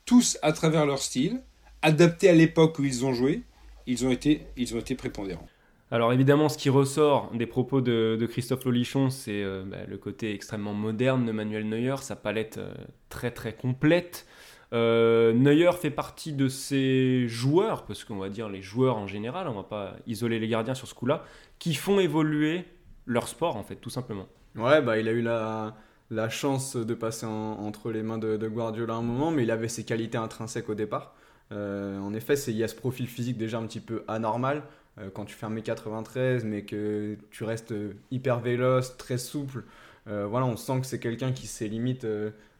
tous 0.05 0.37
à 0.41 0.51
travers 0.53 0.85
leur 0.85 0.99
style, 0.99 1.41
adaptés 1.81 2.29
à 2.29 2.33
l'époque 2.33 2.77
où 2.79 2.83
ils 2.83 3.05
ont 3.05 3.13
joué, 3.13 3.43
ils 3.87 4.05
ont 4.05 4.11
été, 4.11 4.45
ils 4.57 4.75
ont 4.75 4.79
été 4.79 4.93
prépondérants. 4.95 5.47
Alors 5.91 6.13
évidemment, 6.13 6.49
ce 6.49 6.57
qui 6.57 6.69
ressort 6.69 7.31
des 7.33 7.47
propos 7.47 7.81
de, 7.81 8.23
Christophe 8.29 8.63
Lolichon, 8.65 9.09
c'est 9.09 9.43
euh, 9.43 9.63
bah, 9.65 9.77
le 9.87 9.97
côté 9.97 10.33
extrêmement 10.33 10.73
moderne 10.73 11.25
de 11.25 11.31
Manuel 11.31 11.67
Neuer, 11.67 11.95
sa 12.01 12.15
palette 12.15 12.59
euh, 12.59 12.73
très 13.09 13.31
très 13.31 13.53
complète. 13.53 14.27
Euh, 14.71 15.33
Neuer 15.33 15.71
fait 15.73 15.89
partie 15.89 16.31
de 16.33 16.47
ces 16.47 17.27
joueurs, 17.27 17.85
parce 17.85 18.03
qu'on 18.03 18.17
va 18.17 18.29
dire 18.29 18.49
les 18.49 18.61
joueurs 18.61 18.97
en 18.97 19.07
général, 19.07 19.47
on 19.47 19.55
va 19.55 19.63
pas 19.63 19.95
isoler 20.05 20.37
les 20.37 20.47
gardiens 20.47 20.75
sur 20.75 20.87
ce 20.87 20.93
coup-là, 20.93 21.23
qui 21.57 21.73
font 21.73 21.99
évoluer 21.99 22.65
leur 23.07 23.27
sport 23.27 23.55
en 23.55 23.63
fait, 23.63 23.77
tout 23.77 23.89
simplement. 23.89 24.27
Ouais, 24.55 24.83
bah 24.83 24.99
il 24.99 25.07
a 25.07 25.11
eu 25.11 25.23
la, 25.23 25.75
la 26.11 26.29
chance 26.29 26.75
de 26.75 26.93
passer 26.93 27.25
en- 27.25 27.57
entre 27.59 27.91
les 27.91 28.03
mains 28.03 28.19
de, 28.19 28.47
Guardiola 28.47 28.93
un 28.93 29.01
moment, 29.01 29.31
mais 29.31 29.41
il 29.41 29.49
avait 29.49 29.67
ses 29.67 29.85
qualités 29.85 30.19
intrinsèques 30.19 30.69
au 30.69 30.75
départ. 30.75 31.15
En 31.51 32.13
effet, 32.13 32.35
il 32.35 32.57
y 32.57 32.63
a 32.63 32.67
ce 32.67 32.75
profil 32.75 33.07
physique 33.07 33.39
déjà 33.39 33.57
un 33.57 33.65
petit 33.65 33.79
peu 33.79 34.03
anormal. 34.07 34.61
Euh, 34.99 35.09
quand 35.13 35.25
tu 35.25 35.35
fais 35.35 35.45
1m93, 35.45 36.43
mais 36.43 36.63
que 36.63 37.17
tu 37.31 37.43
restes 37.43 37.71
euh, 37.71 37.93
hyper 38.11 38.39
véloce, 38.39 38.97
très 38.97 39.17
souple, 39.17 39.63
euh, 40.07 40.25
voilà, 40.27 40.45
on 40.45 40.57
sent 40.57 40.81
que 40.81 40.85
c'est 40.85 40.99
quelqu'un 40.99 41.31
qui 41.31 41.47
s'est 41.47 41.67
limite. 41.67 42.05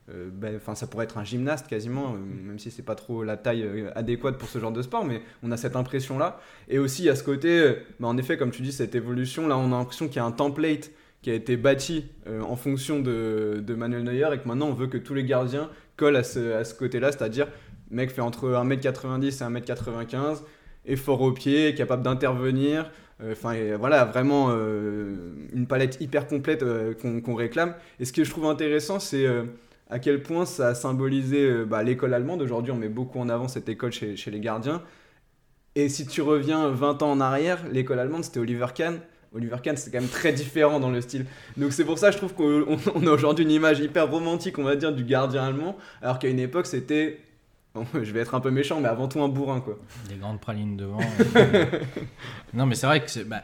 ben, 0.08 0.60
ça 0.74 0.88
pourrait 0.88 1.06
être 1.06 1.18
un 1.18 1.24
gymnaste 1.24 1.68
quasiment, 1.68 2.14
euh, 2.14 2.18
même 2.18 2.60
si 2.60 2.72
c'est 2.72 2.84
pas 2.84 2.96
trop 2.96 3.24
la 3.24 3.38
taille 3.38 3.88
adéquate 3.96 4.38
pour 4.38 4.50
ce 4.50 4.60
genre 4.60 4.72
de 4.72 4.82
sport, 4.82 5.06
mais 5.06 5.22
on 5.44 5.52
a 5.52 5.58
cette 5.58 5.76
impression-là. 5.76 6.40
Et 6.68 6.80
aussi, 6.80 7.10
a 7.10 7.16
ce 7.16 7.24
côté, 7.24 7.76
ben, 8.00 8.08
en 8.08 8.18
effet, 8.18 8.38
comme 8.38 8.52
tu 8.52 8.62
dis, 8.62 8.72
cette 8.72 8.96
évolution, 8.96 9.48
là, 9.48 9.58
on 9.58 9.72
a 9.72 9.78
l'impression 9.78 10.08
qu'il 10.08 10.18
y 10.18 10.20
a 10.20 10.26
un 10.26 10.32
template 10.32 10.92
qui 11.22 11.30
a 11.32 11.34
été 11.34 11.58
bâti 11.58 12.06
euh, 12.28 12.42
en 12.42 12.56
fonction 12.56 13.00
de, 13.00 13.62
de 13.66 13.76
Manuel 13.76 14.04
Neuer 14.04 14.30
et 14.34 14.40
que 14.40 14.48
maintenant 14.48 14.68
on 14.68 14.74
veut 14.74 14.88
que 14.88 14.98
tous 14.98 15.14
les 15.14 15.24
gardiens 15.24 15.70
collent 15.98 16.16
à 16.16 16.24
ce, 16.24 16.54
à 16.54 16.64
ce 16.64 16.74
côté-là, 16.74 17.12
c'est-à-dire 17.12 17.48
mec 17.92 18.12
fait 18.12 18.22
entre 18.22 18.48
1m90 18.50 19.26
et 19.26 19.60
1m95, 19.60 20.44
est 20.86 20.96
fort 20.96 21.22
au 21.22 21.32
pied, 21.32 21.76
capable 21.76 22.04
d'intervenir, 22.04 22.90
euh, 23.22 23.34
enfin 23.34 23.56
voilà, 23.78 24.06
vraiment 24.06 24.48
euh, 24.52 25.16
une 25.54 25.68
palette 25.68 26.00
hyper 26.00 26.28
complète 26.28 26.64
euh, 26.64 26.94
qu'on 26.94 27.36
réclame. 27.36 27.76
Et 28.00 28.06
ce 28.06 28.14
que 28.14 28.24
je 28.24 28.30
trouve 28.30 28.46
intéressant, 28.46 29.00
c'est 29.00 29.26
à 29.90 30.00
quel 30.00 30.22
point 30.22 30.46
ça 30.46 30.70
a 30.70 30.76
symbolisé 30.76 31.66
bah, 31.66 31.84
l'école 31.84 32.14
allemande. 32.14 32.42
Aujourd'hui, 32.42 32.72
on 32.72 32.78
met 32.78 32.90
beaucoup 32.90 33.20
en 33.20 33.30
avant 33.30 33.48
cette 33.48 33.70
école 33.70 33.92
chez, 33.92 34.16
les 34.32 34.40
gardiens. 34.40 34.84
Et 35.76 35.90
si 35.90 36.06
tu 36.06 36.22
reviens 36.22 36.70
20 36.70 37.04
ans 37.04 37.12
en 37.12 37.22
arrière, 37.22 37.60
l'école 37.72 38.00
allemande, 38.00 38.24
c'était 38.24 38.40
Oliver 38.40 38.68
Kahn. 38.74 39.00
Oliver 39.34 39.58
Kahn, 39.62 39.78
c'est 39.78 39.92
quand 39.92 40.00
même 40.00 40.10
très 40.10 40.34
différent 40.34 40.80
dans 40.80 40.90
le 40.90 41.02
style. 41.02 41.26
Donc 41.58 41.74
c'est 41.74 41.86
pour 41.86 42.00
ça, 42.00 42.10
je 42.12 42.18
trouve 42.18 42.34
qu'on 42.34 42.66
on 42.96 43.08
a 43.08 43.12
aujourd'hui 43.12 43.46
une 43.46 43.52
image 43.52 43.80
hyper 43.80 44.10
romantique, 44.10 44.58
on 44.58 44.64
va 44.64 44.76
dire, 44.76 44.92
du 44.94 45.04
gardien 45.04 45.44
allemand, 45.44 45.78
alors 46.02 46.20
qu'à 46.20 46.30
une 46.30 46.40
époque, 46.40 46.66
c'était... 46.66 47.20
je 47.94 48.12
vais 48.12 48.20
être 48.22 48.36
un 48.36 48.40
peu 48.40 48.52
méchant, 48.52 48.80
mais 48.82 48.88
avant 48.88 49.08
tout 49.08 49.22
un 49.22 49.28
bourrin, 49.28 49.62
quoi. 49.62 49.78
Des 50.08 50.16
grandes 50.16 50.40
pralines 50.40 50.78
devant. 50.78 51.00
non, 52.54 52.66
mais 52.66 52.76
c'est 52.76 52.88
vrai 52.88 53.04
que 53.04 53.10
c'est 53.10 53.24
bah, 53.26 53.44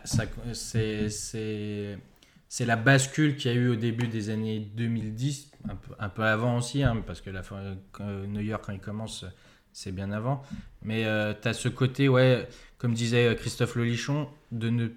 la 2.66 2.76
bascule 2.76 3.36
qu'il 3.36 3.52
y 3.52 3.54
a 3.54 3.58
eu 3.58 3.70
au 3.70 3.76
début 3.76 4.08
des 4.08 4.30
années 4.30 4.60
2010, 4.76 5.52
un 5.70 5.76
peu, 5.76 5.94
un 6.00 6.10
peu 6.10 6.24
avant 6.24 6.58
aussi, 6.58 6.84
hein, 6.84 7.04
parce 7.06 7.22
que 7.22 7.30
la, 7.30 7.44
fin- 7.44 7.76
quand- 7.92 8.06
Neuer, 8.28 8.56
quand 8.64 8.72
il 8.74 8.80
commence, 8.80 9.26
c'est 9.74 9.92
bien 9.92 10.12
avant. 10.12 10.42
Mais 10.84 11.04
tu 11.42 11.48
as 11.48 11.54
ce 11.54 11.70
côté, 11.70 12.08
ouais, 12.10 12.48
comme 12.78 12.94
disait 12.94 13.36
Christophe 13.40 13.76
Lolichon, 13.76 14.28
de 14.52 14.70
ne, 14.70 14.88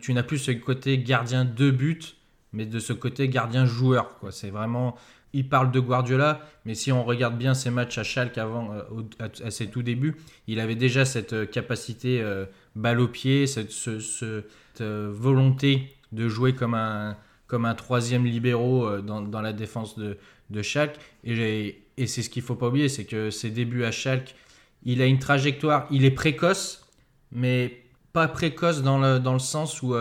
tu 0.00 0.12
n'as 0.14 0.22
plus 0.22 0.38
ce 0.38 0.50
côté 0.50 0.98
gardien 0.98 1.44
de 1.44 1.70
but, 1.70 2.16
mais 2.52 2.66
de 2.66 2.78
ce 2.78 2.92
côté 2.92 3.28
gardien 3.28 3.66
joueur. 3.66 4.18
quoi. 4.18 4.32
C'est 4.32 4.50
vraiment. 4.50 4.96
Il 5.34 5.48
parle 5.48 5.70
de 5.72 5.80
Guardiola, 5.80 6.40
mais 6.64 6.74
si 6.74 6.92
on 6.92 7.04
regarde 7.04 7.36
bien 7.36 7.52
ses 7.54 7.70
matchs 7.70 7.98
à 7.98 8.04
Schalke 8.04 8.38
avant, 8.38 8.72
euh, 8.72 9.02
à, 9.44 9.50
ses 9.50 9.66
tout 9.66 9.82
débuts, 9.82 10.14
il 10.46 10.60
avait 10.60 10.76
déjà 10.76 11.04
cette 11.04 11.32
euh, 11.32 11.44
capacité 11.44 12.22
euh, 12.22 12.46
balle 12.76 13.00
au 13.00 13.08
pied, 13.08 13.46
cette, 13.46 13.70
ce- 13.72 13.98
ce- 13.98 14.44
cette, 14.72 14.80
euh, 14.80 15.10
volonté 15.12 15.94
de 16.12 16.28
jouer 16.28 16.54
comme 16.54 16.74
un, 16.74 17.16
comme 17.48 17.64
un 17.64 17.74
troisième 17.74 18.24
libéraux 18.24 19.00
dans, 19.00 19.20
dans 19.20 19.40
la 19.42 19.52
défense 19.52 19.98
de, 19.98 20.16
de 20.50 20.62
Schalke. 20.62 20.96
Et, 21.24 21.82
et 21.96 22.06
c'est 22.06 22.22
ce 22.22 22.30
qu'il 22.30 22.42
faut 22.42 22.54
pas 22.54 22.68
oublier, 22.68 22.88
c'est 22.88 23.04
que 23.04 23.30
ses 23.30 23.50
débuts 23.50 23.84
à 23.84 23.90
Schalke, 23.90 24.34
il 24.84 25.02
a 25.02 25.06
une 25.06 25.18
trajectoire, 25.18 25.86
il 25.90 26.04
est 26.04 26.10
précoce, 26.12 26.86
mais 27.32 27.82
pas 28.12 28.28
précoce 28.28 28.82
dans 28.82 28.98
le, 28.98 29.18
dans 29.18 29.32
le 29.32 29.38
sens 29.40 29.82
où 29.82 29.94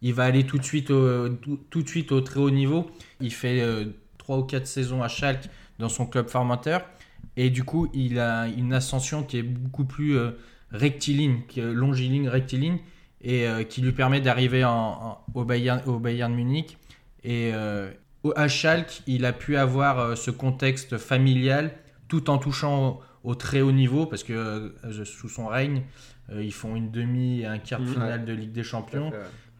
il 0.00 0.14
va 0.14 0.24
aller 0.24 0.44
tout 0.44 0.56
de, 0.58 0.64
suite 0.64 0.90
au, 0.90 1.28
tout, 1.28 1.58
tout 1.68 1.82
de 1.82 1.88
suite 1.88 2.12
au 2.12 2.20
très 2.22 2.40
haut 2.40 2.50
niveau. 2.50 2.90
Il 3.20 3.32
fait 3.32 3.62
3 4.28 4.38
ou 4.40 4.42
4 4.42 4.66
saisons 4.66 5.02
à 5.02 5.08
Schalke 5.08 5.48
dans 5.78 5.88
son 5.88 6.04
club 6.04 6.28
formateur. 6.28 6.84
Et 7.38 7.48
du 7.48 7.64
coup, 7.64 7.88
il 7.94 8.18
a 8.18 8.46
une 8.46 8.74
ascension 8.74 9.22
qui 9.22 9.38
est 9.38 9.42
beaucoup 9.42 9.86
plus 9.86 10.18
euh, 10.18 10.32
rectiligne, 10.70 11.40
qui 11.48 11.60
est 11.60 11.72
longiligne, 11.72 12.28
rectiligne, 12.28 12.78
et 13.22 13.48
euh, 13.48 13.62
qui 13.64 13.80
lui 13.80 13.92
permet 13.92 14.20
d'arriver 14.20 14.66
au, 15.34 15.44
Bayern, 15.44 15.80
au 15.86 15.98
Bayern 15.98 16.34
Munich. 16.34 16.76
Et 17.24 17.52
euh, 17.54 17.90
à 18.36 18.48
Schalke, 18.48 19.00
il 19.06 19.24
a 19.24 19.32
pu 19.32 19.56
avoir 19.56 19.98
euh, 19.98 20.14
ce 20.14 20.30
contexte 20.30 20.98
familial 20.98 21.70
tout 22.08 22.28
en 22.28 22.36
touchant 22.36 23.00
au, 23.24 23.30
au 23.30 23.34
très 23.34 23.62
haut 23.62 23.72
niveau, 23.72 24.04
parce 24.04 24.24
que 24.24 24.74
sous 25.04 25.30
son 25.30 25.46
règne, 25.46 25.84
ils 26.34 26.52
font 26.52 26.76
une 26.76 26.90
demi 26.90 27.40
et 27.40 27.46
un 27.46 27.58
quart 27.58 27.80
de 27.80 27.86
Mhm. 27.86 27.92
finale 27.94 28.24
de 28.26 28.32
Ligue 28.34 28.52
des 28.52 28.62
Champions. 28.62 29.10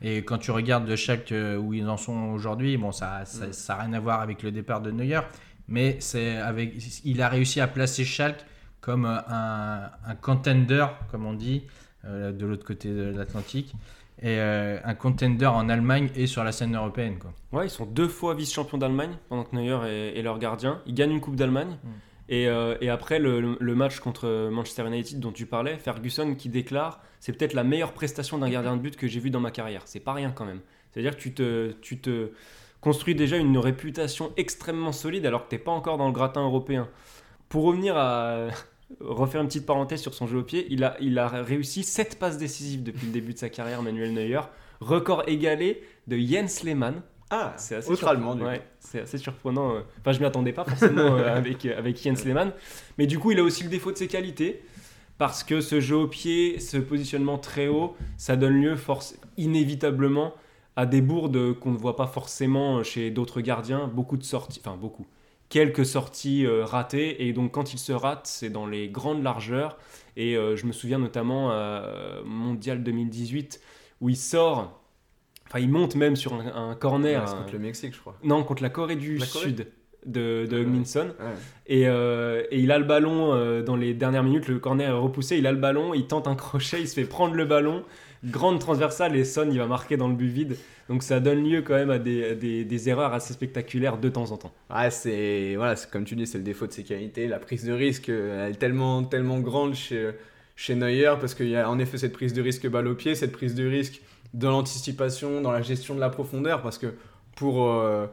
Et 0.03 0.19
quand 0.25 0.39
tu 0.39 0.51
regardes 0.53 0.87
de 0.87 0.97
chaque 0.97 1.33
euh, 1.33 1.57
où 1.57 1.75
ils 1.75 1.89
en 1.89 1.97
sont 1.97 2.31
aujourd'hui, 2.33 2.77
bon, 2.77 2.93
ça 2.93 3.25
ça 3.25 3.47
Mm. 3.49 3.53
ça 3.53 3.75
a 3.75 3.83
rien 3.83 3.93
à 3.95 4.01
voir 4.01 4.21
avec 4.21 4.43
le 4.43 4.51
départ 4.53 4.81
de 4.81 4.91
Neuer, 4.91 5.21
mais 5.67 5.97
c'est 6.01 6.37
avec, 6.37 6.75
il 7.05 7.21
a 7.21 7.29
réussi 7.29 7.61
à 7.61 7.67
placer 7.67 8.05
Schalke 8.05 8.45
comme 8.81 9.07
euh, 9.07 9.19
un, 9.29 9.91
un 10.07 10.15
contender, 10.15 10.87
comme 11.11 11.27
on 11.27 11.35
dit, 11.35 11.65
euh, 12.05 12.33
de 12.33 12.47
l'autre 12.47 12.65
côté 12.65 12.89
de 12.91 13.13
l'Atlantique, 13.17 13.75
et 14.21 14.39
euh, 14.39 14.79
un 14.85 14.95
contender 14.95 15.47
en 15.47 15.69
Allemagne 15.69 16.11
et 16.15 16.27
sur 16.27 16.43
la 16.45 16.53
scène 16.53 16.75
européenne. 16.77 17.19
Quoi. 17.19 17.33
Ouais, 17.53 17.67
ils 17.67 17.71
sont 17.71 17.87
deux 17.87 18.09
fois 18.09 18.35
vice-champions 18.35 18.79
d'Allemagne 18.79 19.17
pendant 19.29 19.45
que 19.45 19.55
Neuer 19.55 19.79
est, 19.89 20.19
est 20.19 20.23
leur 20.23 20.39
gardien. 20.39 20.81
Ils 20.87 20.95
gagnent 20.95 21.13
une 21.13 21.21
Coupe 21.21 21.37
d'Allemagne. 21.37 21.77
Mm. 21.83 21.89
Et, 22.29 22.47
euh, 22.47 22.77
et 22.81 22.91
après 22.91 23.19
le, 23.19 23.57
match 23.75 24.01
contre 24.01 24.49
Manchester 24.51 24.87
United 24.87 25.19
dont 25.19 25.33
tu 25.33 25.47
parlais, 25.47 25.79
Ferguson 25.79 26.35
qui 26.35 26.49
déclare 26.49 27.01
c'est 27.21 27.33
peut-être 27.33 27.55
la 27.55 27.65
meilleure 27.65 27.93
prestation 27.93 28.39
d'un 28.39 28.51
gardien 28.51 28.77
de 28.77 28.83
but 28.83 28.97
que 28.97 29.07
j'ai 29.07 29.21
vu 29.21 29.31
dans 29.31 29.41
ma 29.41 29.51
carrière. 29.51 29.83
C'est 29.87 30.01
pas 30.01 30.13
rien 30.13 30.31
quand 30.31 30.45
même. 30.45 30.61
C'est-à-dire 30.91 31.17
que 31.17 31.21
tu 31.21 31.35
te, 31.35 31.73
tu 31.81 31.99
te 31.99 32.31
construis 32.81 33.15
déjà 33.15 33.37
une 33.37 33.59
réputation 33.59 34.33
extrêmement 34.37 34.93
solide 34.93 35.27
alors 35.27 35.45
que 35.45 35.51
t'es 35.51 35.59
pas 35.59 35.73
encore 35.73 35.99
dans 35.99 36.07
le 36.07 36.13
gratin 36.13 36.43
européen. 36.43 36.89
Pour 37.49 37.65
revenir 37.65 37.97
à 37.97 38.49
refaire 39.01 39.41
une 39.41 39.49
petite 39.49 39.67
parenthèse 39.67 40.01
sur 40.01 40.15
son 40.15 40.27
jeu 40.27 40.39
au 40.39 40.43
pied, 40.43 40.67
il 40.71 40.85
a, 40.85 40.97
il 41.01 41.19
a 41.19 41.29
réussi 41.29 41.83
7 41.83 42.19
passes 42.19 42.39
décisives 42.39 42.83
depuis 42.83 43.07
le 43.07 43.13
début 43.13 43.33
de 43.33 43.39
sa 43.39 43.49
carrière, 43.49 43.83
Manuel 43.83 44.13
Neuer. 44.13 44.41
Record 44.81 45.25
égalé 45.27 45.83
de 46.07 46.17
Jens 46.17 46.63
Lehmann. 46.63 47.03
Ah, 47.31 47.53
C'est 47.57 47.77
assez 47.77 47.91
autre 47.91 47.99
surprenant. 47.99 48.31
allemand, 48.33 48.35
du 48.37 48.43
Ouais, 48.45 48.63
c'est 48.81 49.01
assez 49.01 49.19
surprenant. 49.19 49.75
euh. 49.75 49.81
Enfin, 50.01 50.13
je 50.13 50.21
m'y 50.21 50.25
attendais 50.27 50.53
pas 50.53 50.65
forcément 50.65 51.17
euh, 51.17 51.29
avec, 51.37 51.67
euh, 51.67 51.77
avec 51.79 52.03
Jens 52.03 52.25
Lehmann. 52.25 52.53
Mais 52.97 53.07
du 53.07 53.19
coup, 53.19 53.33
il 53.33 53.39
a 53.39 53.43
aussi 53.43 53.65
le 53.65 53.69
défaut 53.71 53.93
de 53.93 53.97
ses 53.99 54.09
qualités. 54.09 54.63
Parce 55.19 55.43
que 55.43 55.61
ce 55.61 55.81
jeu 55.81 55.97
au 55.97 56.07
pied, 56.07 56.61
ce 56.61 56.77
positionnement 56.77 57.39
très 57.39 57.67
haut, 57.67 57.97
ça 58.17 58.37
donne 58.37 58.55
lieu 58.55 58.77
force, 58.77 59.17
inévitablement 59.37 60.33
à 60.77 60.87
des 60.87 61.01
bourdes 61.01 61.59
qu'on 61.59 61.73
ne 61.73 61.77
voit 61.77 61.97
pas 61.97 62.07
forcément 62.07 62.85
chez 62.85 63.11
d'autres 63.11 63.41
gardiens. 63.41 63.89
Beaucoup 63.89 64.17
de 64.17 64.23
sorties, 64.23 64.61
enfin 64.65 64.77
beaucoup, 64.77 65.07
quelques 65.49 65.85
sorties 65.85 66.47
euh, 66.47 66.65
ratées. 66.65 67.27
Et 67.27 67.33
donc, 67.33 67.51
quand 67.51 67.75
il 67.75 67.79
se 67.79 67.91
rate, 67.93 68.29
c'est 68.29 68.49
dans 68.51 68.65
les 68.67 68.89
grandes 68.89 69.25
largeurs. 69.25 69.77
Et 70.17 70.37
euh, 70.37 70.55
je 70.55 70.67
me 70.67 70.73
souviens 70.73 70.99
notamment 71.01 71.51
euh, 71.51 72.23
Mondial 72.25 72.85
2018 72.85 73.61
où 74.01 74.09
il 74.11 74.17
sort, 74.17 74.78
enfin, 75.49 75.59
il 75.61 75.71
monte 75.71 75.95
même 75.97 76.17
sur 76.17 76.35
un, 76.35 76.71
un 76.71 76.75
corner. 76.75 77.23
Ouais, 77.25 77.31
un- 77.31 77.35
contre 77.43 77.53
le 77.53 77.59
Mexique, 77.59 77.95
je 77.95 78.01
crois. 78.01 78.17
non, 78.25 78.45
contre 78.45 78.63
la 78.63 78.71
Corée 78.71 78.97
du 78.97 79.19
La 79.19 79.27
Corée 79.27 79.45
Sud 79.47 79.67
de, 80.07 80.47
de 80.49 80.59
Ouais. 80.59 80.65
Minson. 80.65 81.09
Ouais. 81.19 81.27
Et, 81.67 81.89
euh, 81.89 82.43
et 82.51 82.61
il 82.61 82.71
a 82.71 82.79
le 82.79 82.85
ballon 82.85 83.33
euh, 83.35 83.63
dans 83.63 83.77
les 83.77 83.95
dernières 83.95 84.23
minutes, 84.23 84.49
le 84.49 84.59
corner 84.59 84.89
est 84.89 84.99
repoussé, 84.99 85.37
il 85.39 85.47
a 85.47 85.53
le 85.53 85.59
ballon, 85.59 85.93
il 85.93 86.07
tente 86.07 86.29
un 86.29 86.35
crochet, 86.37 86.81
il 86.81 86.89
se 86.89 86.95
fait 86.95 87.05
prendre 87.05 87.35
le 87.35 87.45
ballon, 87.45 87.83
grande 88.25 88.59
transversale 88.61 89.17
et 89.17 89.25
Son 89.25 89.49
il 89.51 89.59
va 89.59 89.67
marquer 89.67 89.97
dans 89.97 90.09
le 90.09 90.15
but 90.15 90.29
vide. 90.29 90.57
Donc 90.89 91.03
ça 91.03 91.21
donne 91.21 91.45
lieu 91.45 91.61
quand 91.63 91.75
même 91.75 91.91
à 91.91 91.99
des, 91.99 92.35
des- 92.35 92.65
des 92.65 92.89
erreurs 92.89 93.13
assez 93.13 93.35
spectaculaires 93.35 93.99
de 93.99 94.09
temps 94.09 94.31
en 94.33 94.37
temps. 94.39 94.53
Ouais, 94.75 94.91
c'est 94.91 95.55
voilà, 95.57 95.77
c'est 95.77 95.91
comme 95.91 96.05
tu 96.05 96.15
dis, 96.17 96.27
c'est 96.27 96.39
le 96.39 96.45
défaut 96.45 96.67
de 96.67 96.73
ses 96.73 96.85
qualités. 96.85 97.27
La 97.27 97.39
prise 97.39 97.65
de 97.65 97.73
risque, 97.73 98.09
euh, 98.09 98.47
elle 98.47 98.53
est 98.53 98.57
tellement, 98.57 99.03
tellement 99.05 99.41
grande 99.41 99.75
chez, 99.75 100.13
chez 100.57 100.75
Neuer 100.77 101.13
parce 101.21 101.35
qu'il 101.35 101.49
y 101.51 101.57
a 101.57 101.69
en 101.69 101.79
effet 101.79 101.99
cette 101.99 102.13
prise 102.15 102.33
de 102.33 102.41
risque 102.41 102.67
balle 102.69 102.87
au 102.89 102.95
pied, 102.95 103.15
cette 103.15 103.33
prise 103.33 103.55
de 103.55 103.67
risque 103.69 104.01
dans 104.35 104.51
l'anticipation, 104.51 105.41
dans 105.41 105.53
la 105.53 105.63
gestion 105.63 105.95
de 105.95 106.01
la 106.01 106.11
profondeur 106.11 106.63
parce 106.63 106.79
que 106.79 106.95
pour, 107.37 107.69
euh, 107.69 108.07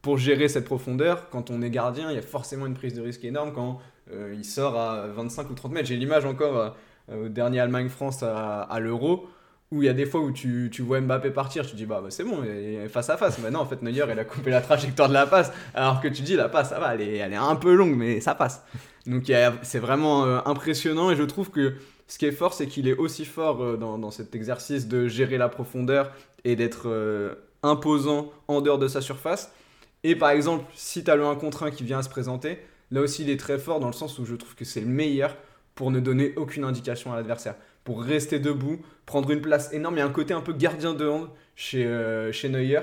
pour 0.00 0.18
gérer 0.18 0.48
cette 0.48 0.64
profondeur, 0.64 1.28
quand 1.30 1.50
on 1.50 1.62
est 1.62 1.70
gardien, 1.70 2.10
il 2.10 2.16
y 2.16 2.18
a 2.18 2.22
forcément 2.22 2.66
une 2.66 2.74
prise 2.74 2.94
de 2.94 3.02
risque 3.02 3.24
énorme 3.24 3.52
quand 3.52 3.80
euh, 4.10 4.34
il 4.36 4.44
sort 4.44 4.78
à 4.78 5.06
25 5.08 5.50
ou 5.50 5.54
30 5.54 5.72
mètres. 5.72 5.88
J'ai 5.88 5.96
l'image 5.96 6.24
encore 6.24 6.74
euh, 7.10 7.26
au 7.26 7.28
dernier 7.28 7.60
Allemagne-France 7.60 8.22
à, 8.22 8.78
l'Euro 8.80 9.28
où 9.70 9.82
il 9.82 9.86
y 9.86 9.88
a 9.88 9.94
des 9.94 10.04
fois 10.04 10.20
où 10.20 10.32
tu, 10.32 10.68
tu 10.70 10.82
vois 10.82 11.00
Mbappé 11.00 11.30
partir, 11.30 11.66
tu 11.66 11.76
dis 11.76 11.86
bah, 11.86 12.00
bah, 12.02 12.10
c'est 12.10 12.24
bon, 12.24 12.42
il 12.44 12.50
est 12.50 12.88
face 12.88 13.08
à 13.08 13.16
face. 13.16 13.38
Maintenant 13.38 13.62
en 13.62 13.66
fait 13.66 13.80
Neuer 13.82 14.04
il 14.10 14.18
a 14.18 14.24
coupé 14.24 14.50
la 14.50 14.60
trajectoire 14.60 15.08
de 15.08 15.14
la 15.14 15.26
passe, 15.26 15.50
alors 15.74 16.00
que 16.00 16.08
tu 16.08 16.22
dis 16.22 16.36
la 16.36 16.50
passe 16.50 16.68
ça 16.68 16.78
va, 16.78 16.94
elle 16.94 17.00
est, 17.00 17.34
un 17.34 17.56
peu 17.56 17.74
longue 17.74 17.96
mais 17.96 18.20
ça 18.20 18.34
passe. 18.34 18.64
Donc 19.06 19.32
c'est 19.62 19.78
vraiment 19.78 20.24
impressionnant 20.46 21.10
et 21.10 21.16
je 21.16 21.22
trouve 21.22 21.50
que 21.50 21.74
ce 22.12 22.18
qui 22.18 22.26
est 22.26 22.32
fort, 22.32 22.52
c'est 22.52 22.66
qu'il 22.66 22.88
est 22.88 22.96
aussi 22.98 23.24
fort 23.24 23.62
euh, 23.62 23.78
dans, 23.78 24.10
cet 24.10 24.34
exercice 24.34 24.86
de 24.86 25.08
gérer 25.08 25.38
la 25.38 25.48
profondeur 25.48 26.12
et 26.44 26.56
d'être 26.56 26.90
euh, 26.90 27.36
imposant 27.62 28.30
en 28.48 28.60
dehors 28.60 28.78
de 28.78 28.86
sa 28.86 29.00
surface. 29.00 29.50
Et 30.04 30.14
par 30.14 30.28
exemple, 30.28 30.66
si 30.74 31.02
tu 31.02 31.10
as 31.10 31.16
le 31.16 31.24
1 31.24 31.36
contre 31.36 31.62
1 31.62 31.70
qui 31.70 31.84
vient 31.84 32.00
à 32.00 32.02
se 32.02 32.10
présenter, 32.10 32.58
là 32.90 33.00
aussi 33.00 33.22
il 33.22 33.30
est 33.30 33.40
très 33.40 33.58
fort 33.58 33.80
dans 33.80 33.86
le 33.86 33.94
sens 33.94 34.18
où 34.18 34.26
je 34.26 34.34
trouve 34.34 34.54
que 34.54 34.66
c'est 34.66 34.82
le 34.82 34.88
meilleur 34.88 35.38
pour 35.74 35.90
ne 35.90 36.00
donner 36.00 36.34
aucune 36.36 36.64
indication 36.64 37.14
à 37.14 37.16
l'adversaire. 37.16 37.54
Pour 37.82 38.02
rester 38.02 38.38
debout, 38.38 38.78
prendre 39.06 39.30
une 39.30 39.40
place 39.40 39.72
énorme. 39.72 39.94
Il 39.94 40.00
y 40.00 40.02
a 40.02 40.06
un 40.06 40.10
côté 40.10 40.34
un 40.34 40.42
peu 40.42 40.52
gardien 40.52 40.92
de 40.92 41.08
hand 41.08 41.30
chez, 41.56 41.86
euh, 41.86 42.30
chez 42.30 42.50
Neuer. 42.50 42.80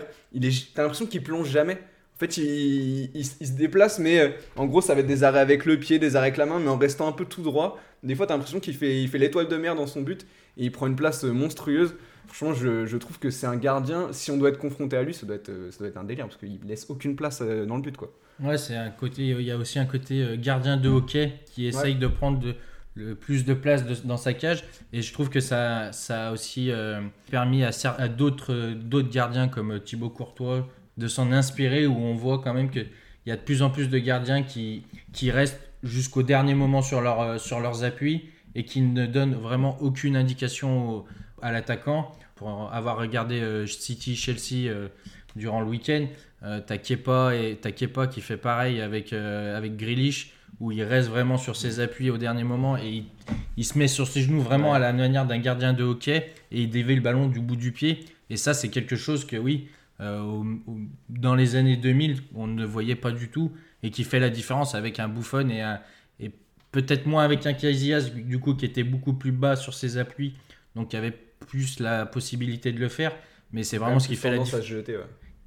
T'as 0.73 0.81
l'impression 0.81 1.05
qu'il 1.05 1.21
plonge 1.21 1.49
jamais. 1.49 1.77
En 2.15 2.19
fait, 2.19 2.35
il 2.35 3.23
se 3.23 3.53
déplace, 3.53 3.99
mais 3.99 4.19
euh, 4.19 4.29
en 4.55 4.65
gros, 4.65 4.81
ça 4.81 4.95
va 4.95 5.01
être 5.01 5.07
des 5.07 5.23
arrêts 5.23 5.39
avec 5.39 5.65
le 5.65 5.79
pied, 5.79 5.99
des 5.99 6.15
arrêts 6.15 6.29
avec 6.29 6.37
la 6.37 6.47
main, 6.47 6.59
mais 6.59 6.67
en 6.67 6.77
restant 6.77 7.07
un 7.07 7.11
peu 7.11 7.25
tout 7.25 7.43
droit. 7.43 7.79
Des 8.03 8.15
fois, 8.15 8.25
t'as 8.27 8.35
l'impression 8.35 8.59
qu'il 8.59 8.75
fait, 8.75 9.01
il 9.01 9.07
fait 9.09 9.17
l'étoile 9.17 9.47
de 9.47 9.57
mer 9.57 9.75
dans 9.75 9.87
son 9.87 10.01
but 10.01 10.25
et 10.57 10.65
il 10.65 10.71
prend 10.71 10.87
une 10.87 10.95
place 10.95 11.23
euh, 11.25 11.31
monstrueuse. 11.31 11.95
Franchement, 12.27 12.53
je, 12.53 12.85
je 12.85 12.97
trouve 12.97 13.17
que 13.19 13.29
c'est 13.29 13.47
un 13.47 13.55
gardien. 13.57 14.09
Si 14.11 14.29
on 14.31 14.37
doit 14.37 14.49
être 14.49 14.59
confronté 14.59 14.95
à 14.97 15.03
lui, 15.03 15.13
ça 15.13 15.25
doit 15.25 15.35
être, 15.35 15.49
euh, 15.49 15.71
ça 15.71 15.79
doit 15.79 15.87
être 15.87 15.97
un 15.97 16.03
délire 16.03 16.25
parce 16.27 16.37
qu'il 16.37 16.59
laisse 16.65 16.85
aucune 16.89 17.15
place 17.15 17.39
euh, 17.41 17.65
dans 17.65 17.75
le 17.75 17.81
but, 17.81 17.97
quoi. 17.97 18.11
Ouais, 18.41 18.57
c'est 18.57 18.75
un 18.75 18.89
côté. 18.91 19.27
Il 19.27 19.41
y 19.41 19.51
a 19.51 19.57
aussi 19.57 19.79
un 19.79 19.85
côté 19.85 20.37
gardien 20.37 20.77
de 20.77 20.87
hockey 20.87 21.33
qui 21.47 21.65
essaye 21.67 21.95
de 21.95 22.07
prendre 22.07 22.39
de- 22.39 22.55
le 22.95 23.15
plus 23.15 23.43
de 23.45 23.53
place 23.53 23.85
de- 23.85 24.07
dans 24.07 24.17
sa 24.17 24.33
cage. 24.33 24.63
Et 24.93 25.01
je 25.01 25.11
trouve 25.13 25.29
que 25.29 25.39
ça, 25.41 25.91
ça 25.91 26.29
a 26.29 26.31
aussi 26.31 26.71
euh, 26.71 27.01
permis 27.31 27.63
à, 27.63 27.71
à 27.97 28.07
d'autres, 28.07 28.73
d'autres 28.75 29.09
gardiens 29.09 29.47
comme 29.49 29.79
Thibaut 29.81 30.09
Courtois 30.09 30.67
de 30.97 31.07
s'en 31.07 31.31
inspirer, 31.31 31.85
où 31.87 31.95
on 31.97 32.13
voit 32.15 32.39
quand 32.43 32.53
même 32.53 32.69
qu'il 32.69 32.87
y 33.25 33.31
a 33.31 33.35
de 33.35 33.41
plus 33.41 33.61
en 33.61 33.69
plus 33.69 33.89
de 33.89 33.97
gardiens 33.99 34.43
qui, 34.43 34.83
qui 35.13 35.31
restent 35.31 35.59
jusqu'au 35.83 36.23
dernier 36.23 36.55
moment 36.55 36.81
sur, 36.81 37.01
leur, 37.01 37.21
euh, 37.21 37.37
sur 37.37 37.59
leurs 37.59 37.83
appuis 37.83 38.29
et 38.55 38.63
qui 38.65 38.81
ne 38.81 39.05
donnent 39.05 39.35
vraiment 39.35 39.77
aucune 39.81 40.15
indication 40.15 40.89
au- 40.89 41.05
à 41.41 41.51
l'attaquant. 41.51 42.11
Pour 42.35 42.69
avoir 42.73 42.97
regardé 42.97 43.39
euh, 43.41 43.65
City-Chelsea 43.67 44.69
euh, 44.69 44.87
durant 45.35 45.61
le 45.61 45.67
week-end, 45.67 46.05
euh, 46.43 46.61
t'as 46.65 46.77
Kepa 46.77 47.35
et 47.35 47.57
Kepa 47.57 48.07
qui 48.07 48.21
fait 48.21 48.37
pareil 48.37 48.79
avec 48.81 49.11
avec 49.13 49.75
Grealish 49.75 50.31
où 50.59 50.71
il 50.71 50.81
reste 50.83 51.09
vraiment 51.09 51.37
sur 51.37 51.55
ses 51.55 51.79
appuis 51.79 52.09
au 52.09 52.17
dernier 52.17 52.43
moment 52.43 52.77
et 52.77 52.89
il, 52.89 53.05
il 53.57 53.63
se 53.65 53.77
met 53.77 53.87
sur 53.87 54.07
ses 54.07 54.21
genoux 54.21 54.41
vraiment 54.41 54.73
à 54.73 54.79
la 54.79 54.91
manière 54.93 55.25
d'un 55.25 55.37
gardien 55.37 55.73
de 55.73 55.83
hockey 55.83 56.31
et 56.51 56.61
il 56.63 56.69
dévie 56.69 56.95
le 56.95 57.01
ballon 57.01 57.27
du 57.27 57.39
bout 57.39 57.55
du 57.57 57.71
pied. 57.71 58.05
Et 58.29 58.37
ça 58.37 58.53
c'est 58.53 58.69
quelque 58.69 58.95
chose 58.95 59.25
que 59.25 59.35
oui 59.37 59.67
au- 60.01 60.03
au- 60.67 60.79
dans 61.09 61.35
les 61.35 61.55
années 61.57 61.75
2000 61.77 62.21
on 62.35 62.47
ne 62.47 62.65
voyait 62.65 62.95
pas 62.95 63.11
du 63.11 63.27
tout 63.29 63.51
et 63.83 63.91
qui 63.91 64.03
fait 64.03 64.19
la 64.19 64.29
différence 64.29 64.75
avec 64.75 64.99
un 64.99 65.07
Buffon 65.07 65.49
et 65.49 65.61
un 65.61 65.79
et 66.19 66.31
peut-être 66.71 67.05
moins 67.05 67.23
avec 67.23 67.45
un 67.45 67.53
Casillas 67.53 68.09
du 68.13 68.39
coup 68.39 68.53
qui 68.53 68.65
était 68.65 68.83
beaucoup 68.83 69.13
plus 69.13 69.31
bas 69.31 69.55
sur 69.55 69.73
ses 69.73 69.97
appuis 69.97 70.33
donc 70.75 70.89
qui 70.89 70.97
avait 70.97 71.17
plus 71.47 71.79
la 71.79 72.05
possibilité 72.05 72.71
de 72.71 72.79
le 72.79 72.89
faire 72.89 73.15
mais 73.51 73.63
c'est 73.63 73.77
vraiment 73.77 73.99
ce 73.99 74.07
qui 74.07 74.15
fait 74.15 74.31
la 74.31 74.37
différence 74.39 74.69
ouais. 74.69 74.83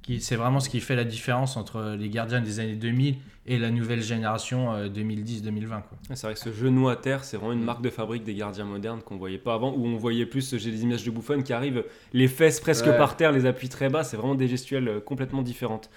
qui 0.01 0.19
c'est 0.21 0.35
vraiment 0.35 0.59
ce 0.59 0.69
qui 0.69 0.79
fait 0.79 0.95
la 0.95 1.05
différence 1.05 1.57
entre 1.57 1.95
les 1.97 2.09
gardiens 2.09 2.41
des 2.41 2.59
années 2.59 2.75
2000 2.75 3.15
et 3.45 3.59
la 3.59 3.71
nouvelle 3.71 4.01
génération 4.01 4.73
euh, 4.73 4.87
2010-2020 4.87 5.67
quoi. 5.67 5.83
C'est 6.13 6.27
vrai 6.27 6.33
que 6.33 6.39
ce 6.39 6.53
genou 6.53 6.87
à 6.89 6.95
terre, 6.95 7.23
c'est 7.23 7.37
vraiment 7.37 7.53
une 7.53 7.63
marque 7.63 7.81
de 7.81 7.89
fabrique 7.89 8.23
des 8.23 8.35
gardiens 8.35 8.63
modernes 8.63 9.01
qu'on 9.01 9.17
voyait 9.17 9.37
pas 9.37 9.53
avant, 9.53 9.73
où 9.73 9.85
on 9.85 9.97
voyait 9.97 10.25
plus, 10.25 10.55
j'ai 10.57 10.71
des 10.71 10.83
images 10.83 11.03
de 11.03 11.11
Buffon 11.11 11.41
qui 11.41 11.51
arrivent, 11.51 11.83
les 12.13 12.27
fesses 12.27 12.61
presque 12.61 12.85
Ouais. 12.85 12.97
par 12.97 13.17
terre, 13.17 13.31
les 13.31 13.45
appuis 13.45 13.69
très 13.69 13.89
bas, 13.89 14.03
c'est 14.03 14.15
vraiment 14.15 14.35
des 14.35 14.47
gestuelles 14.47 14.87
euh, 14.87 14.99
complètement 15.01 15.41
différentes. 15.41 15.89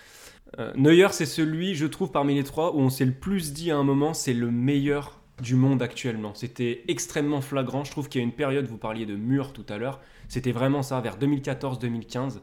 Euh, 0.59 0.72
Neuer, 0.76 1.09
c'est 1.11 1.26
celui, 1.26 1.74
je 1.74 1.86
trouve, 1.86 2.11
parmi 2.12 2.34
les 2.34 2.44
trois, 2.44 2.74
où 2.74 2.78
on 2.80 2.88
s'est 2.90 3.05
le 3.05 3.12
plus 3.12 3.53
dit 3.53 3.70
à 3.70 3.76
un 3.76 3.82
moment, 3.84 4.14
c'est 4.14 4.32
le 4.34 4.51
meilleur 4.51 5.20
du 5.42 5.55
monde 5.55 5.82
actuellement. 5.82 6.32
C'était 6.34 6.84
extrêmement 6.88 7.40
flagrant. 7.42 7.84
Je 7.84 7.90
trouve 7.90 8.09
qu'il 8.09 8.20
y 8.20 8.24
a 8.24 8.26
une 8.26 8.32
période, 8.32 8.66
vous 8.66 8.78
parliez 8.78 9.05
de 9.07 9.16
mur 9.16 9.53
tout 9.53 9.66
à 9.68 9.76
l'heure, 9.76 10.01
c'était 10.28 10.53
vraiment 10.53 10.82
ça, 10.82 11.01
vers 11.01 11.18
2014-2015, 11.18 12.40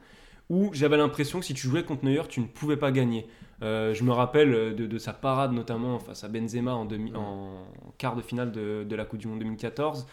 où 0.49 0.69
j'avais 0.73 0.97
l'impression 0.97 1.39
que 1.39 1.45
si 1.45 1.53
tu 1.53 1.67
jouais 1.67 1.83
contre 1.83 2.05
Neuer, 2.05 2.21
tu 2.29 2.39
ne 2.41 2.45
pouvais 2.45 2.77
pas 2.77 2.91
gagner. 2.91 3.25
Euh, 3.63 3.93
je 3.93 4.03
me 4.03 4.11
rappelle 4.11 4.75
de, 4.75 4.85
de 4.85 4.97
sa 4.97 5.13
parade 5.13 5.53
notamment 5.53 5.97
face 5.99 6.23
à 6.23 6.27
Benzema 6.27 6.73
en, 6.73 6.85
demi- 6.85 7.15
en 7.15 7.65
quart 7.97 8.15
de 8.15 8.21
finale 8.21 8.51
de, 8.51 8.83
de 8.87 8.95
la 8.95 9.05
Coupe 9.05 9.19
du 9.19 9.27
Monde 9.27 9.39
2014. 9.39 10.05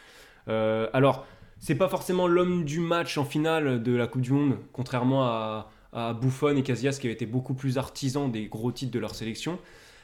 Euh, 0.48 0.88
alors, 0.92 1.26
c'est 1.58 1.74
pas 1.74 1.88
forcément 1.88 2.26
l'homme 2.28 2.64
du 2.64 2.80
match 2.80 3.18
en 3.18 3.24
finale 3.24 3.82
de 3.82 3.92
la 3.94 4.06
Coupe 4.06 4.22
du 4.22 4.32
Monde, 4.32 4.56
contrairement 4.72 5.24
à, 5.24 5.70
à 5.92 6.12
Buffon 6.12 6.56
et 6.56 6.62
Casillas 6.62 6.98
qui 7.00 7.06
avaient 7.06 7.14
été 7.14 7.26
beaucoup 7.26 7.54
plus 7.54 7.78
artisans 7.78 8.30
des 8.30 8.46
gros 8.46 8.72
titres 8.72 8.92
de 8.92 8.98
leur 8.98 9.14
sélection. 9.14 9.58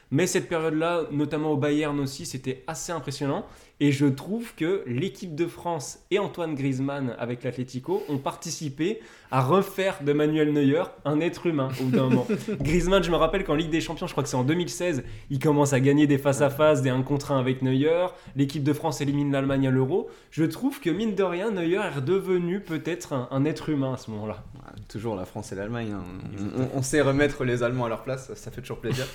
Mais 0.09 0.25
cette 0.25 0.47
période-là, 0.47 1.03
notamment 1.11 1.51
au 1.51 1.57
Bayern 1.57 1.99
aussi, 1.99 2.25
c'était 2.25 2.63
assez 2.67 2.91
impressionnant. 2.91 3.45
Et 3.79 3.91
je 3.91 4.07
trouve 4.07 4.55
que 4.55 4.83
l'équipe 4.87 5.35
de 5.35 5.45
France 5.45 5.99
et 6.09 6.17
Antoine 6.17 6.55
Griezmann 6.55 7.15
avec 7.19 7.43
l'Atlético 7.43 8.01
ont 8.09 8.17
participé 8.17 8.99
à 9.29 9.39
refaire 9.41 9.99
de 10.03 10.13
Manuel 10.13 10.51
Neuer 10.51 10.81
un 11.05 11.19
être 11.19 11.45
humain 11.45 11.69
au 11.79 11.83
bout 11.83 11.91
d'un 11.95 12.09
moment. 12.09 12.27
Griezmann, 12.61 13.03
je 13.03 13.11
me 13.11 13.15
rappelle 13.17 13.43
qu'en 13.43 13.53
Ligue 13.53 13.69
des 13.69 13.81
Champions, 13.81 14.07
je 14.07 14.13
crois 14.13 14.23
que 14.23 14.29
c'est 14.29 14.35
en 14.35 14.43
2016, 14.43 15.03
il 15.29 15.37
commence 15.37 15.73
à 15.73 15.79
gagner 15.79 16.07
des 16.07 16.17
face-à-face, 16.17 16.81
des 16.81 16.89
1 16.89 17.03
contre 17.03 17.31
1 17.31 17.39
avec 17.39 17.61
Neuer. 17.61 18.07
L'équipe 18.35 18.63
de 18.63 18.73
France 18.73 18.99
élimine 19.01 19.31
l'Allemagne 19.31 19.67
à 19.67 19.71
l'Euro. 19.71 20.09
Je 20.31 20.43
trouve 20.45 20.79
que 20.79 20.89
mine 20.89 21.13
de 21.13 21.23
rien, 21.23 21.51
Neuer 21.51 21.75
est 21.75 21.89
redevenu 21.89 22.61
peut-être 22.61 23.13
un, 23.13 23.27
un 23.29 23.45
être 23.45 23.69
humain 23.69 23.93
à 23.93 23.97
ce 23.97 24.09
moment-là. 24.09 24.43
Ouais, 24.55 24.81
Toujours 24.89 25.15
la 25.15 25.25
France 25.25 25.51
et 25.51 25.55
l'Allemagne. 25.55 25.93
hein. 25.93 26.67
On, 26.73 26.81
sait 26.81 27.01
remettre 27.01 27.43
les 27.43 27.61
Allemands 27.61 27.85
à 27.85 27.89
leur 27.89 28.01
place, 28.01 28.27
ça, 28.27 28.35
ça 28.35 28.49
fait 28.49 28.61
toujours 28.61 28.79
plaisir. 28.79 29.05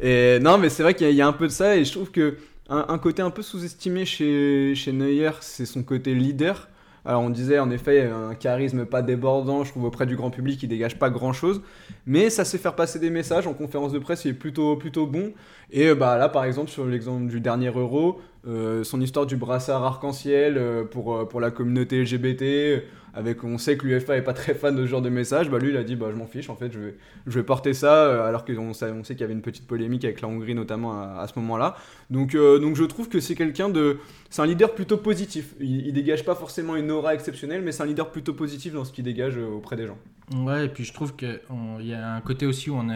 Et 0.00 0.40
non, 0.40 0.58
mais 0.58 0.70
c'est 0.70 0.82
vrai 0.82 0.94
qu'il 0.94 1.08
y 1.12 1.22
a 1.22 1.26
un 1.28 1.32
peu 1.32 1.46
de 1.46 1.52
ça, 1.52 1.76
et 1.76 1.84
je 1.84 1.92
trouve 1.92 2.10
que 2.10 2.36
un, 2.72 2.98
côté 2.98 3.22
un 3.22 3.30
peu 3.30 3.42
sous-estimé 3.42 4.04
chez, 4.04 4.92
Neuer, 4.92 5.30
c'est 5.40 5.66
son 5.66 5.82
côté 5.82 6.14
leader. 6.14 6.68
Alors 7.04 7.22
on 7.22 7.30
disait 7.30 7.58
en 7.58 7.70
effet 7.70 8.08
un 8.08 8.34
charisme 8.36 8.86
pas 8.86 9.02
débordant, 9.02 9.64
je 9.64 9.70
trouve 9.72 9.84
auprès 9.84 10.06
du 10.06 10.14
grand 10.14 10.30
public 10.30 10.62
il 10.62 10.68
dégage 10.68 11.00
pas 11.00 11.10
grand 11.10 11.32
chose, 11.32 11.60
mais 12.06 12.30
ça 12.30 12.44
sait 12.44 12.58
faire 12.58 12.76
passer 12.76 13.00
des 13.00 13.10
messages 13.10 13.48
en 13.48 13.54
conférence 13.54 13.90
de 13.90 13.98
presse, 13.98 14.24
il 14.24 14.30
est 14.30 14.34
plutôt 14.34 14.76
plutôt 14.76 15.08
bon. 15.08 15.32
Et 15.72 15.88
euh, 15.88 15.96
bah 15.96 16.16
là 16.16 16.28
par 16.28 16.44
exemple 16.44 16.70
sur 16.70 16.86
l'exemple 16.86 17.26
du 17.26 17.40
dernier 17.40 17.72
Euro, 17.74 18.20
euh, 18.46 18.84
son 18.84 19.00
histoire 19.00 19.26
du 19.26 19.36
brassard 19.36 19.82
arc-en-ciel 19.82 20.56
euh, 20.56 20.84
pour 20.84 21.26
pour 21.28 21.40
la 21.40 21.50
communauté 21.50 22.00
LGBT, 22.04 22.84
avec 23.14 23.44
on 23.44 23.58
sait 23.58 23.76
que 23.76 23.86
l'UEFA 23.86 24.16
est 24.16 24.22
pas 24.22 24.32
très 24.32 24.54
fan 24.54 24.74
de 24.74 24.82
ce 24.82 24.86
genre 24.86 25.02
de 25.02 25.08
message, 25.10 25.50
bah 25.50 25.58
lui 25.58 25.70
il 25.70 25.76
a 25.76 25.84
dit 25.84 25.96
bah 25.96 26.06
je 26.10 26.16
m'en 26.16 26.26
fiche 26.26 26.48
en 26.50 26.56
fait 26.56 26.72
je 26.72 26.78
vais 26.78 26.96
je 27.26 27.38
vais 27.38 27.44
porter 27.44 27.74
ça 27.74 28.06
euh, 28.06 28.26
alors 28.26 28.44
qu'on 28.44 28.72
sait, 28.72 28.90
on 28.90 29.04
sait 29.04 29.14
qu'il 29.14 29.20
y 29.20 29.24
avait 29.24 29.32
une 29.34 29.42
petite 29.42 29.66
polémique 29.66 30.04
avec 30.04 30.20
la 30.20 30.28
Hongrie 30.28 30.54
notamment 30.54 30.92
à, 31.00 31.20
à 31.20 31.26
ce 31.28 31.38
moment-là. 31.40 31.76
Donc 32.10 32.34
euh, 32.34 32.58
donc 32.58 32.76
je 32.76 32.84
trouve 32.84 33.08
que 33.08 33.20
c'est 33.20 33.34
quelqu'un 33.34 33.68
de 33.68 33.98
c'est 34.30 34.42
un 34.42 34.46
leader 34.46 34.74
plutôt 34.74 34.96
positif. 34.96 35.54
Il, 35.60 35.86
il 35.86 35.92
dégage 35.92 36.24
pas 36.24 36.34
forcément 36.34 36.76
une 36.76 36.90
aura 36.90 37.14
exceptionnelle, 37.14 37.62
mais 37.62 37.72
c'est 37.72 37.82
un 37.82 37.86
leader 37.86 38.10
plutôt 38.10 38.32
positif 38.34 38.72
dans 38.72 38.84
ce 38.84 38.92
qu'il 38.92 39.04
dégage 39.04 39.36
euh, 39.36 39.46
auprès 39.46 39.76
des 39.76 39.86
gens. 39.86 39.98
Ouais, 40.34 40.66
et 40.66 40.68
puis 40.68 40.84
je 40.84 40.92
trouve 40.94 41.14
qu'il 41.14 41.40
y 41.80 41.92
a 41.92 42.14
un 42.14 42.20
côté 42.22 42.46
aussi 42.46 42.70
où 42.70 42.76
on 42.76 42.88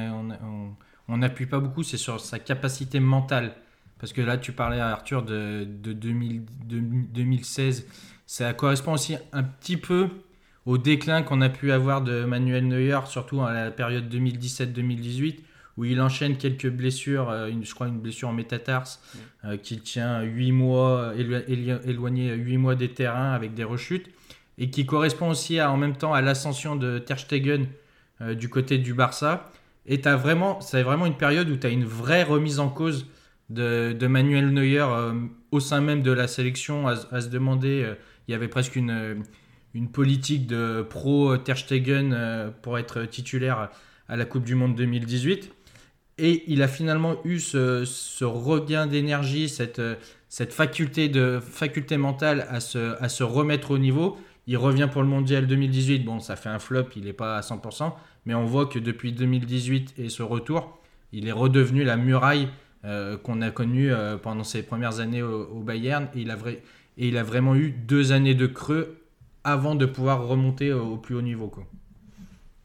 on 1.09 1.19
n'appuie 1.19 1.47
pas 1.47 1.61
beaucoup, 1.61 1.83
c'est 1.83 1.97
sur 1.97 2.21
sa 2.21 2.39
capacité 2.39 3.01
mentale. 3.01 3.55
Parce 3.99 4.13
que 4.13 4.21
là, 4.21 4.37
tu 4.37 4.53
parlais 4.53 4.81
à 4.81 4.89
Arthur 4.89 5.23
de, 5.23 5.65
de 5.65 5.93
2000 5.93 6.43
de- 6.67 6.81
2016. 6.81 7.87
Ça 8.27 8.53
correspond 8.55 8.93
aussi 8.95 9.17
un 9.33 9.43
petit 9.43 9.77
peu 9.77 10.09
au 10.65 10.79
déclin 10.79 11.23
qu'on 11.23 11.41
a 11.43 11.49
pu 11.49 11.71
avoir 11.71 12.03
de 12.03 12.25
Manuel 12.25 12.67
Neuer, 12.67 12.99
surtout 13.07 13.41
à 13.43 13.53
la 13.53 13.71
période 13.71 14.09
2017-2018, 14.13 15.37
où 15.77 15.85
il 15.85 16.01
enchaîne 16.01 16.37
quelques 16.37 16.69
blessures, 16.71 17.31
euh, 17.31 17.49
une- 17.49 17.65
je 17.65 17.73
crois 17.75 17.87
une 17.87 18.01
blessure 18.01 18.29
en 18.29 18.33
métatarse, 18.33 19.01
euh, 19.45 19.57
qui 19.57 19.79
tient 19.79 20.23
8 20.23 20.51
mois, 20.51 21.13
élo- 21.17 21.45
élo- 21.47 21.81
éloigné 21.87 22.35
8 22.35 22.57
mois 22.57 22.75
des 22.75 22.89
terrains 22.89 23.33
avec 23.33 23.55
des 23.55 23.63
rechutes 23.65 24.11
et 24.59 24.71
qui 24.71 24.87
correspond 24.87 25.29
aussi 25.31 25.61
à, 25.61 25.71
en 25.71 25.77
même 25.77 25.97
temps 25.97 26.15
à 26.15 26.23
l'ascension 26.23 26.75
de 26.77 26.99
Ter 26.99 27.19
Stegen 27.19 27.67
euh, 28.23 28.35
du 28.35 28.49
côté 28.49 28.79
du 28.79 28.95
Barça. 28.95 29.53
Et 29.85 30.01
t'as 30.01 30.17
vraiment, 30.17 30.61
c'est 30.61 30.83
vraiment 30.83 31.07
une 31.07 31.17
période 31.17 31.49
où 31.51 31.57
tu 31.57 31.67
as 31.67 31.71
une 31.71 31.85
vraie 31.85 32.23
remise 32.25 32.59
en 32.59 32.71
cause 32.71 33.07
de, 33.51 33.93
de 33.93 34.07
Manuel 34.09 34.51
Neuer 34.53 34.81
euh, 34.81 35.13
au 35.53 35.61
sein 35.61 35.81
même 35.81 36.03
de 36.03 36.11
la 36.11 36.27
sélection, 36.27 36.89
à, 36.89 36.97
se- 36.97 37.15
à 37.15 37.21
se 37.21 37.29
demander, 37.29 37.85
euh, 37.85 37.95
il 38.29 38.33
y 38.33 38.35
avait 38.35 38.49
presque 38.49 38.77
une, 38.77 38.91
euh, 38.91 39.15
une 39.75 39.89
politique 39.89 40.47
de 40.47 40.83
pro 40.83 41.37
Ter 41.37 41.57
Stegen 41.57 42.13
euh, 42.13 42.51
pour 42.63 42.79
être 42.79 43.05
titulaire 43.05 43.71
à 44.09 44.17
la 44.17 44.25
Coupe 44.25 44.45
du 44.45 44.55
Monde 44.55 44.75
2018. 44.75 45.53
Et 46.19 46.45
il 46.47 46.63
a 46.63 46.69
finalement 46.69 47.17
eu 47.25 47.41
ce, 47.41 48.25
regain 48.25 48.87
d'énergie, 48.87 49.49
cette, 49.49 49.81
euh, 49.81 49.97
cette 50.29 50.53
faculté, 50.53 51.09
de, 51.09 51.41
mentale 51.97 52.47
à 52.49 52.61
se, 52.61 53.23
remettre 53.23 53.73
au 53.73 53.79
niveau. 53.79 54.17
Il 54.47 54.57
revient 54.57 54.89
pour 54.91 55.03
le 55.03 55.09
mondial 55.09 55.47
2018. 55.47 56.05
Bon, 56.05 56.21
ça 56.21 56.37
fait 56.37 56.49
un 56.49 56.59
flop, 56.59 56.87
il 56.97 57.05
n'est 57.05 57.13
pas 57.13 57.37
à 57.37 57.41
100%. 57.41 57.93
Mais 58.25 58.35
on 58.35 58.45
voit 58.45 58.67
que 58.67 58.79
depuis 58.79 59.13
2018 59.13 59.95
et 59.99 60.09
ce 60.09 60.23
retour, 60.23 60.81
il 61.13 61.29
est 61.29 61.33
redevenu 61.33 61.85
la 61.85 61.97
muraille 61.97 62.49
euh, 62.85 63.19
qu'on 63.19 63.43
a 63.43 63.51
connue 63.51 63.93
euh, 63.93 64.17
pendant 64.17 64.45
ses 64.45 64.63
premières 64.63 65.01
années 65.01 65.23
au, 65.23 65.61
Bayern. 65.61 66.09
Il, 66.15 66.31
a 66.31 66.37
vrai- 66.37 66.63
et 66.97 67.09
il 67.09 67.17
a 67.17 67.23
vraiment 67.23 67.55
eu 67.55 67.71
deux 67.71 68.13
années 68.13 68.35
de 68.35 68.47
creux 68.47 69.03
avant 69.45 69.75
de 69.75 69.87
pouvoir 69.87 70.27
remonter 70.27 70.73
au, 70.73 70.97
plus 70.97 71.15
haut 71.15 71.23
niveau. 71.23 71.49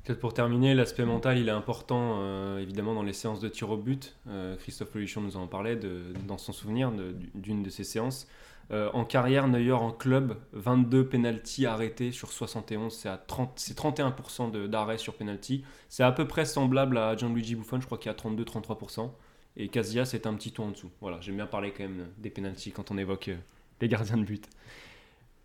Peut-être 0.04 0.20
pour 0.20 0.34
terminer, 0.34 0.74
l'aspect 0.74 1.06
mental, 1.06 1.38
il 1.38 1.48
est 1.48 1.52
important 1.52 2.16
euh, 2.20 2.58
évidemment 2.60 2.96
dans 2.96 3.04
les 3.04 3.14
séances 3.14 3.40
de 3.40 3.48
tir 3.50 3.70
au 3.70 3.78
but. 3.78 4.16
Euh, 4.28 4.56
Christophe 4.58 4.96
Leluchon 4.96 5.22
nous 5.22 5.38
en 5.38 5.46
parlait 5.48 5.80
dans 6.28 6.40
son 6.40 6.54
souvenir 6.54 6.92
d'une 7.36 7.62
de 7.62 7.70
ces 7.70 7.84
séances. 7.84 8.28
Euh, 8.72 8.90
en 8.94 9.04
carrière, 9.04 9.48
Neuer 9.48 9.74
en 9.74 9.92
club, 9.92 10.38
22 10.54 11.06
penalties 11.06 11.66
arrêtés 11.66 12.12
sur 12.14 12.32
71, 12.32 12.94
c'est 12.94 13.10
à 13.10 13.18
30 13.18 13.52
c'est 13.58 13.78
31% 13.78 14.50
de- 14.50 14.66
d'arrêt 14.66 14.98
sur 14.98 15.14
penalty. 15.14 15.64
C'est 15.90 16.04
à 16.04 16.12
peu 16.14 16.26
près 16.26 16.46
semblable 16.46 16.98
à 16.98 17.16
Gianluigi 17.18 17.56
Buffon, 17.56 17.82
je 17.82 17.86
crois 17.86 17.98
qu'il 17.98 18.10
y 18.10 18.14
a 18.14 18.18
32-33%. 18.18 19.12
Et 19.58 19.68
Casillas 19.68 20.12
est 20.14 20.26
un 20.26 20.34
petit 20.36 20.52
ton 20.54 20.68
en 20.68 20.72
dessous. 20.72 20.90
Voilà, 21.02 21.20
j'aime 21.20 21.36
bien 21.36 21.46
parler 21.48 21.74
quand 21.76 21.84
même 21.84 22.08
des 22.18 22.30
penalties 22.30 22.72
quand 22.72 22.90
on 22.92 22.98
évoque 22.98 23.28
euh, 23.28 23.36
les 23.82 23.88
gardiens 23.88 24.18
de 24.18 24.24
but. 24.24 24.48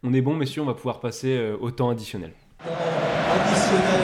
On 0.02 0.12
est 0.12 0.20
bon, 0.20 0.36
messieurs, 0.36 0.62
on 0.62 0.66
va 0.66 0.74
pouvoir 0.74 1.00
passer 1.00 1.36
euh, 1.36 1.56
au 1.58 1.70
temps 1.70 1.90
additionnel. 1.90 2.32
Additionnel, 2.60 4.00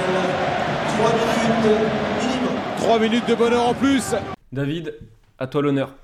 3 0.96 1.12
minutes 1.12 1.80
minimum. 2.20 2.54
3 2.78 2.98
minutes 2.98 3.28
de 3.28 3.34
bonheur 3.34 3.68
en 3.68 3.74
plus 3.74 4.14
David, 4.52 4.98
à 5.38 5.46
toi 5.46 5.62
l'honneur. 5.62 5.94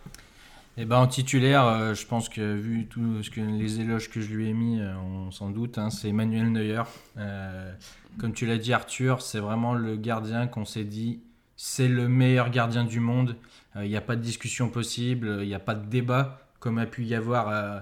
Et 0.77 0.85
ben 0.85 0.99
en 0.99 1.09
titulaire, 1.09 1.67
euh, 1.67 1.95
je 1.95 2.07
pense 2.07 2.29
que 2.29 2.55
vu 2.55 2.87
tout 2.87 3.23
ce 3.23 3.31
que 3.31 3.41
les 3.41 3.81
éloges 3.81 4.11
que 4.11 4.21
je 4.21 4.33
lui 4.33 4.49
ai 4.49 4.53
mis, 4.53 4.81
euh, 4.81 4.95
on 4.97 5.33
s'en 5.33 5.51
doute, 5.51 5.77
hein, 5.77 5.91
c'est 5.91 6.13
Manuel 6.13 6.53
Neuer. 6.53 6.83
Euh, 7.17 7.73
comme 8.21 8.33
tu 8.33 8.47
l'as 8.47 8.59
dit 8.59 8.73
Arthur, 8.73 9.21
c'est 9.21 9.41
vraiment 9.41 9.75
le 9.75 9.97
gardien 9.97 10.47
qu'on 10.47 10.65
s'est 10.65 10.85
dit, 10.85 11.21
c'est 11.57 11.89
le 11.89 12.09
meilleur 12.09 12.51
gardien 12.51 12.85
du 12.85 13.01
monde. 13.01 13.37
Euh, 13.75 13.85
Il 13.85 13.91
n'y 13.91 13.97
a 13.97 14.01
pas 14.01 14.15
de 14.15 14.23
discussion 14.23 14.69
possible, 14.69 15.39
il 15.43 15.49
n'y 15.49 15.55
a 15.55 15.59
pas 15.59 15.75
de 15.75 15.85
débat 15.85 16.39
comme 16.61 16.79
a 16.79 16.87
pu 16.87 17.05
y 17.05 17.15
avoir 17.15 17.49
euh, 17.49 17.81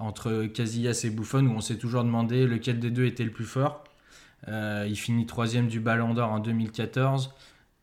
entre 0.00 0.46
Casillas 0.46 1.02
et 1.04 1.10
Buffon 1.10 1.46
où 1.46 1.52
on 1.52 1.60
s'est 1.60 1.76
toujours 1.78 2.02
demandé 2.04 2.46
lequel 2.46 2.80
des 2.80 2.90
deux 2.90 3.04
était 3.04 3.24
le 3.24 3.30
plus 3.30 3.44
fort. 3.44 3.84
Euh, 4.48 4.86
il 4.88 4.96
finit 4.96 5.26
troisième 5.26 5.68
du 5.68 5.80
Ballon 5.80 6.14
d'Or 6.14 6.30
en 6.32 6.40
2014. 6.40 7.32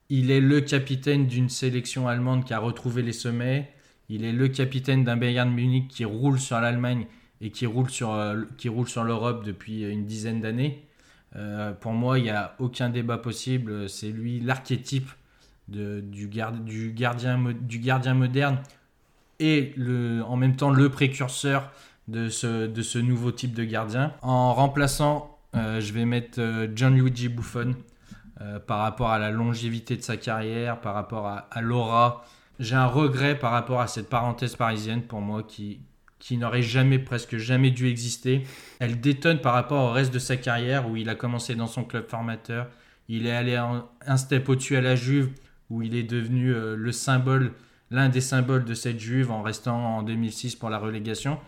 Il 0.10 0.32
est 0.32 0.42
le 0.42 0.62
capitaine 0.62 1.28
d'une 1.28 1.50
sélection 1.50 2.08
allemande 2.08 2.46
qui 2.46 2.54
a 2.54 2.60
retrouvé 2.60 3.02
les 3.04 3.14
sommets. 3.14 3.72
Il 4.10 4.26
est 4.26 4.32
le 4.32 4.48
capitaine 4.48 5.04
d'un 5.04 5.18
Bayern 5.18 5.52
Munich 5.52 5.88
qui 5.90 6.06
roule 6.06 6.40
sur 6.40 6.60
l'Allemagne 6.60 7.06
et 7.42 7.52
qui 7.52 7.66
roule 7.66 7.90
sur, 7.90 8.14
euh, 8.14 8.44
qui 8.58 8.70
roule 8.70 8.88
sur 8.88 9.04
l'Europe 9.04 9.46
depuis 9.46 9.84
une 9.84 10.06
dizaine 10.06 10.42
d'années. 10.42 10.84
Euh, 11.36 11.74
pour 11.74 11.92
moi, 11.92 12.18
il 12.18 12.24
n'y 12.24 12.30
a 12.30 12.56
aucun 12.58 12.90
débat 12.90 13.18
possible. 13.18 13.88
C'est 13.90 14.10
lui 14.10 14.40
l'archétype 14.40 15.10
du, 15.68 16.28
gard- 16.30 16.54
du, 16.54 16.92
gardien, 16.94 17.54
du 17.60 17.80
gardien 17.80 18.14
moderne 18.14 18.58
et 19.40 19.76
en 20.26 20.36
même 20.38 20.56
temps 20.56 20.72
le 20.72 20.90
précurseur 20.90 21.70
de 22.08 22.30
ce, 22.30 22.68
de 22.68 22.82
ce 22.82 23.00
nouveau 23.00 23.32
type 23.32 23.54
de 23.54 23.64
gardien. 23.64 24.14
En 24.22 24.54
remplaçant, 24.54 25.38
euh, 25.56 25.82
je 25.82 25.94
vais 25.94 26.06
mettre 26.06 26.40
euh, 26.40 26.68
Gianluigi 26.74 27.30
Buffon 27.30 27.76
euh, 28.42 28.60
par 28.60 28.80
rapport 28.80 29.10
à 29.10 29.20
la 29.20 29.32
longévité 29.32 29.96
de 29.98 30.02
sa 30.02 30.18
carrière, 30.18 30.80
par 30.82 30.94
rapport 30.94 31.28
à, 31.28 31.62
l'aura. 31.62 32.26
J'ai 32.60 32.76
un 32.76 32.86
regret 32.86 33.38
par 33.38 33.52
rapport 33.52 33.82
à 33.82 33.88
cette 33.88 34.10
parenthèse 34.10 34.56
parisienne 34.56 35.02
pour 35.02 35.22
moi 35.22 35.44
qui, 35.44 35.82
qui 36.20 36.38
n'aurait 36.38 36.62
jamais, 36.62 37.00
presque 37.00 37.38
jamais 37.38 37.72
dû 37.72 37.88
exister. 37.88 38.44
Elle 38.80 39.00
détonne 39.00 39.40
par 39.40 39.54
rapport 39.54 39.90
au 39.90 39.92
reste 39.92 40.14
de 40.14 40.20
sa 40.20 40.38
carrière 40.38 40.90
où 40.90 40.96
il 40.96 41.10
a 41.10 41.16
commencé 41.16 41.56
dans 41.56 41.68
son 41.68 41.84
club 41.84 42.08
formateur. 42.08 42.68
Il 43.10 43.26
est 43.26 43.32
allé 43.32 43.56
un 43.56 44.18
step 44.18 44.50
au-dessus 44.50 44.76
à 44.76 44.82
la 44.82 44.96
Juve 44.96 45.30
où 45.70 45.82
il 45.82 45.96
est 45.96 46.04
devenu 46.04 46.54
le 46.54 46.92
symbole, 46.92 47.54
l'un 47.90 48.10
des 48.10 48.20
symboles 48.20 48.66
de 48.66 48.74
cette 48.74 49.00
Juve 49.00 49.32
en 49.32 49.42
restant 49.42 49.98
en 49.98 50.04
2006 50.04 50.58
pour 50.58 50.70
la 50.70 50.78
relégation. 50.78 51.40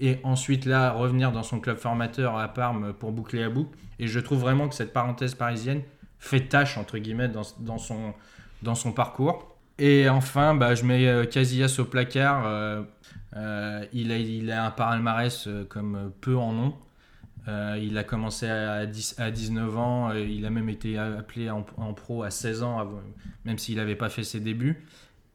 Et 0.00 0.18
ensuite 0.24 0.64
là, 0.66 0.92
revenir 0.92 1.32
dans 1.32 1.42
son 1.42 1.60
club 1.60 1.78
formateur 1.78 2.36
à 2.36 2.48
Parme 2.48 2.92
pour 2.92 3.12
boucler 3.12 3.42
à 3.42 3.50
boucle. 3.50 3.76
Et 3.98 4.06
je 4.06 4.20
trouve 4.20 4.40
vraiment 4.40 4.68
que 4.68 4.74
cette 4.74 4.92
parenthèse 4.92 5.34
parisienne 5.34 5.82
fait 6.18 6.40
tâche, 6.48 6.76
entre 6.76 6.98
guillemets, 6.98 7.28
dans, 7.28 7.42
dans 7.60 7.78
son, 7.78 8.14
dans 8.62 8.74
son 8.74 8.92
parcours. 8.92 9.56
Et 9.78 10.08
enfin, 10.08 10.54
bah, 10.54 10.74
je 10.74 10.84
mets 10.84 11.06
euh, 11.06 11.24
Casillas 11.24 11.76
au 11.78 11.84
placard. 11.84 12.46
euh, 12.46 12.82
euh, 13.36 13.84
il, 13.92 14.12
a, 14.12 14.18
il 14.18 14.50
a 14.50 14.64
un 14.66 14.70
palmarès 14.70 15.48
comme 15.68 16.12
peu 16.20 16.36
en. 16.36 16.74
Euh, 17.48 17.78
il 17.80 17.96
a 17.96 18.02
commencé 18.02 18.46
à, 18.48 18.86
10, 18.86 19.16
à 19.18 19.30
19 19.30 19.78
ans, 19.78 20.12
il 20.12 20.44
a 20.46 20.50
même 20.50 20.68
été 20.68 20.98
appelé 20.98 21.48
en, 21.50 21.62
pro 21.62 22.22
à 22.24 22.30
16 22.30 22.62
ans, 22.62 22.90
même 23.44 23.58
s'il 23.58 23.76
n'avait 23.76 23.94
pas 23.94 24.08
fait 24.08 24.24
ses 24.24 24.40
débuts. 24.40 24.84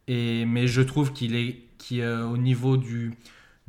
Et, 0.08 0.46
mais 0.46 0.68
je 0.68 0.82
trouve 0.82 1.14
qu'il 1.14 1.36
est, 1.36 1.64
euh, 1.94 2.26
au 2.26 2.38
niveau 2.38 2.78
du, 2.78 3.14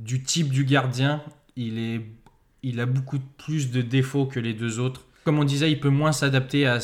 du 0.02 0.22
type 0.22 0.50
du 0.50 0.64
gardien, 0.64 1.22
il, 1.56 1.78
est, 1.78 2.78
a 2.78 2.86
beaucoup 2.86 3.18
plus 3.38 3.70
de 3.70 3.82
défauts 3.82 4.26
que 4.26 4.40
les 4.40 4.54
deux 4.54 4.78
autres. 4.78 5.06
Comme 5.24 5.38
on 5.38 5.44
disait, 5.44 5.70
il 5.70 5.78
peut 5.78 5.88
moins 5.88 6.12
s'adapter 6.12 6.66
à, 6.66 6.78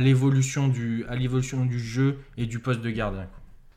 l'évolution 0.00 0.68
du, 0.68 1.04
jeu 1.78 2.18
et 2.36 2.46
du 2.46 2.58
poste 2.60 2.80
de 2.80 2.90
gardien. 2.90 3.28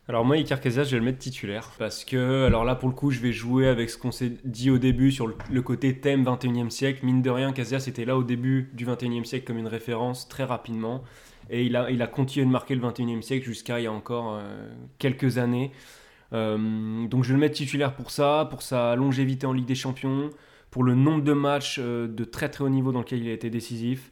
Alors 0.07 0.25
moi, 0.25 0.35
Iker 0.35 0.59
Casillas, 0.59 0.85
je 0.85 0.91
vais 0.91 0.99
le 0.99 1.05
mettre 1.05 1.19
titulaire 1.19 1.71
parce 1.79 2.03
que, 2.03 2.45
alors 2.45 2.65
là, 2.65 2.75
pour 2.75 2.89
le 2.89 2.95
coup, 2.95 3.11
je 3.11 3.19
vais 3.19 3.31
jouer 3.31 3.67
avec 3.67 3.89
ce 3.89 3.97
qu'on 3.97 4.11
s'est 4.11 4.33
dit 4.43 4.69
au 4.69 4.77
début 4.77 5.11
sur 5.11 5.25
le, 5.25 5.35
le 5.49 5.61
côté 5.61 5.99
thème 5.99 6.23
21e 6.23 6.69
siècle. 6.69 7.05
Mine 7.05 7.21
de 7.21 7.29
rien, 7.29 7.53
Casillas 7.53 7.85
était 7.87 8.05
là 8.05 8.17
au 8.17 8.23
début 8.23 8.69
du 8.73 8.85
21e 8.85 9.23
siècle 9.23 9.45
comme 9.45 9.57
une 9.57 9.67
référence 9.67 10.27
très 10.27 10.43
rapidement 10.43 11.03
et 11.51 11.65
il 11.65 11.75
a, 11.75 11.91
il 11.91 12.01
a 12.01 12.07
continué 12.07 12.45
de 12.45 12.51
marquer 12.51 12.75
le 12.75 12.81
21e 12.81 13.21
siècle 13.21 13.45
jusqu'à 13.45 13.79
il 13.79 13.83
y 13.83 13.87
a 13.87 13.91
encore 13.91 14.35
euh, 14.35 14.69
quelques 14.97 15.37
années. 15.37 15.71
Euh, 16.33 17.07
donc 17.07 17.23
je 17.23 17.29
vais 17.29 17.33
le 17.33 17.39
mettre 17.39 17.55
titulaire 17.55 17.93
pour 17.93 18.11
ça, 18.11 18.47
pour 18.49 18.61
sa 18.61 18.95
longévité 18.95 19.45
en 19.45 19.53
Ligue 19.53 19.65
des 19.65 19.75
Champions, 19.75 20.29
pour 20.69 20.83
le 20.83 20.95
nombre 20.95 21.23
de 21.23 21.33
matchs 21.33 21.79
euh, 21.79 22.07
de 22.07 22.23
très 22.23 22.49
très 22.49 22.63
haut 22.63 22.69
niveau 22.69 22.91
dans 22.91 22.99
lequel 22.99 23.21
il 23.23 23.29
a 23.29 23.33
été 23.33 23.49
décisif, 23.49 24.11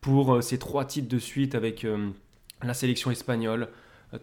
pour 0.00 0.34
euh, 0.34 0.40
ses 0.40 0.58
trois 0.58 0.84
titres 0.84 1.08
de 1.08 1.18
suite 1.18 1.54
avec 1.54 1.86
la 2.62 2.74
sélection 2.74 3.10
espagnole, 3.10 3.68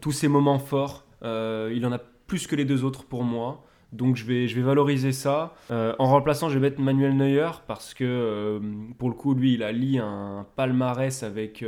tous 0.02 0.12
ces 0.12 0.28
moments 0.28 0.60
forts. 0.60 1.06
Il 1.24 1.84
en 1.86 1.92
a 1.92 2.00
plus 2.28 2.48
que 2.48 2.56
les 2.56 2.66
deux 2.66 2.84
autres 2.84 3.06
pour 3.06 3.24
moi. 3.24 3.64
Donc 3.94 4.18
je 4.18 4.26
vais, 4.26 4.48
je 4.48 4.56
vais 4.56 4.62
valoriser 4.62 5.12
ça. 5.12 5.56
En 5.72 6.06
remplaçant, 6.06 6.50
je 6.50 6.56
vais 6.60 6.70
mettre 6.70 6.82
Manuel 6.82 7.16
Neuer 7.16 7.50
parce 7.68 7.94
que 7.94 8.62
pour 8.98 9.10
le 9.10 9.16
coup, 9.16 9.34
lui, 9.34 9.54
il 9.54 9.64
a 9.64 9.72
lié 9.72 10.00
un 10.00 10.46
palmarès 10.56 11.24
avec 11.24 11.64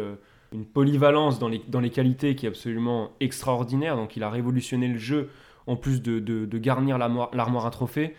une 0.52 0.66
polyvalence 0.66 1.40
dans 1.40 1.48
les, 1.48 1.62
dans 1.68 1.80
les 1.80 1.90
qualités 1.90 2.36
qui 2.36 2.46
est 2.46 2.50
absolument 2.50 3.12
extraordinaire. 3.20 3.96
Donc 3.96 4.16
il 4.16 4.24
a 4.24 4.30
révolutionné 4.30 4.88
le 4.88 4.98
jeu 4.98 5.30
en 5.70 5.76
plus 5.76 6.02
de, 6.02 6.20
de, 6.20 6.46
de 6.46 6.58
garnir 6.58 6.98
l'armoire 6.98 7.66
à 7.66 7.70
trophées. 7.70 8.16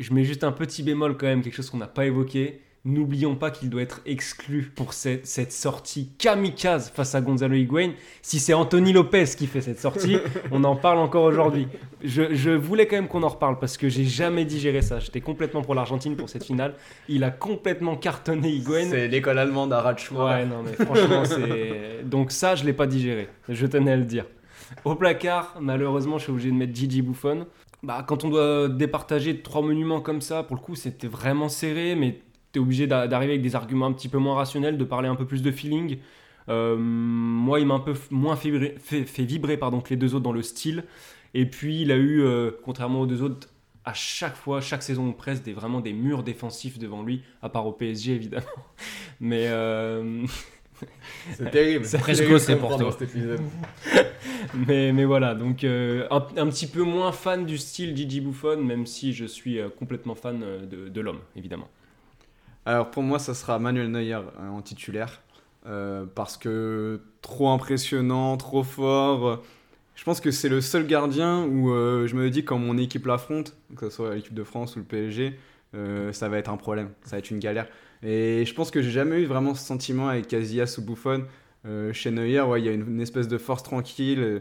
Je 0.00 0.12
mets 0.12 0.24
juste 0.24 0.42
un 0.42 0.50
petit 0.50 0.82
bémol 0.82 1.16
quand 1.16 1.26
même, 1.26 1.42
quelque 1.42 1.54
chose 1.54 1.70
qu'on 1.70 1.78
n'a 1.78 1.86
pas 1.86 2.06
évoqué. 2.06 2.60
N'oublions 2.84 3.36
pas 3.36 3.52
qu'il 3.52 3.70
doit 3.70 3.82
être 3.82 4.00
exclu 4.04 4.72
pour 4.74 4.92
cette, 4.92 5.24
cette 5.24 5.52
sortie 5.52 6.08
kamikaze 6.18 6.90
face 6.90 7.14
à 7.14 7.20
Gonzalo 7.20 7.54
Higuain. 7.54 7.92
Si 8.22 8.40
c'est 8.40 8.54
Anthony 8.54 8.92
Lopez 8.92 9.26
qui 9.38 9.46
fait 9.46 9.60
cette 9.60 9.78
sortie, 9.78 10.18
on 10.50 10.64
en 10.64 10.74
parle 10.74 10.98
encore 10.98 11.22
aujourd'hui. 11.22 11.68
Je, 12.02 12.34
je 12.34 12.50
voulais 12.50 12.88
quand 12.88 12.96
même 12.96 13.06
qu'on 13.06 13.22
en 13.22 13.28
reparle 13.28 13.60
parce 13.60 13.76
que 13.76 13.88
j'ai 13.88 14.02
jamais 14.02 14.44
digéré 14.44 14.82
ça. 14.82 14.98
J'étais 14.98 15.20
complètement 15.20 15.62
pour 15.62 15.76
l'Argentine 15.76 16.16
pour 16.16 16.28
cette 16.28 16.42
finale. 16.42 16.74
Il 17.08 17.22
a 17.22 17.30
complètement 17.30 17.94
cartonné 17.94 18.48
Higuain. 18.48 18.88
C'est 18.90 19.06
l'école 19.06 19.38
allemande 19.38 19.72
à 19.72 19.80
Ratschmar. 19.82 20.26
Ouais, 20.26 20.44
non, 20.44 20.64
mais 20.64 20.72
franchement, 20.84 21.24
c'est. 21.24 22.02
Donc, 22.04 22.32
ça, 22.32 22.56
je 22.56 22.64
l'ai 22.64 22.72
pas 22.72 22.88
digéré. 22.88 23.28
Je 23.48 23.66
tenais 23.68 23.92
à 23.92 23.96
le 23.96 24.04
dire. 24.04 24.26
Au 24.84 24.94
placard, 24.94 25.56
malheureusement, 25.60 26.18
je 26.18 26.24
suis 26.24 26.32
obligé 26.32 26.50
de 26.50 26.56
mettre 26.56 26.74
Gigi 26.74 27.02
Buffon. 27.02 27.46
Bah, 27.82 28.04
quand 28.06 28.24
on 28.24 28.30
doit 28.30 28.68
départager 28.68 29.40
trois 29.42 29.62
monuments 29.62 30.00
comme 30.00 30.20
ça, 30.20 30.42
pour 30.42 30.56
le 30.56 30.62
coup, 30.62 30.74
c'était 30.76 31.08
vraiment 31.08 31.48
serré, 31.48 31.94
mais 31.96 32.20
tu 32.52 32.58
es 32.58 32.62
obligé 32.62 32.86
d'a- 32.86 33.08
d'arriver 33.08 33.32
avec 33.32 33.42
des 33.42 33.56
arguments 33.56 33.86
un 33.86 33.92
petit 33.92 34.08
peu 34.08 34.18
moins 34.18 34.34
rationnels, 34.36 34.78
de 34.78 34.84
parler 34.84 35.08
un 35.08 35.16
peu 35.16 35.26
plus 35.26 35.42
de 35.42 35.50
feeling. 35.50 35.98
Euh, 36.48 36.76
moi, 36.78 37.60
il 37.60 37.66
m'a 37.66 37.74
un 37.74 37.80
peu 37.80 37.94
moins 38.10 38.36
fait, 38.36 38.48
vibrer- 39.24 39.56
pardon, 39.58 39.80
que 39.80 39.90
les 39.90 39.96
deux 39.96 40.14
autres 40.14 40.24
dans 40.24 40.32
le 40.32 40.42
style. 40.42 40.84
Et 41.34 41.46
puis, 41.46 41.82
il 41.82 41.90
a 41.92 41.96
eu, 41.96 42.20
euh, 42.22 42.50
contrairement 42.64 43.00
aux 43.00 43.06
deux 43.06 43.22
autres, 43.22 43.48
à 43.84 43.94
chaque 43.94 44.36
fois, 44.36 44.60
chaque 44.60 44.82
saison 44.82 45.08
ou 45.08 45.12
presque, 45.12 45.42
des, 45.42 45.52
vraiment 45.52 45.80
des 45.80 45.92
murs 45.92 46.22
défensifs 46.22 46.78
devant 46.78 47.02
lui, 47.02 47.22
à 47.42 47.48
part 47.48 47.66
au 47.66 47.72
PSG 47.72 48.12
évidemment. 48.14 48.46
Mais. 49.20 49.46
euh, 49.48 50.24
C'est 51.30 51.50
terrible. 51.50 51.86
C'est 51.86 51.98
Presque 51.98 52.24
terrible 52.24 52.40
c'est 52.40 52.56
pour 52.56 52.76
toi. 52.76 52.84
dans 52.84 52.90
cet 52.90 53.02
épisode. 53.02 53.40
mais, 54.54 54.92
mais 54.92 55.04
voilà, 55.04 55.34
donc 55.34 55.64
euh, 55.64 56.06
un, 56.10 56.26
un 56.36 56.48
petit 56.48 56.66
peu 56.66 56.82
moins 56.82 57.12
fan 57.12 57.46
du 57.46 57.58
style 57.58 57.96
Gigi 57.96 58.20
Buffon, 58.20 58.58
même 58.58 58.86
si 58.86 59.12
je 59.12 59.24
suis 59.24 59.58
euh, 59.58 59.68
complètement 59.70 60.14
fan 60.14 60.42
euh, 60.42 60.66
de, 60.66 60.88
de 60.88 61.00
l'homme, 61.00 61.20
évidemment. 61.36 61.68
Alors 62.64 62.90
pour 62.90 63.02
moi, 63.02 63.18
ça 63.18 63.34
sera 63.34 63.58
Manuel 63.58 63.90
Neuer 63.90 64.14
euh, 64.14 64.48
en 64.50 64.62
titulaire. 64.62 65.22
euh, 65.66 66.04
parce 66.14 66.36
que 66.36 67.00
trop 67.22 67.50
impressionnant, 67.50 68.36
trop 68.36 68.62
fort. 68.64 69.42
Je 69.94 70.04
pense 70.04 70.20
que 70.20 70.30
c'est 70.30 70.48
le 70.48 70.60
seul 70.60 70.86
gardien 70.86 71.44
où 71.44 71.70
euh, 71.72 72.06
je 72.06 72.16
me 72.16 72.30
dis 72.30 72.44
quand 72.44 72.58
mon 72.58 72.78
équipe 72.78 73.06
l'affronte, 73.06 73.56
que 73.76 73.90
ce 73.90 73.96
soit 73.96 74.14
l'équipe 74.14 74.34
de 74.34 74.44
France 74.44 74.76
ou 74.76 74.80
le 74.80 74.84
PSG, 74.84 75.38
euh, 75.74 76.12
ça 76.12 76.28
va 76.28 76.38
être 76.38 76.50
un 76.50 76.56
problème, 76.56 76.90
ça 77.04 77.12
va 77.16 77.18
être 77.18 77.30
une 77.30 77.38
galère. 77.38 77.68
Et 78.02 78.44
je 78.44 78.54
pense 78.54 78.70
que 78.70 78.82
j'ai 78.82 78.90
jamais 78.90 79.20
eu 79.20 79.26
vraiment 79.26 79.54
ce 79.54 79.64
sentiment 79.64 80.08
avec 80.08 80.28
Casillas 80.28 80.76
ou 80.78 80.82
Buffon. 80.82 81.24
Euh, 81.64 81.92
chez 81.92 82.10
Neuer, 82.10 82.40
ouais, 82.40 82.60
il 82.60 82.66
y 82.66 82.68
a 82.68 82.72
une, 82.72 83.00
espèce 83.00 83.28
de 83.28 83.38
force 83.38 83.62
tranquille, 83.62 84.18
euh, 84.18 84.40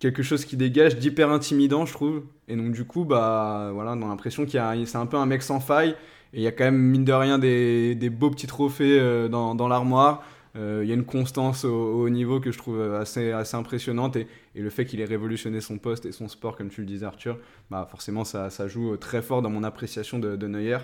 quelque 0.00 0.24
chose 0.24 0.44
qui 0.44 0.56
dégage 0.56 0.96
d'hyper 0.96 1.30
intimidant, 1.30 1.86
je 1.86 1.92
trouve. 1.92 2.22
Et 2.48 2.56
donc 2.56 2.72
du 2.72 2.84
coup, 2.84 3.04
bah 3.04 3.70
voilà, 3.72 3.92
on 3.92 4.02
a 4.02 4.08
l'impression 4.08 4.44
qu'il 4.44 4.60
y 4.60 4.86
c'est 4.86 4.98
un 4.98 5.06
peu 5.06 5.16
un 5.16 5.26
mec 5.26 5.42
sans 5.42 5.60
faille. 5.60 5.94
Et 6.32 6.38
il 6.38 6.42
y 6.42 6.48
a 6.48 6.52
quand 6.52 6.64
même, 6.64 6.76
mine 6.76 7.04
de 7.04 7.12
rien, 7.12 7.38
des, 7.38 8.10
beaux 8.10 8.30
petits 8.30 8.48
trophées 8.48 8.98
euh, 8.98 9.28
dans, 9.28 9.68
l'armoire. 9.68 10.24
Euh, 10.56 10.80
Il 10.82 10.88
y 10.88 10.92
a 10.92 10.94
une 10.94 11.04
constance 11.04 11.64
au, 11.64 12.02
au 12.02 12.10
niveau 12.10 12.40
que 12.40 12.50
je 12.50 12.58
trouve 12.58 12.80
assez, 12.94 13.30
assez 13.30 13.56
impressionnante 13.56 14.16
et, 14.16 14.26
le 14.56 14.70
fait 14.70 14.84
qu'il 14.84 15.00
ait 15.00 15.04
révolutionné 15.04 15.60
son 15.60 15.78
poste 15.78 16.06
et 16.06 16.12
son 16.12 16.28
sport, 16.28 16.56
comme 16.56 16.70
tu 16.70 16.80
le 16.80 16.86
disais 16.86 17.06
Arthur, 17.06 17.38
bah 17.70 17.86
forcément 17.90 18.24
ça, 18.24 18.50
ça 18.50 18.68
joue 18.68 18.96
très 18.96 19.22
fort 19.22 19.42
dans 19.42 19.50
mon 19.50 19.64
appréciation 19.64 20.18
de, 20.18 20.36
de 20.36 20.46
Neuer. 20.48 20.78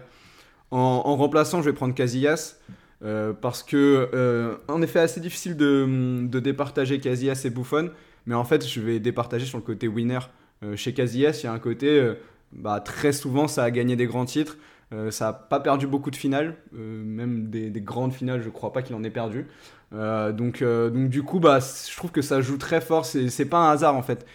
En, 0.71 1.16
remplaçant, 1.16 1.61
je 1.62 1.71
vais 1.71 1.75
prendre 1.75 1.95
Casillas. 1.95 2.57
euh, 3.03 3.33
parce 3.33 3.62
que, 3.62 4.11
euh, 4.14 4.57
en 4.68 4.83
effet, 4.83 5.01
assez 5.01 5.21
difficile 5.21 5.57
de, 5.57 6.29
départager 6.41 7.01
Casillas 7.01 7.43
et 7.45 7.51
Buffon, 7.51 7.91
mais 8.27 8.35
en 8.35 8.45
fait, 8.45 8.66
je 8.66 8.81
vais 8.81 9.01
départager 9.01 9.47
sur 9.47 9.59
le 9.59 9.64
côté 9.64 9.89
winner. 9.89 10.18
Euh, 10.62 10.77
chez 10.77 10.93
Casillas, 10.93 11.41
il 11.43 11.45
y 11.45 11.47
a 11.49 11.53
un 11.53 11.59
côté, 11.59 11.89
euh, 11.89 12.14
bah, 12.53 12.81
très 12.81 13.12
souvent, 13.12 13.49
ça 13.49 13.64
a 13.64 13.71
gagné 13.71 13.97
des 13.97 14.07
grands 14.07 14.27
titres, 14.27 14.59
euh, 14.93 15.11
ça 15.11 15.27
n'a 15.27 15.33
pas 15.33 15.61
perdu 15.61 15.87
beaucoup 15.87 16.11
de 16.11 16.16
finales, 16.16 16.57
euh, 16.75 17.03
même 17.05 17.49
des, 17.49 17.71
des 17.71 17.81
grandes 17.81 18.12
finales, 18.12 18.43
je 18.43 18.51
crois 18.51 18.73
pas 18.73 18.83
qu'il 18.83 18.95
en 18.97 19.03
ait 19.05 19.11
perdu. 19.11 19.47
Euh, 19.93 20.33
donc, 20.33 20.62
euh, 20.62 20.91
donc 20.91 21.09
du 21.09 21.23
coup, 21.23 21.41
bah, 21.41 21.59
je 21.61 21.97
trouve 21.97 22.11
que 22.12 22.23
ça 22.23 22.41
joue 22.41 22.59
très 22.59 22.81
fort. 22.81 23.05
C'est 23.05 23.45
pas 23.47 23.59
un 23.59 23.73
hasard 23.73 23.97
en 23.97 24.03
fait. 24.03 24.27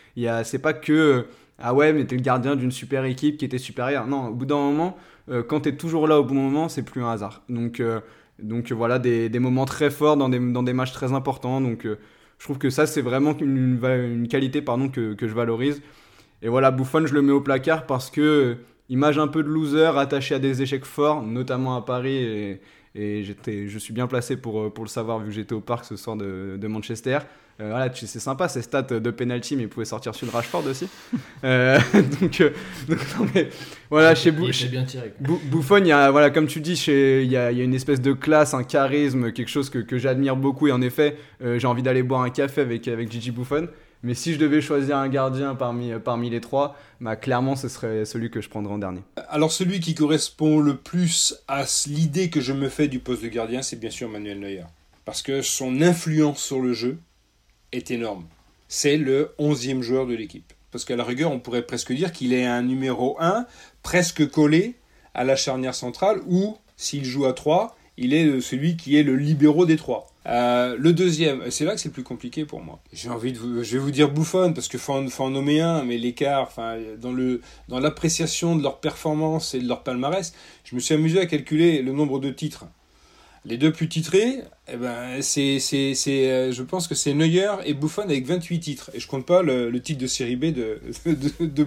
C'est 0.44 0.60
pas 0.60 0.74
que 0.74 0.94
euh, 0.94 1.22
ah 1.60 1.74
ouais, 1.74 1.93
mais 1.93 2.06
t'es 2.06 2.16
le 2.16 2.22
gardien 2.22 2.56
d'une 2.56 2.72
super 2.72 3.06
équipe 3.06 3.38
qui 3.38 3.45
était 3.45 3.58
supérieure. 3.58 4.08
Non, 4.08 4.28
au 4.28 4.34
bout 4.34 4.45
d'un 4.45 4.56
moment, 4.58 4.97
euh, 5.30 5.41
quand 5.43 5.62
t'es 5.62 5.76
toujours 5.76 6.08
là 6.08 6.20
au 6.20 6.24
bon 6.24 6.36
moment, 6.36 6.70
c'est 6.70 6.84
plus 6.84 7.01
un 7.01 7.10
hasard. 7.12 7.43
Donc, 7.49 7.80
euh, 7.80 8.01
donc 8.39 8.72
euh, 8.72 8.76
voilà, 8.76 8.99
des, 8.99 9.30
des 9.30 9.39
moments 9.39 9.66
très 9.66 9.89
forts 9.89 10.18
dans 10.18 10.30
des, 10.30 10.39
dans 10.39 10.64
des 10.64 10.74
matchs 10.74 10.91
très 10.91 11.14
importants. 11.14 11.62
Donc, 11.62 11.86
je 11.86 12.43
trouve 12.43 12.58
que 12.58 12.70
ça, 12.70 12.86
c'est 12.86 13.01
vraiment 13.01 13.38
une, 13.38 13.80
une, 13.84 14.28
qualité 14.28 14.62
pardon, 14.62 14.89
que, 14.89 15.14
que 15.14 15.28
je 15.28 15.34
valorise. 15.34 15.82
Et 16.41 16.49
voilà, 16.49 16.72
Buffon, 16.72 17.06
je 17.06 17.14
le 17.14 17.22
mets 17.22 17.32
au 17.32 17.41
placard 17.41 17.86
parce 17.86 18.12
que 18.12 18.58
image 18.89 19.18
un 19.18 19.28
peu 19.28 19.41
de 19.41 19.47
loser 19.47 19.97
attaché 19.97 20.36
à 20.36 20.39
des 20.39 20.62
échecs 20.62 20.86
forts, 20.86 21.24
notamment 21.24 21.76
à 21.76 21.82
Paris. 21.82 22.16
Et, 22.18 22.62
je 23.24 23.78
suis 23.78 23.93
bien 23.93 24.08
placé 24.08 24.38
pour, 24.38 24.74
pour 24.74 24.86
le 24.86 24.89
savoir 24.89 25.20
vu 25.20 25.26
que 25.26 25.32
j'étais 25.32 25.53
au 25.53 25.60
parc 25.60 25.84
ce 25.86 25.97
soir 25.97 26.16
de, 26.16 26.58
de 26.58 26.68
Manchester. 26.68 27.20
Euh, 27.62 27.70
voilà, 27.70 27.89
tu- 27.89 28.06
c'est 28.06 28.20
sympa 28.20 28.49
ces 28.49 28.62
stats 28.62 28.82
de 28.82 29.12
penalty, 29.12 29.56
mais 29.56 29.64
il 29.64 29.70
pouvait 29.70 29.86
sortir 29.86 30.14
sur 30.14 30.26
le 30.26 30.32
Rashford 30.32 30.66
aussi. 30.68 30.88
Euh, 31.43 31.78
donc, 32.22 32.41
euh, 32.41 32.49
donc, 32.89 32.99
non, 33.20 33.28
mais 33.36 33.49
voilà, 33.91 34.16
chez, 34.16 34.30
Il 34.30 34.36
Bou- 34.36 34.43
était 34.45 34.53
chez- 34.53 34.68
bien 34.68 34.84
tiré, 34.84 35.14
quoi. 35.18 35.28
Bou- 35.28 35.41
Buffon, 35.58 35.78
il 35.78 35.88
y 35.88 35.91
a, 35.91 36.10
voilà, 36.10 36.32
comme 36.32 36.47
tu 36.47 36.60
dis, 36.60 36.76
chez- 36.76 37.22
il 37.24 37.30
y 37.32 37.38
a, 37.38 37.51
il 37.51 37.58
y 37.58 37.62
a 37.62 37.64
une 37.64 37.76
espèce 37.76 38.01
de 38.01 38.14
classe, 38.14 38.53
un 38.56 38.64
charisme, 38.64 39.32
quelque 39.32 39.49
chose 39.49 39.70
que, 39.70 39.78
que 39.80 39.97
j'admire 39.99 40.36
beaucoup. 40.36 40.68
Et 40.68 40.72
en 40.72 40.82
effet, 40.82 41.18
euh, 41.43 41.60
j'ai 41.60 41.68
envie 41.68 41.84
d'aller 41.84 42.01
boire 42.03 42.22
un 42.22 42.30
café 42.32 42.62
avec, 42.62 42.88
avec 42.88 43.12
Gigi 43.12 43.30
Buffon. 43.32 43.68
Mais 44.03 44.14
si 44.16 44.34
je 44.34 44.39
devais 44.39 44.60
choisir 44.62 44.97
un 44.97 45.08
gardien 45.08 45.56
parmi, 45.56 45.91
parmi 46.03 46.30
les 46.32 46.41
trois, 46.41 46.76
bah, 46.99 47.16
clairement, 47.16 47.56
ce 47.56 47.68
serait 47.70 48.06
celui 48.06 48.30
que 48.32 48.41
je 48.41 48.49
prendrais 48.49 48.74
en 48.74 48.78
dernier. 48.80 49.01
Alors 49.30 49.51
celui 49.51 49.80
qui 49.80 49.93
correspond 49.95 50.60
le 50.60 50.76
plus 50.78 51.36
à 51.47 51.64
l'idée 51.88 52.30
que 52.30 52.41
je 52.41 52.53
me 52.53 52.70
fais 52.70 52.88
du 52.88 52.99
poste 52.99 53.24
de 53.24 53.28
gardien, 53.30 53.62
c'est 53.62 53.80
bien 53.80 53.89
sûr 53.91 54.10
Manuel 54.10 54.39
Neuer. 54.39 54.64
Parce 55.06 55.22
que 55.22 55.41
son 55.41 55.82
influence 55.82 56.39
sur 56.43 56.60
le 56.60 56.74
jeu 56.74 56.97
est 57.72 57.91
énorme. 57.91 58.26
C'est 58.68 58.97
le 58.97 59.34
11e 59.39 59.82
joueur 59.82 60.07
de 60.07 60.16
l'équipe. 60.16 60.53
Parce 60.72 60.86
qu'à 60.86 60.95
la 60.95 61.03
rigueur, 61.03 61.32
on 61.32 61.39
pourrait 61.39 61.66
presque 61.66 61.93
dire 61.93 62.11
qu'il 62.11 62.34
est 62.34 62.45
un 62.45 62.61
numéro 62.61 63.16
1, 63.20 63.45
presque 63.84 64.30
collé 64.30 64.76
à 65.13 65.24
la 65.24 65.36
charnière 65.36 65.76
centrale, 65.76 66.22
ou 66.28 66.57
s'il 66.76 67.05
joue 67.05 67.26
à 67.26 67.34
3, 67.34 67.78
il 67.97 68.13
est 68.13 68.26
euh, 68.26 68.41
celui 68.41 68.76
qui 68.76 68.97
est 68.97 69.03
le 69.03 69.16
libéraux 69.16 69.66
des 69.66 69.78
trois. 69.78 70.07
Euh, 70.28 70.76
le 70.78 70.91
deuxième, 70.91 71.49
c'est 71.51 71.66
là 71.66 71.76
que 71.76 71.80
c'est 71.80 71.89
le 71.89 71.93
plus 71.93 72.03
compliqué 72.03 72.45
pour 72.45 72.61
moi. 72.61 72.80
J'ai 72.91 73.09
envie 73.09 73.32
de 73.32 73.38
vous, 73.38 73.63
je 73.63 73.74
vais 73.74 73.78
vous 73.78 73.91
dire 73.91 74.09
Buffon 74.09 74.53
parce 74.53 74.68
que 74.68 74.78
faut 74.78 74.93
en, 74.93 75.07
faut 75.07 75.24
en 75.24 75.30
nommer 75.30 75.61
un, 75.61 75.84
mais 75.84 75.97
l'écart, 75.97 76.41
enfin, 76.41 76.78
dans 76.99 77.11
le, 77.11 77.41
dans 77.70 77.80
l'appréciation 77.80 78.55
de 78.55 78.63
leur 78.63 78.80
performance 78.80 79.53
et 79.53 79.59
de 79.59 79.68
leur 79.68 79.84
palmarès, 79.84 80.34
je 80.63 80.76
me 80.76 80.80
suis 80.80 80.95
amusé 80.95 81.20
à 81.20 81.26
calculer 81.26 81.82
le 81.82 81.91
nombre 81.91 82.20
de 82.20 82.32
titres. 82.32 82.66
Les 83.45 83.57
deux 83.57 83.72
plus 83.72 83.88
titrés, 83.88 84.39
eh 84.68 84.78
ben, 84.78 85.22
c'est, 85.22 85.59
c'est, 85.59 85.93
c'est, 85.93 86.32
euh, 86.32 86.51
je 86.51 86.63
pense 86.63 86.88
que 86.88 86.95
c'est 86.95 87.13
Neuer 87.13 87.51
et 87.66 87.76
Buffon 87.76 88.01
avec 88.01 88.26
28 88.26 88.59
titres. 88.59 88.89
Et 88.95 88.99
je 88.99 89.07
compte 89.07 89.26
pas 89.26 89.43
le, 89.43 89.70
le 89.70 89.82
titre 89.82 90.01
de 90.01 90.07
série 90.07 90.36
B 90.36 90.45
de, 90.45 90.82
de, 91.05 91.45
de. 91.45 91.66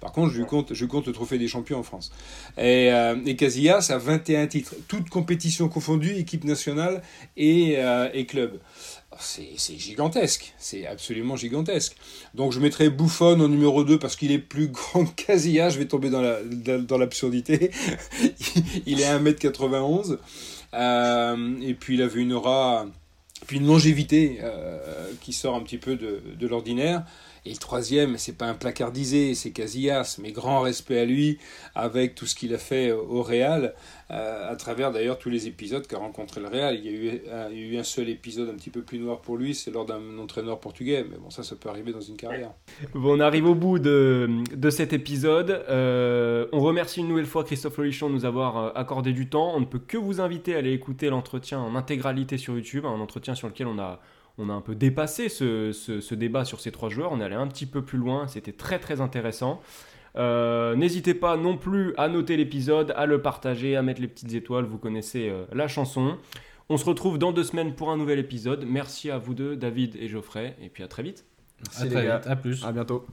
Par 0.00 0.12
contre, 0.12 0.32
je 0.32 0.38
lui 0.38 0.46
compte, 0.46 0.72
je 0.72 0.84
compte 0.84 1.08
le 1.08 1.12
trophée 1.12 1.38
des 1.38 1.48
champions 1.48 1.80
en 1.80 1.82
France. 1.82 2.12
Et, 2.58 2.92
euh, 2.92 3.16
et 3.26 3.34
Casillas 3.34 3.88
a 3.90 3.98
21 3.98 4.46
titres. 4.46 4.74
Toutes 4.86 5.10
compétitions 5.10 5.68
confondues, 5.68 6.14
équipe 6.14 6.44
nationale 6.44 7.02
et, 7.36 7.74
euh, 7.78 8.08
et 8.14 8.24
club. 8.24 8.60
C'est, 9.18 9.50
c'est 9.56 9.76
gigantesque. 9.76 10.54
C'est 10.58 10.86
absolument 10.86 11.34
gigantesque. 11.34 11.96
Donc 12.34 12.52
je 12.52 12.60
mettrai 12.60 12.88
Buffon 12.88 13.40
en 13.40 13.48
numéro 13.48 13.82
2 13.82 13.98
parce 13.98 14.14
qu'il 14.14 14.30
est 14.30 14.38
plus 14.38 14.68
grand 14.68 15.06
que 15.06 15.24
Casillas. 15.24 15.70
Je 15.70 15.78
vais 15.78 15.86
tomber 15.86 16.08
dans, 16.08 16.22
la, 16.22 16.38
dans 16.78 16.98
l'absurdité. 16.98 17.72
il 18.86 19.00
est 19.00 19.06
à 19.06 19.18
1m91. 19.18 20.18
Euh, 20.74 21.60
et 21.60 21.74
puis 21.74 21.94
il 21.94 22.02
avait 22.02 22.20
une 22.20 22.32
aura, 22.32 22.86
puis 23.46 23.58
une 23.58 23.66
longévité 23.66 24.38
euh, 24.42 24.78
qui 25.20 25.32
sort 25.32 25.54
un 25.54 25.60
petit 25.60 25.78
peu 25.78 25.96
de, 25.96 26.22
de 26.38 26.46
l'ordinaire. 26.46 27.04
Et 27.44 27.50
le 27.50 27.56
troisième, 27.56 28.18
c'est 28.18 28.38
pas 28.38 28.46
un 28.46 28.54
placardisé, 28.54 29.34
c'est 29.34 29.50
Casillas, 29.50 30.18
mais 30.22 30.30
grand 30.30 30.60
respect 30.60 31.00
à 31.00 31.04
lui 31.04 31.38
avec 31.74 32.14
tout 32.14 32.26
ce 32.26 32.36
qu'il 32.36 32.54
a 32.54 32.58
fait 32.58 32.92
au 32.92 33.22
Real, 33.22 33.74
euh, 34.12 34.52
à 34.52 34.54
travers 34.54 34.92
d'ailleurs 34.92 35.18
tous 35.18 35.28
les 35.28 35.48
épisodes 35.48 35.84
qu'a 35.86 35.98
rencontré 35.98 36.40
le 36.40 36.46
Real. 36.46 36.76
Il 36.76 36.84
y, 36.84 36.88
a 36.88 36.92
eu, 36.92 37.20
un, 37.32 37.50
il 37.50 37.58
y 37.58 37.62
a 37.62 37.66
eu 37.72 37.78
un 37.78 37.82
seul 37.82 38.08
épisode 38.08 38.48
un 38.48 38.54
petit 38.54 38.70
peu 38.70 38.82
plus 38.82 39.00
noir 39.00 39.20
pour 39.20 39.36
lui, 39.36 39.56
c'est 39.56 39.72
lors 39.72 39.84
d'un 39.84 40.18
entraîneur 40.18 40.60
portugais, 40.60 41.04
mais 41.10 41.16
bon, 41.16 41.30
ça, 41.30 41.42
ça 41.42 41.56
peut 41.56 41.68
arriver 41.68 41.92
dans 41.92 42.00
une 42.00 42.16
carrière. 42.16 42.52
Bon, 42.94 43.16
on 43.16 43.20
arrive 43.20 43.46
au 43.46 43.56
bout 43.56 43.80
de, 43.80 44.28
cet 44.70 44.92
épisode. 44.92 45.64
Euh, 45.68 46.46
on 46.52 46.60
remercie 46.60 47.00
une 47.00 47.08
nouvelle 47.08 47.26
fois 47.26 47.42
Christophe 47.42 47.76
Lolichon 47.76 48.08
de 48.08 48.14
nous 48.14 48.24
avoir 48.24 48.56
euh, 48.56 48.70
accordé 48.76 49.12
du 49.12 49.28
temps. 49.28 49.52
On 49.52 49.60
ne 49.60 49.64
peut 49.64 49.80
que 49.80 49.96
vous 49.96 50.20
inviter 50.20 50.54
à 50.54 50.58
aller 50.58 50.72
écouter 50.72 51.10
l'entretien 51.10 51.58
en 51.58 51.74
intégralité 51.74 52.38
sur 52.38 52.54
YouTube, 52.54 52.86
un 52.86 53.00
entretien 53.00 53.34
sur 53.34 53.48
lequel 53.48 53.66
on 53.66 53.80
a, 53.80 54.00
on 54.38 54.48
a 54.48 54.52
un 54.52 54.60
peu 54.60 54.74
dépassé 54.74 55.28
ce, 55.28 55.72
ce, 55.72 56.00
ce 56.00 56.14
débat 56.14 56.44
sur 56.44 56.60
ces 56.60 56.72
trois 56.72 56.88
joueurs. 56.88 57.12
On 57.12 57.20
est 57.20 57.24
allé 57.24 57.34
un 57.34 57.46
petit 57.48 57.66
peu 57.66 57.82
plus 57.82 57.98
loin, 57.98 58.26
c'était 58.28 58.52
très 58.52 58.78
très 58.78 59.00
intéressant. 59.00 59.60
Euh, 60.16 60.74
N'hésitez 60.76 61.14
pas 61.14 61.36
non 61.36 61.56
plus 61.56 61.94
à 61.96 62.08
noter 62.08 62.36
l'épisode, 62.36 62.92
à 62.96 63.06
le 63.06 63.22
partager, 63.22 63.76
à 63.76 63.82
mettre 63.82 64.00
les 64.00 64.08
petites 64.08 64.34
étoiles, 64.34 64.64
vous 64.64 64.78
connaissez 64.78 65.28
euh, 65.30 65.44
la 65.52 65.68
chanson. 65.68 66.16
On 66.68 66.76
se 66.76 66.84
retrouve 66.84 67.18
dans 67.18 67.32
deux 67.32 67.44
semaines 67.44 67.74
pour 67.74 67.90
un 67.90 67.96
nouvel 67.96 68.18
épisode. 68.18 68.64
Merci 68.66 69.10
à 69.10 69.18
vous 69.18 69.34
deux, 69.34 69.56
David 69.56 69.96
et 69.96 70.08
Geoffrey, 70.08 70.56
et 70.62 70.68
puis 70.68 70.82
à 70.82 70.88
très 70.88 71.02
vite. 71.02 71.24
Merci 71.66 71.82
À 71.82 71.84
les 71.84 71.90
très 71.90 72.04
gars. 72.06 72.18
vite, 72.18 72.26
à 72.26 72.36
plus. 72.36 72.64
À 72.64 72.72
bientôt. 72.72 73.06